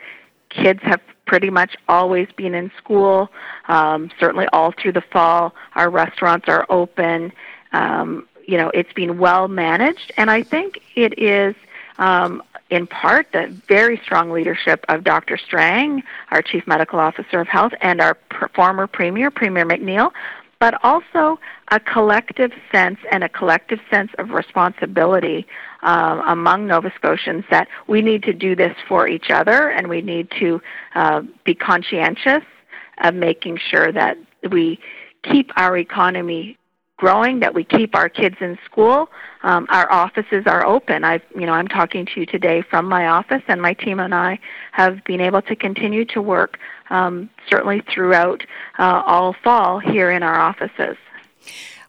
kids 0.49 0.81
have 0.83 1.01
pretty 1.25 1.49
much 1.49 1.75
always 1.87 2.27
been 2.37 2.53
in 2.53 2.71
school. 2.77 3.31
Um, 3.69 4.11
certainly, 4.19 4.45
all 4.53 4.71
through 4.71 4.91
the 4.91 5.01
fall, 5.01 5.55
our 5.73 5.89
restaurants 5.89 6.47
are 6.47 6.67
open. 6.69 7.33
Um, 7.71 8.27
you 8.47 8.57
know, 8.57 8.69
it's 8.75 8.93
been 8.93 9.17
well 9.17 9.47
managed, 9.47 10.11
and 10.15 10.29
I 10.29 10.43
think 10.43 10.79
it 10.95 11.17
is 11.17 11.55
um, 11.97 12.43
in 12.73 12.87
part 12.87 13.27
the 13.33 13.55
very 13.67 13.99
strong 14.03 14.31
leadership 14.31 14.83
of 14.89 15.03
Dr. 15.03 15.37
Strang, 15.37 16.01
our 16.31 16.41
Chief 16.41 16.65
Medical 16.65 16.99
Officer 16.99 17.39
of 17.39 17.47
Health, 17.47 17.73
and 17.81 18.01
our 18.01 18.15
pr- 18.15 18.47
former 18.55 18.87
Premier, 18.87 19.29
Premier 19.29 19.65
McNeil, 19.65 20.11
but 20.59 20.81
also 20.83 21.39
a 21.69 21.79
collective 21.79 22.51
sense 22.71 22.97
and 23.11 23.23
a 23.23 23.29
collective 23.29 23.79
sense 23.91 24.11
of 24.17 24.29
responsibility 24.31 25.45
uh, 25.83 26.23
among 26.25 26.67
Nova 26.67 26.91
Scotians 26.95 27.43
that 27.51 27.67
we 27.87 28.01
need 28.01 28.23
to 28.23 28.33
do 28.33 28.55
this 28.55 28.75
for 28.87 29.07
each 29.07 29.29
other 29.29 29.69
and 29.69 29.87
we 29.87 30.01
need 30.01 30.31
to 30.39 30.61
uh, 30.95 31.21
be 31.43 31.53
conscientious 31.53 32.43
of 33.03 33.13
making 33.13 33.57
sure 33.57 33.91
that 33.91 34.17
we 34.49 34.79
keep 35.23 35.51
our 35.57 35.77
economy 35.77 36.57
growing, 37.03 37.41
that 37.41 37.53
we 37.53 37.65
keep 37.65 37.95
our 37.95 38.07
kids 38.07 38.37
in 38.39 38.57
school. 38.63 39.09
Um, 39.41 39.67
our 39.69 39.91
offices 39.91 40.43
are 40.45 40.65
open. 40.65 41.03
I've, 41.03 41.21
you 41.35 41.45
know, 41.45 41.51
I'm 41.51 41.67
talking 41.67 42.05
to 42.05 42.19
you 42.21 42.25
today 42.25 42.61
from 42.61 42.85
my 42.85 43.07
office, 43.07 43.41
and 43.49 43.61
my 43.61 43.73
team 43.73 43.99
and 43.99 44.15
I 44.15 44.39
have 44.71 45.03
been 45.03 45.19
able 45.19 45.41
to 45.41 45.55
continue 45.67 46.05
to 46.05 46.21
work 46.21 46.59
um, 46.91 47.29
certainly 47.49 47.81
throughout 47.93 48.45
uh, 48.79 49.03
all 49.05 49.35
fall 49.43 49.79
here 49.79 50.11
in 50.11 50.23
our 50.23 50.39
offices. 50.39 50.95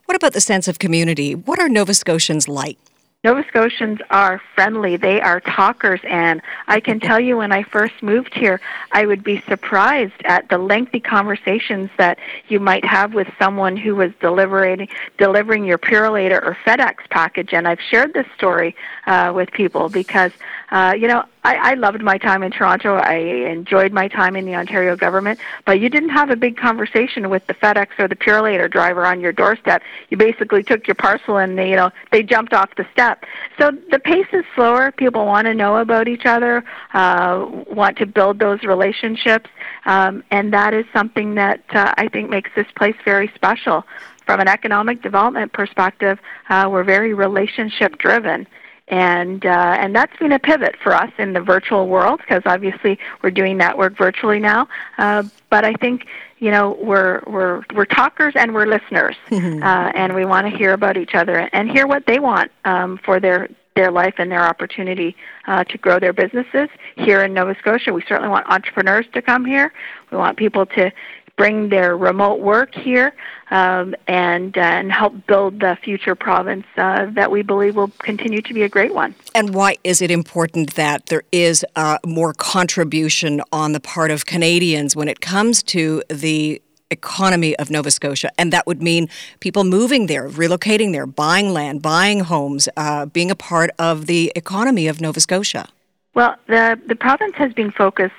What 0.03 0.17
about 0.17 0.33
the 0.33 0.41
sense 0.41 0.67
of 0.67 0.79
community? 0.79 1.33
What 1.33 1.59
are 1.59 1.69
Nova 1.69 1.93
Scotians 1.93 2.49
like? 2.49 2.77
Nova 3.25 3.43
Scotians 3.47 3.97
are 4.11 4.39
friendly. 4.53 4.97
They 4.97 5.19
are 5.19 5.39
talkers, 5.39 5.99
and 6.07 6.43
I 6.67 6.79
can 6.79 6.99
tell 6.99 7.19
you 7.19 7.37
when 7.37 7.51
I 7.51 7.63
first 7.63 8.03
moved 8.03 8.35
here, 8.35 8.61
I 8.91 9.07
would 9.07 9.23
be 9.23 9.41
surprised 9.49 10.21
at 10.25 10.47
the 10.49 10.59
lengthy 10.59 10.99
conversations 10.99 11.89
that 11.97 12.19
you 12.49 12.59
might 12.59 12.85
have 12.85 13.15
with 13.15 13.27
someone 13.39 13.77
who 13.77 13.95
was 13.95 14.11
delivering 14.21 14.87
delivering 15.17 15.65
your 15.65 15.79
Purolator 15.79 16.39
or 16.39 16.55
FedEx 16.67 16.97
package. 17.09 17.51
And 17.51 17.67
I've 17.67 17.81
shared 17.81 18.13
this 18.13 18.27
story 18.37 18.75
uh, 19.07 19.33
with 19.35 19.49
people 19.49 19.89
because 19.89 20.31
uh, 20.69 20.93
you 20.95 21.07
know 21.07 21.25
I, 21.45 21.71
I 21.71 21.73
loved 21.75 22.01
my 22.01 22.17
time 22.17 22.41
in 22.41 22.51
Toronto. 22.51 22.95
I 22.95 23.17
enjoyed 23.17 23.93
my 23.93 24.07
time 24.07 24.35
in 24.35 24.45
the 24.45 24.55
Ontario 24.55 24.95
government, 24.95 25.39
but 25.65 25.79
you 25.79 25.89
didn't 25.89 26.09
have 26.09 26.31
a 26.31 26.35
big 26.35 26.57
conversation 26.57 27.29
with 27.29 27.45
the 27.45 27.53
FedEx 27.53 27.89
or 27.99 28.07
the 28.07 28.15
Purolator 28.15 28.69
driver 28.69 29.05
on 29.05 29.19
your 29.19 29.31
doorstep. 29.31 29.83
You 30.09 30.17
basically 30.17 30.63
took 30.63 30.87
your 30.87 30.95
parcel 30.95 31.37
and 31.37 31.55
they, 31.55 31.69
you 31.69 31.75
know 31.75 31.91
they 32.11 32.23
jumped 32.23 32.53
off 32.53 32.71
the 32.77 32.87
step. 32.91 33.25
So 33.59 33.69
the 33.91 33.99
pace 33.99 34.25
is 34.33 34.43
slower. 34.55 34.91
People 34.91 35.27
want 35.27 35.45
to 35.45 35.53
know 35.53 35.77
about 35.77 36.07
each 36.07 36.25
other, 36.25 36.63
uh, 36.95 37.45
want 37.67 37.99
to 37.99 38.07
build 38.07 38.39
those 38.39 38.63
relationships, 38.63 39.47
um, 39.85 40.23
and 40.31 40.51
that 40.51 40.73
is 40.73 40.85
something 40.93 41.35
that 41.35 41.61
uh, 41.69 41.93
I 41.95 42.07
think 42.07 42.27
makes 42.27 42.49
this 42.55 42.67
place 42.75 42.95
very 43.05 43.31
special. 43.35 43.83
From 44.25 44.39
an 44.39 44.47
economic 44.47 45.03
development 45.03 45.53
perspective, 45.53 46.17
uh, 46.49 46.67
we're 46.71 46.83
very 46.83 47.13
relationship 47.13 47.99
driven 47.99 48.47
and 48.87 49.45
uh, 49.45 49.77
and 49.79 49.95
that's 49.95 50.15
been 50.17 50.31
a 50.31 50.39
pivot 50.39 50.75
for 50.81 50.93
us 50.93 51.11
in 51.17 51.33
the 51.33 51.41
virtual 51.41 51.87
world 51.87 52.19
because 52.19 52.43
obviously 52.45 52.99
we're 53.23 53.31
doing 53.31 53.57
that 53.57 53.77
work 53.77 53.97
virtually 53.97 54.39
now. 54.39 54.67
Uh, 54.97 55.23
but 55.49 55.65
I 55.65 55.73
think 55.73 56.05
you 56.39 56.51
know 56.51 56.77
we're 56.81 57.21
we're 57.25 57.63
we're 57.73 57.85
talkers 57.85 58.33
and 58.35 58.53
we're 58.53 58.67
listeners, 58.67 59.15
mm-hmm. 59.29 59.63
uh, 59.63 59.91
and 59.95 60.13
we 60.13 60.25
want 60.25 60.47
to 60.49 60.55
hear 60.55 60.73
about 60.73 60.97
each 60.97 61.15
other 61.15 61.49
and 61.51 61.69
hear 61.71 61.87
what 61.87 62.05
they 62.05 62.19
want 62.19 62.51
um, 62.65 62.99
for 63.03 63.19
their 63.19 63.49
their 63.75 63.91
life 63.91 64.15
and 64.17 64.31
their 64.31 64.43
opportunity 64.43 65.15
uh, 65.47 65.63
to 65.65 65.77
grow 65.77 65.99
their 65.99 66.13
businesses 66.13 66.69
here 66.95 67.23
in 67.23 67.33
Nova 67.33 67.55
Scotia. 67.59 67.91
We 67.91 68.03
certainly 68.07 68.29
want 68.29 68.47
entrepreneurs 68.47 69.05
to 69.13 69.21
come 69.21 69.45
here. 69.45 69.73
We 70.11 70.17
want 70.17 70.37
people 70.37 70.65
to 70.67 70.91
bring 71.37 71.69
their 71.69 71.97
remote 71.97 72.39
work 72.39 72.73
here 72.73 73.13
um, 73.51 73.95
and 74.07 74.57
uh, 74.57 74.61
and 74.61 74.91
help 74.91 75.25
build 75.27 75.59
the 75.59 75.77
future 75.83 76.15
province 76.15 76.65
uh, 76.77 77.07
that 77.11 77.31
we 77.31 77.41
believe 77.41 77.75
will 77.75 77.91
continue 77.99 78.41
to 78.41 78.53
be 78.53 78.63
a 78.63 78.69
great 78.69 78.93
one. 78.93 79.13
And 79.33 79.53
why 79.53 79.77
is 79.83 80.01
it 80.01 80.11
important 80.11 80.75
that 80.75 81.07
there 81.07 81.23
is 81.31 81.65
uh, 81.75 81.97
more 82.05 82.33
contribution 82.33 83.41
on 83.51 83.73
the 83.73 83.79
part 83.79 84.11
of 84.11 84.25
Canadians 84.25 84.95
when 84.95 85.07
it 85.07 85.21
comes 85.21 85.61
to 85.63 86.03
the 86.09 86.61
economy 86.91 87.55
of 87.57 87.69
Nova 87.69 87.91
Scotia, 87.91 88.31
and 88.37 88.53
that 88.53 88.67
would 88.67 88.81
mean 88.81 89.09
people 89.39 89.63
moving 89.63 90.05
there, 90.05 90.29
relocating 90.29 90.91
there, 90.91 91.05
buying 91.05 91.51
land, 91.51 91.81
buying 91.81 92.21
homes, 92.21 92.69
uh, 92.77 93.05
being 93.07 93.31
a 93.31 93.35
part 93.35 93.71
of 93.79 94.05
the 94.05 94.31
economy 94.35 94.87
of 94.87 95.01
Nova 95.01 95.19
Scotia. 95.19 95.67
Well, 96.15 96.37
the 96.47 96.79
the 96.87 96.95
province 96.95 97.35
has 97.35 97.51
been 97.53 97.71
focused 97.71 98.15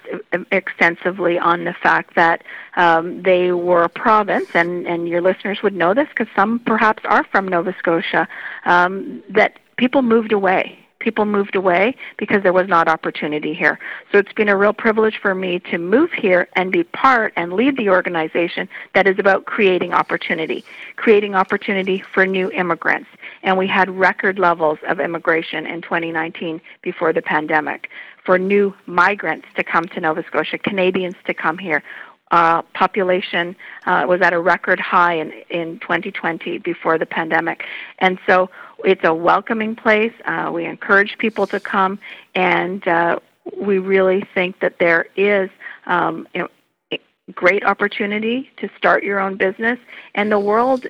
extensively 0.53 1.38
on 1.38 1.64
the 1.64 1.72
fact 1.72 2.14
that 2.14 2.44
um, 2.76 3.22
they 3.22 3.53
were 3.53 3.84
a 3.84 3.88
province, 3.88 4.49
and 4.53 4.86
and 4.86 5.09
your 5.09 5.22
listeners 5.22 5.62
would 5.62 5.74
know 5.74 5.94
this 5.94 6.09
because 6.11 6.28
some 6.36 6.59
perhaps 6.61 7.03
are 7.07 7.24
from 7.24 7.49
Nova 7.49 7.74
Scotia. 7.78 8.28
Um, 8.66 9.22
that 9.30 9.59
people 9.78 10.03
moved 10.03 10.32
away 10.32 10.86
people 11.07 11.24
moved 11.24 11.55
away 11.55 11.94
because 12.16 12.42
there 12.42 12.53
was 12.53 12.66
not 12.66 12.88
opportunity 12.88 13.55
here. 13.55 13.78
So 14.11 14.18
it's 14.18 14.32
been 14.32 14.49
a 14.49 14.57
real 14.57 14.72
privilege 14.72 15.18
for 15.22 15.36
me 15.36 15.61
to 15.70 15.78
move 15.78 16.11
here 16.11 16.49
and 16.55 16.72
be 16.72 16.82
part 16.82 17.32
and 17.36 17.53
lead 17.53 17.76
the 17.76 17.90
organization 17.90 18.68
that 18.92 19.07
is 19.07 19.16
about 19.16 19.44
creating 19.44 19.92
opportunity, 19.92 20.64
creating 20.97 21.36
opportunity 21.36 22.03
for 22.12 22.26
new 22.26 22.51
immigrants. 22.51 23.09
And 23.47 23.57
we 23.57 23.66
had 23.66 23.88
record 23.88 24.38
levels 24.38 24.78
of 24.86 25.01
immigration 25.01 25.66
in 25.66 25.80
2019 25.80 26.61
before 26.82 27.14
the 27.14 27.22
pandemic 27.22 27.88
for 28.24 28.38
new 28.38 28.74
migrants 28.84 29.47
to 29.57 29.64
come 29.64 29.86
to 29.86 30.01
Nova 30.01 30.22
Scotia, 30.26 30.59
Canadians 30.59 31.14
to 31.26 31.32
come 31.32 31.57
here 31.57 31.82
uh, 32.30 32.62
population 32.74 33.55
uh, 33.86 34.05
was 34.09 34.20
at 34.20 34.32
a 34.32 34.40
record 34.40 34.80
high 34.80 35.14
in, 35.14 35.32
in 35.51 35.78
2020 35.80 36.59
before 36.59 36.99
the 36.99 37.07
pandemic. 37.07 37.64
And 37.99 38.18
so 38.26 38.51
it's 38.84 39.05
a 39.05 39.14
welcoming 39.14 39.76
place. 39.76 40.12
Uh, 40.24 40.51
we 40.53 40.64
encourage 40.64 41.16
people 41.18 41.47
to 41.49 41.61
come, 41.61 41.99
and 42.34 42.86
uh, 42.88 43.20
we 43.57 43.78
really 43.78 44.24
think 44.34 44.61
that 44.61 44.78
there 44.78 45.07
is 45.16 45.51
um, 45.86 46.26
you 46.34 46.42
know, 46.42 46.99
great 47.32 47.64
opportunity 47.64 48.51
to 48.57 48.68
start 48.76 49.05
your 49.05 49.20
own 49.20 49.36
business. 49.36 49.78
And 50.14 50.30
the 50.30 50.40
world 50.40 50.86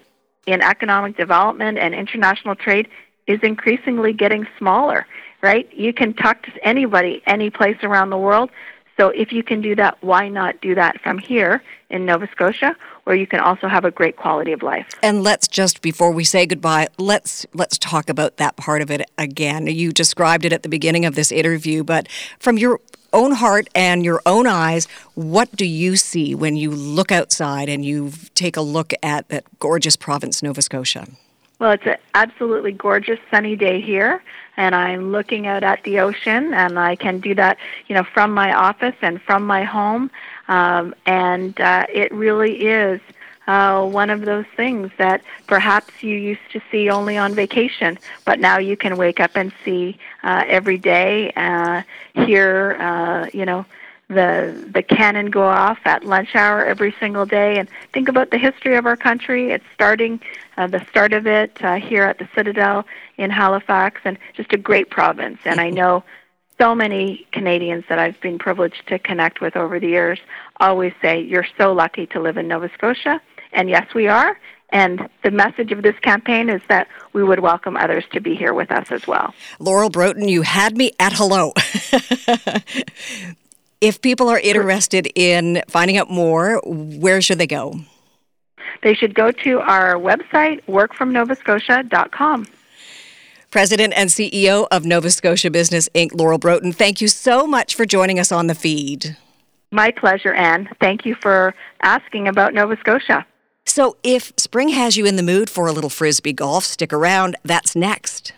in 0.46 0.62
economic 0.62 1.16
development 1.16 1.78
and 1.78 1.94
international 1.94 2.54
trade 2.54 2.88
is 3.26 3.40
increasingly 3.42 4.12
getting 4.12 4.46
smaller, 4.58 5.06
right? 5.42 5.68
You 5.72 5.92
can 5.92 6.14
talk 6.14 6.42
to 6.44 6.52
anybody, 6.66 7.22
any 7.26 7.50
place 7.50 7.76
around 7.82 8.10
the 8.10 8.18
world. 8.18 8.50
So 8.98 9.08
if 9.10 9.30
you 9.30 9.42
can 9.42 9.60
do 9.60 9.74
that, 9.74 10.02
why 10.02 10.28
not 10.28 10.60
do 10.62 10.74
that 10.74 11.00
from 11.02 11.18
here 11.18 11.62
in 11.90 12.06
Nova 12.06 12.28
Scotia, 12.32 12.74
where 13.04 13.14
you 13.14 13.26
can 13.26 13.40
also 13.40 13.68
have 13.68 13.84
a 13.84 13.90
great 13.90 14.16
quality 14.16 14.52
of 14.52 14.62
life? 14.62 14.86
And 15.02 15.22
let's 15.22 15.48
just 15.48 15.82
before 15.82 16.10
we 16.10 16.24
say 16.24 16.46
goodbye, 16.46 16.88
let's 16.96 17.44
let's 17.52 17.76
talk 17.76 18.08
about 18.08 18.38
that 18.38 18.56
part 18.56 18.80
of 18.80 18.90
it 18.90 19.02
again. 19.18 19.66
You 19.66 19.92
described 19.92 20.46
it 20.46 20.52
at 20.52 20.62
the 20.62 20.70
beginning 20.70 21.04
of 21.04 21.14
this 21.14 21.30
interview, 21.30 21.84
but 21.84 22.08
from 22.38 22.56
your 22.56 22.80
own 23.16 23.32
heart 23.32 23.68
and 23.74 24.04
your 24.04 24.20
own 24.26 24.46
eyes, 24.46 24.86
what 25.14 25.50
do 25.56 25.64
you 25.64 25.96
see 25.96 26.34
when 26.34 26.54
you 26.54 26.70
look 26.70 27.10
outside 27.10 27.68
and 27.68 27.84
you 27.84 28.12
take 28.34 28.56
a 28.56 28.60
look 28.60 28.92
at 29.02 29.28
that 29.30 29.44
gorgeous 29.58 29.96
province, 29.96 30.42
Nova 30.42 30.60
Scotia? 30.60 31.08
Well, 31.58 31.70
it's 31.70 31.86
an 31.86 31.96
absolutely 32.14 32.72
gorgeous 32.72 33.18
sunny 33.30 33.56
day 33.56 33.80
here, 33.80 34.22
and 34.58 34.74
I'm 34.74 35.10
looking 35.10 35.46
out 35.46 35.62
at 35.62 35.82
the 35.84 36.00
ocean, 36.00 36.52
and 36.52 36.78
I 36.78 36.96
can 36.96 37.18
do 37.18 37.34
that, 37.34 37.56
you 37.86 37.94
know, 37.94 38.04
from 38.04 38.34
my 38.34 38.52
office 38.52 38.94
and 39.00 39.22
from 39.22 39.46
my 39.46 39.64
home, 39.64 40.10
um, 40.48 40.94
and 41.06 41.58
uh, 41.58 41.86
it 41.88 42.12
really 42.12 42.66
is 42.66 43.00
uh, 43.46 43.84
one 43.84 44.10
of 44.10 44.22
those 44.22 44.46
things 44.56 44.90
that 44.98 45.22
perhaps 45.46 46.02
you 46.02 46.16
used 46.16 46.50
to 46.52 46.60
see 46.70 46.90
only 46.90 47.16
on 47.16 47.34
vacation, 47.34 47.98
but 48.24 48.40
now 48.40 48.58
you 48.58 48.76
can 48.76 48.96
wake 48.96 49.20
up 49.20 49.36
and 49.36 49.52
see 49.64 49.98
uh, 50.22 50.44
every 50.46 50.78
day, 50.78 51.32
uh, 51.36 51.82
hear, 52.14 52.76
uh, 52.80 53.28
you 53.32 53.44
know, 53.44 53.64
the 54.08 54.68
the 54.72 54.84
cannon 54.84 55.30
go 55.30 55.42
off 55.42 55.78
at 55.84 56.04
lunch 56.04 56.36
hour 56.36 56.64
every 56.64 56.94
single 57.00 57.26
day. 57.26 57.58
And 57.58 57.68
think 57.92 58.08
about 58.08 58.30
the 58.30 58.38
history 58.38 58.76
of 58.76 58.86
our 58.86 58.96
country. 58.96 59.50
It's 59.50 59.64
starting 59.74 60.20
uh, 60.56 60.68
the 60.68 60.84
start 60.86 61.12
of 61.12 61.26
it 61.26 61.62
uh, 61.62 61.76
here 61.76 62.04
at 62.04 62.18
the 62.18 62.28
citadel 62.34 62.86
in 63.16 63.30
halifax 63.30 64.00
and 64.04 64.16
just 64.34 64.52
a 64.52 64.56
great 64.56 64.90
province. 64.90 65.38
And 65.44 65.60
i 65.60 65.70
know 65.80 66.04
so 66.58 66.74
many 66.74 67.26
canadians 67.32 67.84
that 67.88 67.98
i've 67.98 68.18
been 68.20 68.38
privileged 68.38 68.86
to 68.86 68.98
connect 68.98 69.40
with 69.40 69.56
over 69.56 69.78
the 69.78 69.88
years 69.88 70.18
always 70.58 70.92
say 71.02 71.20
you're 71.20 71.46
so 71.58 71.72
lucky 71.72 72.06
to 72.06 72.20
live 72.20 72.36
in 72.36 72.48
nova 72.48 72.70
scotia 72.74 73.20
and 73.56 73.68
yes 73.68 73.92
we 73.94 74.06
are 74.06 74.38
and 74.70 75.08
the 75.22 75.30
message 75.30 75.70
of 75.72 75.82
this 75.82 75.98
campaign 76.00 76.50
is 76.50 76.60
that 76.68 76.88
we 77.12 77.22
would 77.22 77.40
welcome 77.40 77.76
others 77.76 78.04
to 78.12 78.20
be 78.20 78.34
here 78.34 78.52
with 78.52 78.72
us 78.72 78.90
as 78.90 79.06
well. 79.06 79.32
Laurel 79.60 79.90
Broten, 79.90 80.28
you 80.28 80.42
had 80.42 80.76
me 80.76 80.90
at 80.98 81.12
hello. 81.12 81.52
If 83.80 84.00
people 84.00 84.28
are 84.30 84.38
interested 84.38 85.06
in 85.14 85.62
finding 85.68 85.98
out 85.98 86.10
more, 86.10 86.62
where 86.64 87.20
should 87.20 87.38
they 87.38 87.46
go? 87.46 87.74
They 88.82 88.94
should 88.94 89.14
go 89.14 89.30
to 89.30 89.60
our 89.60 89.94
website, 89.94 90.64
workfromnovascotia.com. 90.64 92.46
President 93.50 93.92
and 93.96 94.10
CEO 94.10 94.66
of 94.70 94.84
Nova 94.86 95.10
Scotia 95.10 95.50
Business 95.50 95.88
Inc., 95.94 96.18
Laurel 96.18 96.38
Broten, 96.38 96.74
thank 96.74 97.00
you 97.00 97.08
so 97.08 97.46
much 97.46 97.74
for 97.74 97.84
joining 97.84 98.18
us 98.18 98.32
on 98.32 98.46
the 98.46 98.54
feed. 98.54 99.16
My 99.70 99.90
pleasure, 99.90 100.32
Ann. 100.32 100.68
Thank 100.80 101.04
you 101.04 101.14
for 101.14 101.54
asking 101.82 102.28
about 102.28 102.54
Nova 102.54 102.76
Scotia. 102.78 103.26
So, 103.66 103.96
if 104.02 104.32
spring 104.36 104.70
has 104.70 104.96
you 104.96 105.04
in 105.06 105.16
the 105.16 105.22
mood 105.22 105.50
for 105.50 105.66
a 105.66 105.72
little 105.72 105.90
frisbee 105.90 106.32
golf, 106.32 106.64
stick 106.64 106.92
around. 106.92 107.36
That's 107.44 107.76
next. 107.76 108.32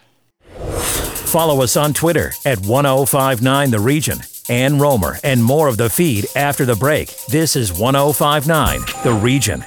Follow 1.28 1.62
us 1.62 1.76
on 1.76 1.92
Twitter 1.92 2.32
at 2.44 2.58
1059 2.60 3.70
The 3.70 3.80
Region. 3.80 4.18
Ann 4.48 4.78
Rohmer 4.78 5.20
and 5.22 5.44
more 5.44 5.68
of 5.68 5.76
the 5.76 5.90
feed 5.90 6.26
after 6.34 6.64
the 6.64 6.74
break. 6.74 7.14
This 7.26 7.54
is 7.54 7.70
1059 7.70 8.80
The 9.04 9.12
Region. 9.12 9.62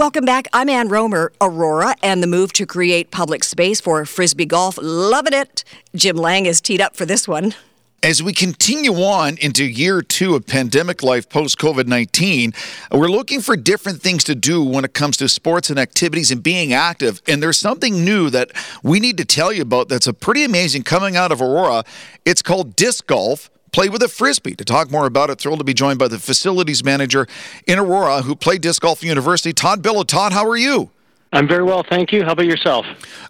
Welcome 0.00 0.24
back. 0.24 0.48
I'm 0.54 0.70
Ann 0.70 0.88
Rohmer, 0.88 1.28
Aurora, 1.42 1.94
and 2.02 2.22
the 2.22 2.26
move 2.26 2.54
to 2.54 2.64
create 2.64 3.10
public 3.10 3.44
space 3.44 3.82
for 3.82 4.06
frisbee 4.06 4.46
golf. 4.46 4.78
Loving 4.80 5.34
it. 5.34 5.62
Jim 5.94 6.16
Lang 6.16 6.46
is 6.46 6.62
teed 6.62 6.80
up 6.80 6.96
for 6.96 7.04
this 7.04 7.28
one. 7.28 7.54
As 8.02 8.22
we 8.22 8.32
continue 8.32 8.94
on 8.94 9.36
into 9.36 9.62
year 9.62 10.00
two 10.00 10.36
of 10.36 10.46
pandemic 10.46 11.02
life 11.02 11.28
post 11.28 11.58
COVID 11.58 11.86
19, 11.86 12.54
we're 12.92 13.08
looking 13.08 13.42
for 13.42 13.58
different 13.58 14.00
things 14.00 14.24
to 14.24 14.34
do 14.34 14.64
when 14.64 14.86
it 14.86 14.94
comes 14.94 15.18
to 15.18 15.28
sports 15.28 15.68
and 15.68 15.78
activities 15.78 16.30
and 16.30 16.42
being 16.42 16.72
active. 16.72 17.20
And 17.28 17.42
there's 17.42 17.58
something 17.58 18.02
new 18.02 18.30
that 18.30 18.52
we 18.82 19.00
need 19.00 19.18
to 19.18 19.26
tell 19.26 19.52
you 19.52 19.60
about 19.60 19.90
that's 19.90 20.06
a 20.06 20.14
pretty 20.14 20.44
amazing 20.44 20.82
coming 20.82 21.14
out 21.14 21.30
of 21.30 21.42
Aurora. 21.42 21.84
It's 22.24 22.40
called 22.40 22.74
disc 22.74 23.06
golf. 23.06 23.50
Play 23.72 23.88
with 23.88 24.02
a 24.02 24.08
frisbee. 24.08 24.54
To 24.56 24.64
talk 24.64 24.90
more 24.90 25.06
about 25.06 25.30
it, 25.30 25.38
thrilled 25.38 25.58
to 25.60 25.64
be 25.64 25.74
joined 25.74 25.98
by 25.98 26.08
the 26.08 26.18
facilities 26.18 26.84
manager 26.84 27.26
in 27.66 27.78
Aurora 27.78 28.22
who 28.22 28.34
played 28.34 28.60
disc 28.62 28.82
golf 28.82 29.02
university, 29.02 29.52
Todd 29.52 29.82
Billow. 29.82 30.02
Todd, 30.02 30.32
how 30.32 30.48
are 30.48 30.56
you? 30.56 30.90
I'm 31.32 31.46
very 31.46 31.62
well, 31.62 31.84
thank 31.88 32.12
you. 32.12 32.24
How 32.24 32.32
about 32.32 32.46
yourself? 32.46 32.84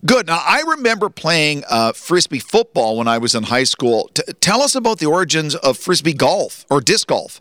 Good. 0.06 0.26
Now, 0.26 0.42
I 0.42 0.62
remember 0.66 1.10
playing 1.10 1.64
uh, 1.68 1.92
frisbee 1.92 2.38
football 2.38 2.96
when 2.96 3.06
I 3.06 3.18
was 3.18 3.34
in 3.34 3.44
high 3.44 3.64
school. 3.64 4.08
T- 4.14 4.22
tell 4.40 4.62
us 4.62 4.74
about 4.74 5.00
the 5.00 5.06
origins 5.06 5.54
of 5.54 5.76
frisbee 5.76 6.14
golf 6.14 6.64
or 6.70 6.80
disc 6.80 7.08
golf. 7.08 7.40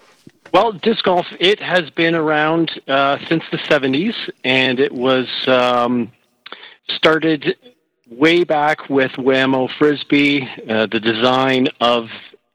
Well, 0.53 0.73
disc 0.73 1.05
golf 1.05 1.27
it 1.39 1.61
has 1.61 1.89
been 1.91 2.13
around 2.13 2.71
uh, 2.87 3.19
since 3.29 3.43
the 3.51 3.57
70s, 3.57 4.15
and 4.43 4.79
it 4.79 4.91
was 4.91 5.27
um, 5.47 6.11
started 6.89 7.55
way 8.09 8.43
back 8.43 8.89
with 8.89 9.11
Wham-O 9.17 9.69
frisbee. 9.77 10.41
Uh, 10.67 10.87
the 10.87 10.99
design 10.99 11.67
of 11.79 12.09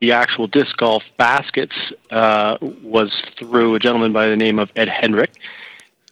the 0.05 0.13
actual 0.13 0.47
disc 0.47 0.77
golf 0.77 1.03
baskets 1.17 1.75
uh, 2.11 2.59
was 2.61 3.11
through 3.39 3.75
a 3.75 3.79
gentleman 3.79 4.13
by 4.13 4.29
the 4.29 4.37
name 4.37 4.59
of 4.59 4.71
Ed 4.77 4.89
Headrick, 4.89 5.31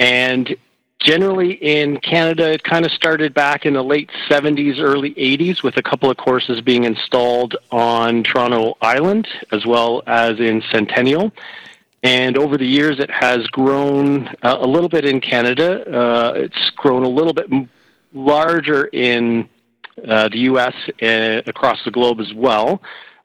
and 0.01 0.57
generally 0.99 1.53
in 1.53 1.99
Canada, 1.99 2.53
it 2.53 2.65
kind 2.65 2.87
of 2.87 2.93
started 2.93 3.35
back 3.35 3.67
in 3.67 3.75
the 3.75 3.85
late 3.85 4.09
70s, 4.31 4.79
early 4.79 5.13
80s, 5.15 5.63
with 5.63 5.77
a 5.77 5.83
couple 5.83 6.11
of 6.11 6.17
courses 6.17 6.63
being 6.63 6.85
installed 6.85 7.55
on 7.71 8.23
Toronto 8.23 8.79
Island 8.81 9.29
as 9.51 9.67
well 9.67 10.03
as 10.07 10.41
in 10.41 10.63
Centennial. 10.71 11.31
And 12.03 12.39
over 12.39 12.57
the 12.57 12.67
years, 12.67 12.99
it 12.99 13.11
has 13.11 13.47
grown 13.49 14.29
uh, 14.43 14.57
a 14.59 14.67
little 14.67 14.89
bit 14.89 15.05
in 15.05 15.21
Canada. 15.21 15.87
Uh, 15.87 16.33
it's 16.35 16.71
grown 16.71 17.03
a 17.03 17.09
little 17.09 17.35
bit 17.35 17.51
larger 18.15 18.87
in 18.87 19.51
uh, 20.09 20.29
the 20.31 20.39
U.S. 20.39 20.75
Uh, 21.03 21.43
across 21.47 21.85
the 21.85 21.91
globe 21.91 22.21
as 22.21 22.33
well. 22.33 22.81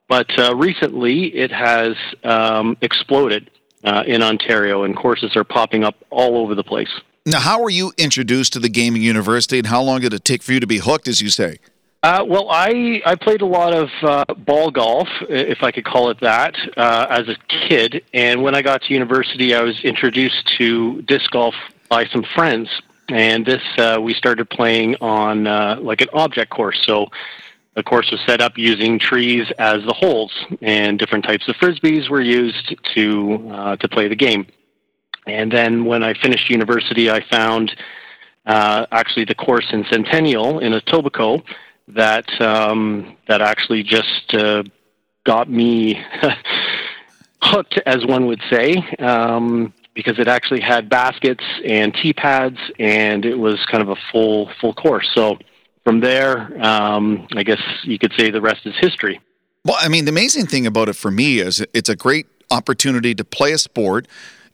But 0.07 0.37
uh, 0.39 0.55
recently, 0.55 1.25
it 1.35 1.51
has 1.51 1.95
um, 2.23 2.77
exploded 2.81 3.49
uh, 3.83 4.03
in 4.05 4.23
Ontario, 4.23 4.83
and 4.83 4.95
courses 4.95 5.35
are 5.35 5.43
popping 5.43 5.83
up 5.83 5.95
all 6.09 6.37
over 6.37 6.55
the 6.55 6.63
place. 6.63 6.89
Now, 7.25 7.39
how 7.39 7.61
were 7.61 7.69
you 7.69 7.91
introduced 7.97 8.53
to 8.53 8.59
the 8.59 8.69
gaming 8.69 9.01
university, 9.01 9.57
and 9.57 9.67
how 9.67 9.81
long 9.81 9.99
did 10.01 10.13
it 10.13 10.23
take 10.23 10.41
for 10.43 10.53
you 10.53 10.61
to 10.61 10.67
be 10.67 10.77
hooked, 10.77 11.07
as 11.09 11.19
you 11.19 11.29
say? 11.29 11.59
Uh, 12.03 12.23
well, 12.25 12.47
I, 12.49 13.01
I 13.05 13.15
played 13.15 13.41
a 13.41 13.45
lot 13.45 13.73
of 13.73 13.89
uh, 14.01 14.23
ball 14.35 14.71
golf, 14.71 15.09
if 15.27 15.61
I 15.61 15.71
could 15.71 15.83
call 15.83 16.09
it 16.09 16.19
that, 16.21 16.55
uh, 16.77 17.07
as 17.09 17.27
a 17.27 17.35
kid. 17.67 18.03
And 18.13 18.43
when 18.43 18.55
I 18.55 18.61
got 18.61 18.83
to 18.83 18.93
university, 18.93 19.53
I 19.55 19.61
was 19.61 19.77
introduced 19.83 20.47
to 20.57 21.01
disc 21.01 21.29
golf 21.31 21.55
by 21.89 22.05
some 22.05 22.23
friends. 22.35 22.69
And 23.09 23.45
this, 23.45 23.61
uh, 23.77 23.99
we 24.01 24.13
started 24.13 24.49
playing 24.49 24.95
on 25.01 25.47
uh, 25.47 25.79
like 25.81 26.01
an 26.01 26.09
object 26.13 26.51
course. 26.51 26.79
So 26.85 27.07
the 27.77 27.83
course 27.83 28.09
was 28.09 28.19
set 28.25 28.41
up 28.41 28.57
using 28.57 28.97
trees 28.97 29.45
as 29.59 29.83
the 29.85 29.93
holes, 29.93 30.33
and 30.63 30.97
different 30.97 31.23
types 31.23 31.47
of 31.47 31.55
frisbees 31.57 32.09
were 32.09 32.19
used 32.19 32.75
to, 32.95 33.49
uh, 33.51 33.75
to 33.75 33.87
play 33.87 34.07
the 34.07 34.15
game. 34.15 34.47
And 35.27 35.51
then 35.51 35.85
when 35.85 36.01
I 36.01 36.15
finished 36.15 36.49
university, 36.49 37.11
I 37.11 37.23
found 37.29 37.71
uh, 38.47 38.87
actually 38.91 39.25
the 39.25 39.35
course 39.35 39.67
in 39.71 39.85
Centennial 39.91 40.57
in 40.57 40.73
Etobicoke 40.73 41.43
that 41.89 42.41
um, 42.41 43.15
that 43.27 43.41
actually 43.41 43.83
just 43.83 44.33
uh, 44.33 44.63
got 45.23 45.47
me 45.47 46.03
hooked, 47.43 47.79
as 47.85 48.03
one 48.07 48.25
would 48.25 48.41
say, 48.49 48.75
um, 48.97 49.71
because 49.93 50.17
it 50.17 50.27
actually 50.27 50.61
had 50.61 50.89
baskets 50.89 51.43
and 51.63 51.93
tee 51.93 52.13
pads, 52.13 52.57
and 52.79 53.23
it 53.23 53.35
was 53.35 53.63
kind 53.67 53.83
of 53.83 53.89
a 53.89 53.97
full 54.11 54.49
full 54.59 54.73
course. 54.73 55.07
So 55.13 55.37
from 55.87 56.01
there, 56.01 56.51
um, 56.61 57.25
I 57.33 57.43
guess 57.43 57.61
you 57.83 57.97
could 57.97 58.11
say 58.17 58.29
the 58.29 58.41
rest 58.41 58.65
is 58.65 58.75
history. 58.77 59.21
Well, 59.63 59.77
I 59.79 59.87
mean, 59.87 60.03
the 60.03 60.11
amazing 60.11 60.47
thing 60.47 60.67
about 60.67 60.89
it 60.89 60.97
for 60.97 61.09
me 61.09 61.39
is 61.39 61.65
it's 61.73 61.87
a 61.87 61.95
great 61.95 62.27
opportunity 62.51 63.15
to 63.15 63.23
play 63.23 63.53
a 63.53 63.57
sport 63.57 64.05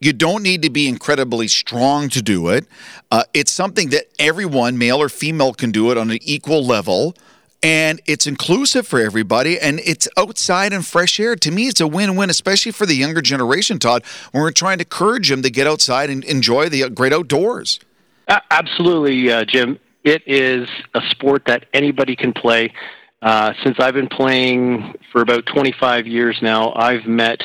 you 0.04 0.12
don't 0.12 0.44
need 0.44 0.62
to 0.64 0.70
be 0.70 0.90
incredibly 0.90 1.48
strong 1.48 2.10
to 2.10 2.22
do 2.22 2.50
it. 2.50 2.68
Uh, 3.10 3.24
it's 3.34 3.52
something 3.52 3.90
that 3.92 4.08
everyone, 4.20 4.78
male 4.78 5.02
or 5.02 5.08
female, 5.08 5.54
can 5.54 5.72
do 5.72 5.92
it 5.92 5.98
on 5.98 6.12
an 6.12 6.20
equal 6.22 6.66
level. 6.66 7.16
And 7.64 8.02
it's 8.06 8.28
inclusive 8.28 8.86
for 8.86 9.00
everybody, 9.00 9.58
and 9.58 9.80
it's 9.80 10.10
outside 10.18 10.74
and 10.74 10.86
fresh 10.86 11.22
air. 11.22 11.38
To 11.38 11.52
me, 11.52 11.68
it's 11.70 11.80
a 11.80 11.88
win-win, 11.88 12.30
especially 12.30 12.74
for 12.74 12.86
the 12.86 12.96
younger 12.96 13.22
generation, 13.22 13.80
Todd. 13.80 14.04
When 14.34 14.44
we're 14.44 14.52
trying 14.52 14.80
to 14.80 14.84
encourage 14.84 15.30
them 15.30 15.42
to 15.42 15.50
get 15.50 15.66
outside 15.66 16.10
and 16.10 16.26
enjoy 16.26 16.68
the 16.68 16.90
great 16.90 17.14
outdoors. 17.14 17.80
Absolutely, 18.28 19.32
uh, 19.32 19.46
Jim. 19.46 19.80
It 20.04 20.24
is 20.28 20.68
a 20.94 21.02
sport 21.12 21.44
that 21.46 21.66
anybody 21.74 22.16
can 22.16 22.34
play. 22.34 22.74
Uh, 23.22 23.54
since 23.64 23.80
I've 23.80 23.94
been 23.94 24.10
playing 24.10 24.96
for 25.12 25.22
about 25.22 25.46
25 25.46 26.08
years 26.08 26.38
now, 26.42 26.74
I've 26.74 27.06
met 27.06 27.42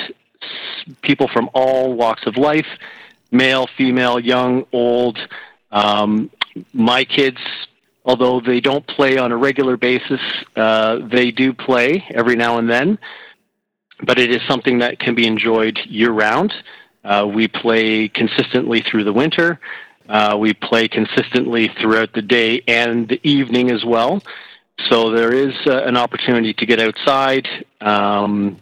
people 1.02 1.28
from 1.28 1.50
all 1.54 1.94
walks 1.94 2.26
of 2.26 2.36
life 2.36 2.66
male, 3.30 3.66
female, 3.76 4.18
young, 4.18 4.64
old. 4.72 5.18
Um, 5.70 6.30
my 6.72 7.04
kids, 7.04 7.38
although 8.04 8.40
they 8.40 8.60
don't 8.60 8.86
play 8.86 9.18
on 9.18 9.32
a 9.32 9.36
regular 9.36 9.76
basis, 9.76 10.20
uh, 10.56 11.00
they 11.10 11.30
do 11.30 11.52
play 11.52 12.04
every 12.14 12.36
now 12.36 12.58
and 12.58 12.70
then. 12.70 12.98
But 14.02 14.18
it 14.18 14.30
is 14.30 14.40
something 14.48 14.78
that 14.78 14.98
can 14.98 15.14
be 15.14 15.26
enjoyed 15.26 15.78
year 15.84 16.10
round. 16.10 16.54
Uh, 17.04 17.28
we 17.32 17.48
play 17.48 18.08
consistently 18.08 18.80
through 18.80 19.04
the 19.04 19.12
winter. 19.12 19.60
Uh, 20.08 20.36
we 20.38 20.54
play 20.54 20.88
consistently 20.88 21.68
throughout 21.80 22.12
the 22.14 22.22
day 22.22 22.62
and 22.66 23.08
the 23.08 23.20
evening 23.22 23.70
as 23.70 23.84
well. 23.84 24.22
So 24.88 25.10
there 25.10 25.34
is 25.34 25.54
uh, 25.66 25.82
an 25.84 25.96
opportunity 25.96 26.54
to 26.54 26.66
get 26.66 26.80
outside. 26.80 27.48
Um, 27.80 28.58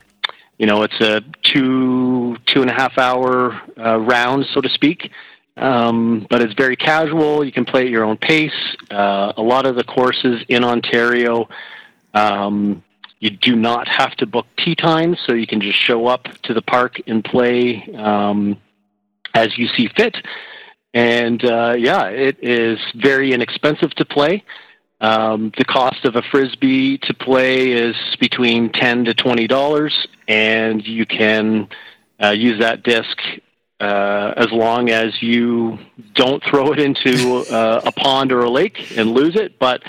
you 0.58 0.66
know, 0.66 0.82
it's 0.82 1.00
a 1.00 1.22
two 1.42 2.36
two 2.46 2.62
and 2.62 2.70
a 2.70 2.74
half 2.74 2.98
hour 2.98 3.60
uh, 3.78 3.98
round, 3.98 4.46
so 4.52 4.60
to 4.60 4.68
speak. 4.70 5.10
Um, 5.58 6.26
but 6.28 6.42
it's 6.42 6.54
very 6.54 6.76
casual. 6.76 7.44
You 7.44 7.52
can 7.52 7.64
play 7.64 7.82
at 7.82 7.90
your 7.90 8.04
own 8.04 8.16
pace. 8.16 8.76
Uh, 8.90 9.32
a 9.36 9.42
lot 9.42 9.66
of 9.66 9.76
the 9.76 9.84
courses 9.84 10.42
in 10.48 10.64
Ontario, 10.64 11.48
um, 12.12 12.82
you 13.20 13.30
do 13.30 13.56
not 13.56 13.88
have 13.88 14.14
to 14.16 14.26
book 14.26 14.46
tee 14.58 14.74
times, 14.74 15.18
so 15.24 15.32
you 15.32 15.46
can 15.46 15.60
just 15.60 15.78
show 15.78 16.06
up 16.06 16.24
to 16.42 16.52
the 16.52 16.60
park 16.60 17.00
and 17.06 17.24
play 17.24 17.82
um, 17.96 18.58
as 19.34 19.56
you 19.56 19.68
see 19.68 19.88
fit. 19.96 20.16
And 20.96 21.44
uh, 21.44 21.74
yeah, 21.76 22.06
it 22.06 22.38
is 22.40 22.78
very 22.94 23.34
inexpensive 23.34 23.90
to 23.96 24.06
play. 24.06 24.42
Um, 24.98 25.52
the 25.58 25.66
cost 25.66 26.06
of 26.06 26.16
a 26.16 26.22
frisbee 26.22 26.96
to 26.96 27.12
play 27.12 27.72
is 27.72 27.94
between 28.18 28.72
ten 28.72 29.04
to 29.04 29.12
twenty 29.12 29.46
dollars, 29.46 30.08
and 30.26 30.82
you 30.86 31.04
can 31.04 31.68
uh, 32.18 32.30
use 32.30 32.60
that 32.60 32.82
disc 32.82 33.18
uh, 33.78 34.32
as 34.38 34.50
long 34.50 34.88
as 34.88 35.20
you 35.20 35.78
don't 36.14 36.42
throw 36.42 36.72
it 36.72 36.78
into 36.78 37.44
uh, 37.50 37.82
a 37.84 37.92
pond 37.92 38.32
or 38.32 38.40
a 38.40 38.50
lake 38.50 38.96
and 38.96 39.10
lose 39.10 39.36
it. 39.36 39.58
But 39.58 39.82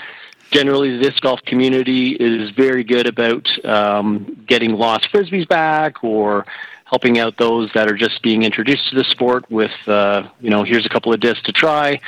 generally, 0.50 0.98
the 0.98 1.04
disc 1.04 1.22
golf 1.22 1.40
community 1.46 2.10
is 2.20 2.50
very 2.50 2.84
good 2.84 3.06
about 3.06 3.48
um, 3.64 4.44
getting 4.46 4.72
lost 4.72 5.08
frisbees 5.10 5.48
back 5.48 6.04
or 6.04 6.44
helping 6.88 7.18
out 7.18 7.36
those 7.36 7.70
that 7.74 7.90
are 7.90 7.96
just 7.96 8.22
being 8.22 8.42
introduced 8.42 8.88
to 8.90 8.96
the 8.96 9.04
sport 9.04 9.50
with, 9.50 9.70
uh, 9.86 10.28
you 10.40 10.50
know, 10.50 10.64
here's 10.64 10.86
a 10.86 10.88
couple 10.88 11.12
of 11.12 11.20
discs 11.20 11.42
to 11.42 11.52
try. 11.52 12.00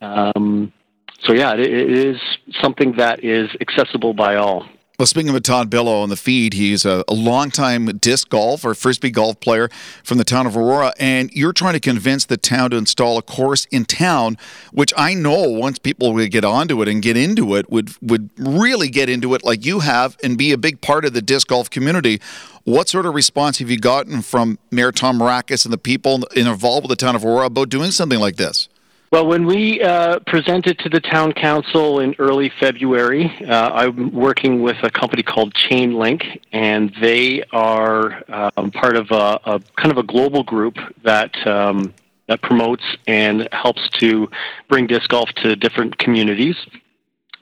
Um, 0.00 0.72
so 1.20 1.32
yeah, 1.32 1.54
it, 1.54 1.60
it 1.60 1.90
is 1.90 2.20
something 2.60 2.96
that 2.96 3.24
is 3.24 3.48
accessible 3.60 4.14
by 4.14 4.36
all. 4.36 4.66
Well, 4.98 5.06
speaking 5.06 5.34
of 5.36 5.42
Todd 5.42 5.68
Bello 5.68 6.00
on 6.00 6.08
the 6.08 6.16
feed, 6.16 6.54
he's 6.54 6.86
a, 6.86 7.04
a 7.06 7.12
longtime 7.12 7.98
disc 7.98 8.30
golf 8.30 8.64
or 8.64 8.74
frisbee 8.74 9.10
golf 9.10 9.38
player 9.40 9.68
from 10.02 10.16
the 10.16 10.24
town 10.24 10.46
of 10.46 10.56
Aurora, 10.56 10.94
and 10.98 11.30
you're 11.34 11.52
trying 11.52 11.74
to 11.74 11.80
convince 11.80 12.24
the 12.24 12.38
town 12.38 12.70
to 12.70 12.78
install 12.78 13.18
a 13.18 13.22
course 13.22 13.66
in 13.66 13.84
town, 13.84 14.38
which 14.72 14.94
I 14.96 15.12
know 15.12 15.50
once 15.50 15.78
people 15.78 16.14
would 16.14 16.30
get 16.30 16.46
onto 16.46 16.80
it 16.80 16.88
and 16.88 17.02
get 17.02 17.14
into 17.14 17.56
it 17.56 17.68
would 17.68 17.90
would 18.00 18.30
really 18.38 18.88
get 18.88 19.10
into 19.10 19.34
it 19.34 19.44
like 19.44 19.66
you 19.66 19.80
have 19.80 20.16
and 20.24 20.38
be 20.38 20.50
a 20.50 20.56
big 20.56 20.80
part 20.80 21.04
of 21.04 21.12
the 21.12 21.20
disc 21.20 21.48
golf 21.48 21.68
community. 21.68 22.18
What 22.64 22.88
sort 22.88 23.04
of 23.04 23.12
response 23.12 23.58
have 23.58 23.68
you 23.68 23.78
gotten 23.78 24.22
from 24.22 24.58
Mayor 24.70 24.92
Tom 24.92 25.18
Mrakas 25.18 25.66
and 25.66 25.74
the 25.74 25.78
people 25.78 26.24
involved 26.34 26.88
with 26.88 26.98
the 26.98 27.04
town 27.04 27.14
of 27.14 27.22
Aurora 27.22 27.46
about 27.46 27.68
doing 27.68 27.90
something 27.90 28.18
like 28.18 28.36
this? 28.36 28.70
Well, 29.12 29.28
when 29.28 29.46
we 29.46 29.80
uh, 29.80 30.18
presented 30.26 30.80
to 30.80 30.88
the 30.88 31.00
town 31.00 31.32
council 31.32 32.00
in 32.00 32.16
early 32.18 32.50
February, 32.58 33.32
uh, 33.46 33.70
I'm 33.72 34.12
working 34.12 34.62
with 34.62 34.78
a 34.82 34.90
company 34.90 35.22
called 35.22 35.54
Chainlink, 35.54 36.40
and 36.50 36.92
they 37.00 37.44
are 37.52 38.24
um, 38.28 38.72
part 38.72 38.96
of 38.96 39.12
a, 39.12 39.38
a, 39.44 39.62
kind 39.76 39.92
of 39.92 39.98
a 39.98 40.02
global 40.02 40.42
group 40.42 40.76
that 41.04 41.34
um, 41.46 41.94
that 42.26 42.42
promotes 42.42 42.82
and 43.06 43.48
helps 43.52 43.88
to 44.00 44.28
bring 44.68 44.88
disc 44.88 45.08
golf 45.08 45.30
to 45.36 45.54
different 45.54 45.96
communities. 45.98 46.56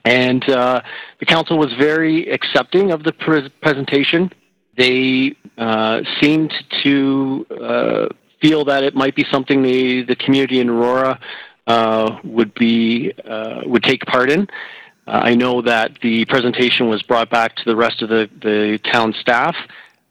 And 0.03 0.47
uh, 0.47 0.81
the 1.19 1.25
council 1.25 1.57
was 1.57 1.73
very 1.73 2.29
accepting 2.29 2.91
of 2.91 3.01
the 3.01 3.11
pre- 3.11 3.49
presentation. 3.63 4.31
They 4.77 5.35
uh, 5.57 6.01
seemed 6.21 6.53
to 6.83 7.47
uh, 7.49 8.07
feel 8.39 8.65
that 8.65 8.83
it 8.83 8.93
might 8.93 9.15
be 9.15 9.25
something 9.31 9.63
the, 9.63 10.03
the 10.03 10.15
community 10.15 10.59
in 10.59 10.69
Aurora 10.69 11.19
uh, 11.67 12.19
would 12.23 12.53
be 12.53 13.13
uh, 13.25 13.61
would 13.65 13.83
take 13.83 14.05
part 14.05 14.29
in. 14.29 14.47
Uh, 15.07 15.21
I 15.23 15.35
know 15.35 15.61
that 15.61 15.99
the 16.01 16.25
presentation 16.25 16.89
was 16.89 17.03
brought 17.03 17.29
back 17.29 17.55
to 17.57 17.63
the 17.65 17.75
rest 17.75 18.01
of 18.01 18.09
the, 18.09 18.29
the 18.41 18.79
town 18.91 19.13
staff, 19.19 19.55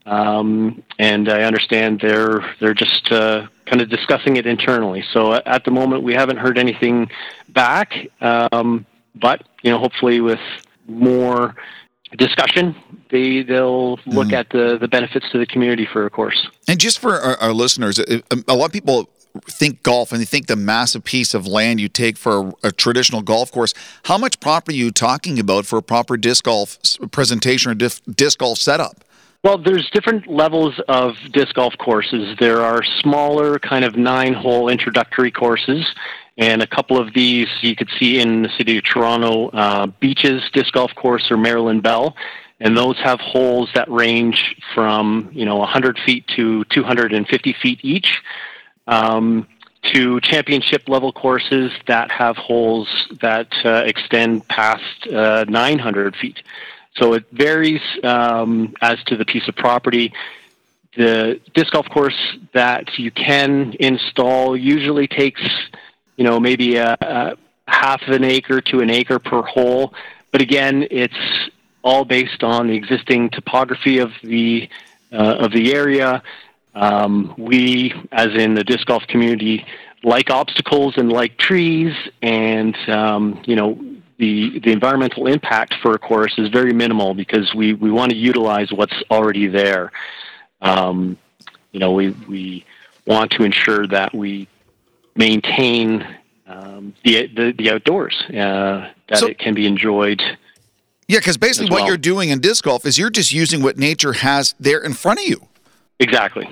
um, 0.06 0.82
and 0.98 1.28
I 1.28 1.42
understand 1.42 2.00
they're 2.00 2.44
they're 2.60 2.74
just 2.74 3.10
uh, 3.10 3.46
kind 3.66 3.82
of 3.82 3.88
discussing 3.88 4.36
it 4.36 4.46
internally. 4.46 5.04
So 5.12 5.34
at 5.34 5.64
the 5.64 5.70
moment, 5.70 6.02
we 6.02 6.14
haven't 6.14 6.36
heard 6.36 6.58
anything 6.58 7.10
back, 7.48 7.92
um, 8.20 8.86
but 9.14 9.42
you 9.62 9.70
know, 9.70 9.78
hopefully 9.78 10.20
with 10.20 10.40
more 10.86 11.56
discussion, 12.16 12.76
they 13.10 13.42
they'll 13.42 13.98
look 14.06 14.28
mm. 14.28 14.32
at 14.32 14.50
the 14.50 14.78
the 14.80 14.88
benefits 14.88 15.28
to 15.30 15.38
the 15.38 15.46
community 15.46 15.86
for 15.92 16.06
a 16.06 16.10
course. 16.10 16.48
And 16.68 16.78
just 16.78 16.98
for 16.98 17.14
our, 17.14 17.36
our 17.38 17.52
listeners, 17.52 17.98
a 17.98 18.22
lot 18.54 18.66
of 18.66 18.72
people 18.72 19.08
think 19.42 19.82
golf 19.82 20.12
and 20.12 20.20
you 20.20 20.26
think 20.26 20.46
the 20.46 20.56
massive 20.56 21.04
piece 21.04 21.34
of 21.34 21.46
land 21.46 21.80
you 21.80 21.88
take 21.88 22.16
for 22.16 22.48
a, 22.62 22.68
a, 22.68 22.72
traditional 22.72 23.22
golf 23.22 23.50
course, 23.50 23.74
how 24.04 24.16
much 24.16 24.40
property 24.40 24.80
are 24.80 24.84
you 24.84 24.90
talking 24.90 25.38
about 25.38 25.66
for 25.66 25.78
a 25.78 25.82
proper 25.82 26.16
disc 26.16 26.44
golf 26.44 26.78
presentation 27.10 27.70
or 27.70 27.74
disc 27.74 28.38
golf 28.38 28.58
setup? 28.58 29.04
Well, 29.42 29.58
there's 29.58 29.90
different 29.90 30.26
levels 30.26 30.80
of 30.88 31.16
disc 31.32 31.54
golf 31.54 31.74
courses. 31.78 32.36
There 32.40 32.62
are 32.62 32.82
smaller, 33.00 33.58
kind 33.58 33.84
of 33.84 33.96
nine 33.96 34.32
hole 34.32 34.68
introductory 34.68 35.30
courses. 35.30 35.86
And 36.38 36.62
a 36.62 36.66
couple 36.66 36.98
of 36.98 37.12
these 37.14 37.46
you 37.60 37.76
could 37.76 37.90
see 37.98 38.18
in 38.18 38.42
the 38.42 38.48
city 38.56 38.78
of 38.78 38.84
Toronto 38.84 39.50
uh, 39.50 39.86
Beaches 39.86 40.42
Disc 40.52 40.72
Golf 40.72 40.92
Course 40.96 41.30
or 41.30 41.36
Marilyn 41.36 41.80
Bell. 41.80 42.16
And 42.58 42.76
those 42.76 42.96
have 42.98 43.20
holes 43.20 43.68
that 43.74 43.88
range 43.90 44.56
from, 44.74 45.28
you 45.32 45.44
know, 45.44 45.56
100 45.58 45.98
feet 46.06 46.26
to 46.36 46.64
250 46.64 47.56
feet 47.60 47.80
each 47.82 48.22
um, 48.86 49.46
to 49.92 50.20
championship 50.20 50.88
level 50.88 51.12
courses 51.12 51.72
that 51.86 52.10
have 52.10 52.36
holes 52.36 52.88
that 53.20 53.48
uh, 53.64 53.82
extend 53.84 54.46
past 54.48 55.06
uh, 55.08 55.44
900 55.48 56.16
feet. 56.16 56.42
So 56.96 57.14
it 57.14 57.24
varies 57.32 57.82
um, 58.02 58.74
as 58.80 59.02
to 59.04 59.16
the 59.16 59.24
piece 59.24 59.46
of 59.48 59.56
property. 59.56 60.12
The 60.96 61.40
disc 61.54 61.72
golf 61.72 61.88
course 61.88 62.36
that 62.52 62.98
you 62.98 63.10
can 63.10 63.74
install 63.80 64.56
usually 64.56 65.08
takes, 65.08 65.42
you 66.16 66.24
know, 66.24 66.38
maybe 66.38 66.76
a, 66.76 66.96
a 67.00 67.36
half 67.66 68.00
of 68.02 68.10
an 68.10 68.24
acre 68.24 68.60
to 68.60 68.80
an 68.80 68.90
acre 68.90 69.18
per 69.18 69.42
hole. 69.42 69.92
But 70.30 70.40
again, 70.40 70.86
it's 70.90 71.50
all 71.82 72.04
based 72.04 72.42
on 72.42 72.68
the 72.68 72.74
existing 72.74 73.30
topography 73.30 73.98
of 73.98 74.12
the 74.22 74.68
uh, 75.12 75.36
of 75.38 75.52
the 75.52 75.74
area, 75.74 76.22
um, 76.74 77.34
we, 77.38 77.92
as 78.12 78.34
in 78.34 78.54
the 78.54 78.64
disc 78.64 78.86
golf 78.86 79.04
community, 79.08 79.64
like 80.02 80.30
obstacles 80.30 80.94
and 80.96 81.10
like 81.10 81.38
trees, 81.38 81.94
and 82.22 82.76
um, 82.88 83.42
you 83.46 83.56
know 83.56 83.78
the 84.18 84.60
the 84.60 84.72
environmental 84.72 85.26
impact 85.26 85.74
for 85.82 85.94
a 85.94 85.98
course 85.98 86.34
is 86.38 86.48
very 86.48 86.72
minimal 86.72 87.14
because 87.14 87.54
we, 87.54 87.72
we 87.74 87.90
want 87.90 88.10
to 88.10 88.16
utilize 88.16 88.72
what's 88.72 88.94
already 89.10 89.46
there. 89.46 89.92
Um, 90.60 91.18
you 91.72 91.80
know, 91.80 91.92
we 91.92 92.10
we 92.28 92.64
want 93.06 93.32
to 93.32 93.44
ensure 93.44 93.86
that 93.88 94.14
we 94.14 94.48
maintain 95.16 96.06
um, 96.46 96.94
the, 97.04 97.26
the, 97.26 97.52
the 97.56 97.70
outdoors 97.70 98.14
uh, 98.28 98.90
that 99.08 99.18
so, 99.18 99.26
it 99.26 99.38
can 99.38 99.54
be 99.54 99.66
enjoyed. 99.66 100.22
Yeah, 101.06 101.18
because 101.18 101.36
basically 101.36 101.70
well. 101.70 101.80
what 101.80 101.88
you're 101.88 101.96
doing 101.96 102.30
in 102.30 102.40
disc 102.40 102.64
golf 102.64 102.86
is 102.86 102.98
you're 102.98 103.10
just 103.10 103.32
using 103.32 103.62
what 103.62 103.76
nature 103.76 104.14
has 104.14 104.54
there 104.58 104.82
in 104.82 104.94
front 104.94 105.20
of 105.20 105.26
you. 105.26 105.48
Exactly. 106.00 106.48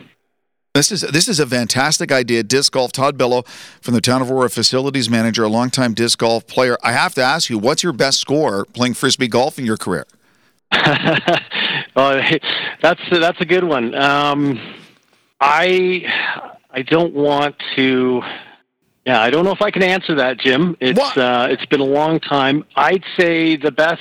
This 0.74 0.90
is 0.90 1.02
this 1.02 1.28
is 1.28 1.38
a 1.38 1.46
fantastic 1.46 2.10
idea. 2.10 2.42
Disc 2.42 2.72
golf. 2.72 2.92
Todd 2.92 3.18
Bello 3.18 3.42
from 3.82 3.92
the 3.92 4.00
town 4.00 4.22
of 4.22 4.30
Aurora, 4.30 4.48
facilities 4.48 5.10
manager, 5.10 5.44
a 5.44 5.48
longtime 5.48 5.92
disc 5.92 6.18
golf 6.18 6.46
player. 6.46 6.78
I 6.82 6.92
have 6.92 7.14
to 7.16 7.20
ask 7.20 7.50
you, 7.50 7.58
what's 7.58 7.82
your 7.82 7.92
best 7.92 8.20
score 8.20 8.64
playing 8.64 8.94
frisbee 8.94 9.28
golf 9.28 9.58
in 9.58 9.66
your 9.66 9.76
career? 9.76 10.06
well, 11.94 12.22
that's 12.80 13.02
that's 13.10 13.40
a 13.42 13.44
good 13.44 13.64
one. 13.64 13.94
Um, 13.94 14.58
I 15.42 16.06
I 16.70 16.80
don't 16.80 17.12
want 17.12 17.54
to. 17.76 18.22
Yeah, 19.04 19.20
I 19.20 19.28
don't 19.28 19.44
know 19.44 19.52
if 19.52 19.60
I 19.60 19.70
can 19.70 19.82
answer 19.82 20.14
that, 20.14 20.38
Jim. 20.38 20.74
It's 20.80 21.18
uh, 21.18 21.48
it's 21.50 21.66
been 21.66 21.80
a 21.80 21.84
long 21.84 22.18
time. 22.18 22.64
I'd 22.76 23.04
say 23.18 23.56
the 23.56 23.72
best 23.72 24.00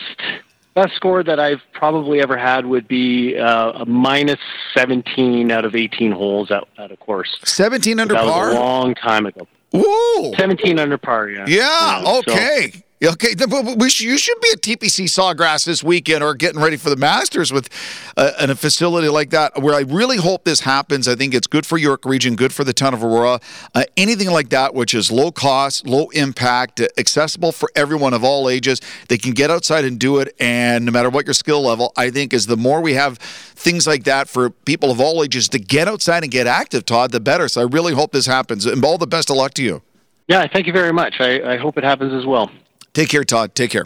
best 0.74 0.95
score 0.95 1.24
that 1.24 1.39
I've 1.39 1.61
probably 1.74 2.22
ever 2.22 2.38
had 2.38 2.65
would 2.65 2.88
be 2.88 3.38
uh, 3.38 3.82
a 3.82 3.86
minus 3.86 4.39
17 4.76 5.51
out 5.51 5.65
of 5.65 5.76
18 5.76 6.11
holes 6.11 6.51
at, 6.51 6.63
at 6.78 6.91
a 6.91 6.97
course. 6.97 7.39
17 7.43 7.99
under 7.99 8.13
that 8.13 8.24
par? 8.24 8.47
was 8.47 8.55
a 8.55 8.59
long 8.59 8.95
time 8.95 9.26
ago. 9.26 9.47
Whoa! 9.74 10.34
17 10.34 10.80
under 10.80 10.97
par, 10.97 11.30
yeah. 11.30 11.45
Yeah, 11.47 12.01
yeah 12.01 12.19
okay. 12.19 12.72
So, 12.74 12.80
Okay, 13.04 13.34
we 13.78 13.89
should, 13.89 14.06
you 14.06 14.16
should 14.16 14.39
be 14.41 14.49
at 14.54 14.62
TPC 14.62 15.06
Sawgrass 15.06 15.66
this 15.66 15.84
weekend 15.84 16.24
or 16.24 16.36
getting 16.36 16.62
ready 16.62 16.78
for 16.78 16.91
the 16.91 16.95
Masters 16.95 17.52
with 17.52 17.68
a, 18.16 18.52
a, 18.52 18.56
facility 18.56 19.10
like 19.10 19.32
that. 19.32 19.60
Where 19.60 19.74
I 19.74 19.80
really 19.80 20.18
hope 20.18 20.43
this 20.43 20.60
happens. 20.60 21.08
I 21.08 21.16
think 21.16 21.34
it's 21.34 21.47
good 21.47 21.66
for 21.66 21.80
York 21.80 22.06
Region, 22.06 22.36
good 22.36 22.54
for 22.54 22.64
the 22.64 22.74
town 22.74 22.93
of 22.93 23.04
Aurora. 23.04 23.39
Uh, 23.74 23.86
anything 23.97 24.30
like 24.30 24.49
that, 24.49 24.76
which 24.76 24.93
is 24.93 25.12
low 25.12 25.32
cost, 25.32 25.88
low 25.88 26.10
impact, 26.10 26.80
accessible 26.99 27.52
for 27.52 27.72
everyone 27.76 28.14
of 28.14 28.24
all 28.24 28.47
ages. 28.47 28.80
They 29.08 29.18
can 29.18 29.32
get 29.32 29.49
outside 29.49 29.84
and 29.84 29.99
do 29.99 30.20
it, 30.20 30.36
and 30.39 30.86
no 30.86 30.91
matter 30.91 31.10
what 31.10 31.26
your 31.26 31.34
skill 31.34 31.64
level, 31.64 31.93
I 31.97 32.12
think 32.12 32.34
is 32.34 32.45
the 32.45 32.58
more 32.58 32.82
we 32.82 32.93
have 32.93 33.18
things 33.18 33.88
like 33.88 34.04
that 34.04 34.30
for 34.30 34.52
people 34.52 34.91
of 34.91 35.02
all 35.02 35.24
ages 35.24 35.49
to 35.49 35.60
get 35.60 35.88
outside 35.88 36.22
and 36.22 36.32
get 36.32 36.45
active, 36.45 36.86
Todd, 36.86 37.12
the 37.12 37.20
better. 37.20 37.47
So 37.47 37.62
I 37.62 37.64
really 37.64 37.95
hope 37.95 38.12
this 38.12 38.28
happens. 38.28 38.68
And 38.68 38.86
all 38.86 38.99
the 38.99 39.08
best 39.08 39.32
of 39.32 39.38
luck 39.38 39.56
to 39.56 39.64
you. 39.64 39.82
Yeah, 40.28 40.45
thank 40.54 40.68
you 40.68 40.74
very 40.74 40.93
much. 40.93 41.16
I, 41.20 41.54
I 41.54 41.58
hope 41.58 41.80
it 41.80 41.84
happens 41.84 42.14
as 42.14 42.28
well. 42.28 42.52
Take 42.93 43.09
care, 43.09 43.23
Todd. 43.23 43.55
Take 43.55 43.71
care. 43.71 43.85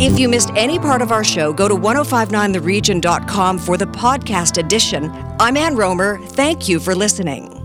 If 0.00 0.18
you 0.18 0.28
missed 0.28 0.50
any 0.56 0.78
part 0.78 1.02
of 1.02 1.12
our 1.12 1.24
show, 1.24 1.52
go 1.52 1.68
to 1.68 1.74
1059theregion.com 1.74 3.58
for 3.58 3.76
the 3.76 3.86
podcast 3.86 4.58
edition. 4.58 5.10
I'm 5.38 5.56
Ann 5.56 5.76
Rohmer. 5.76 6.22
Thank 6.30 6.68
you 6.68 6.80
for 6.80 6.94
listening. 6.94 7.63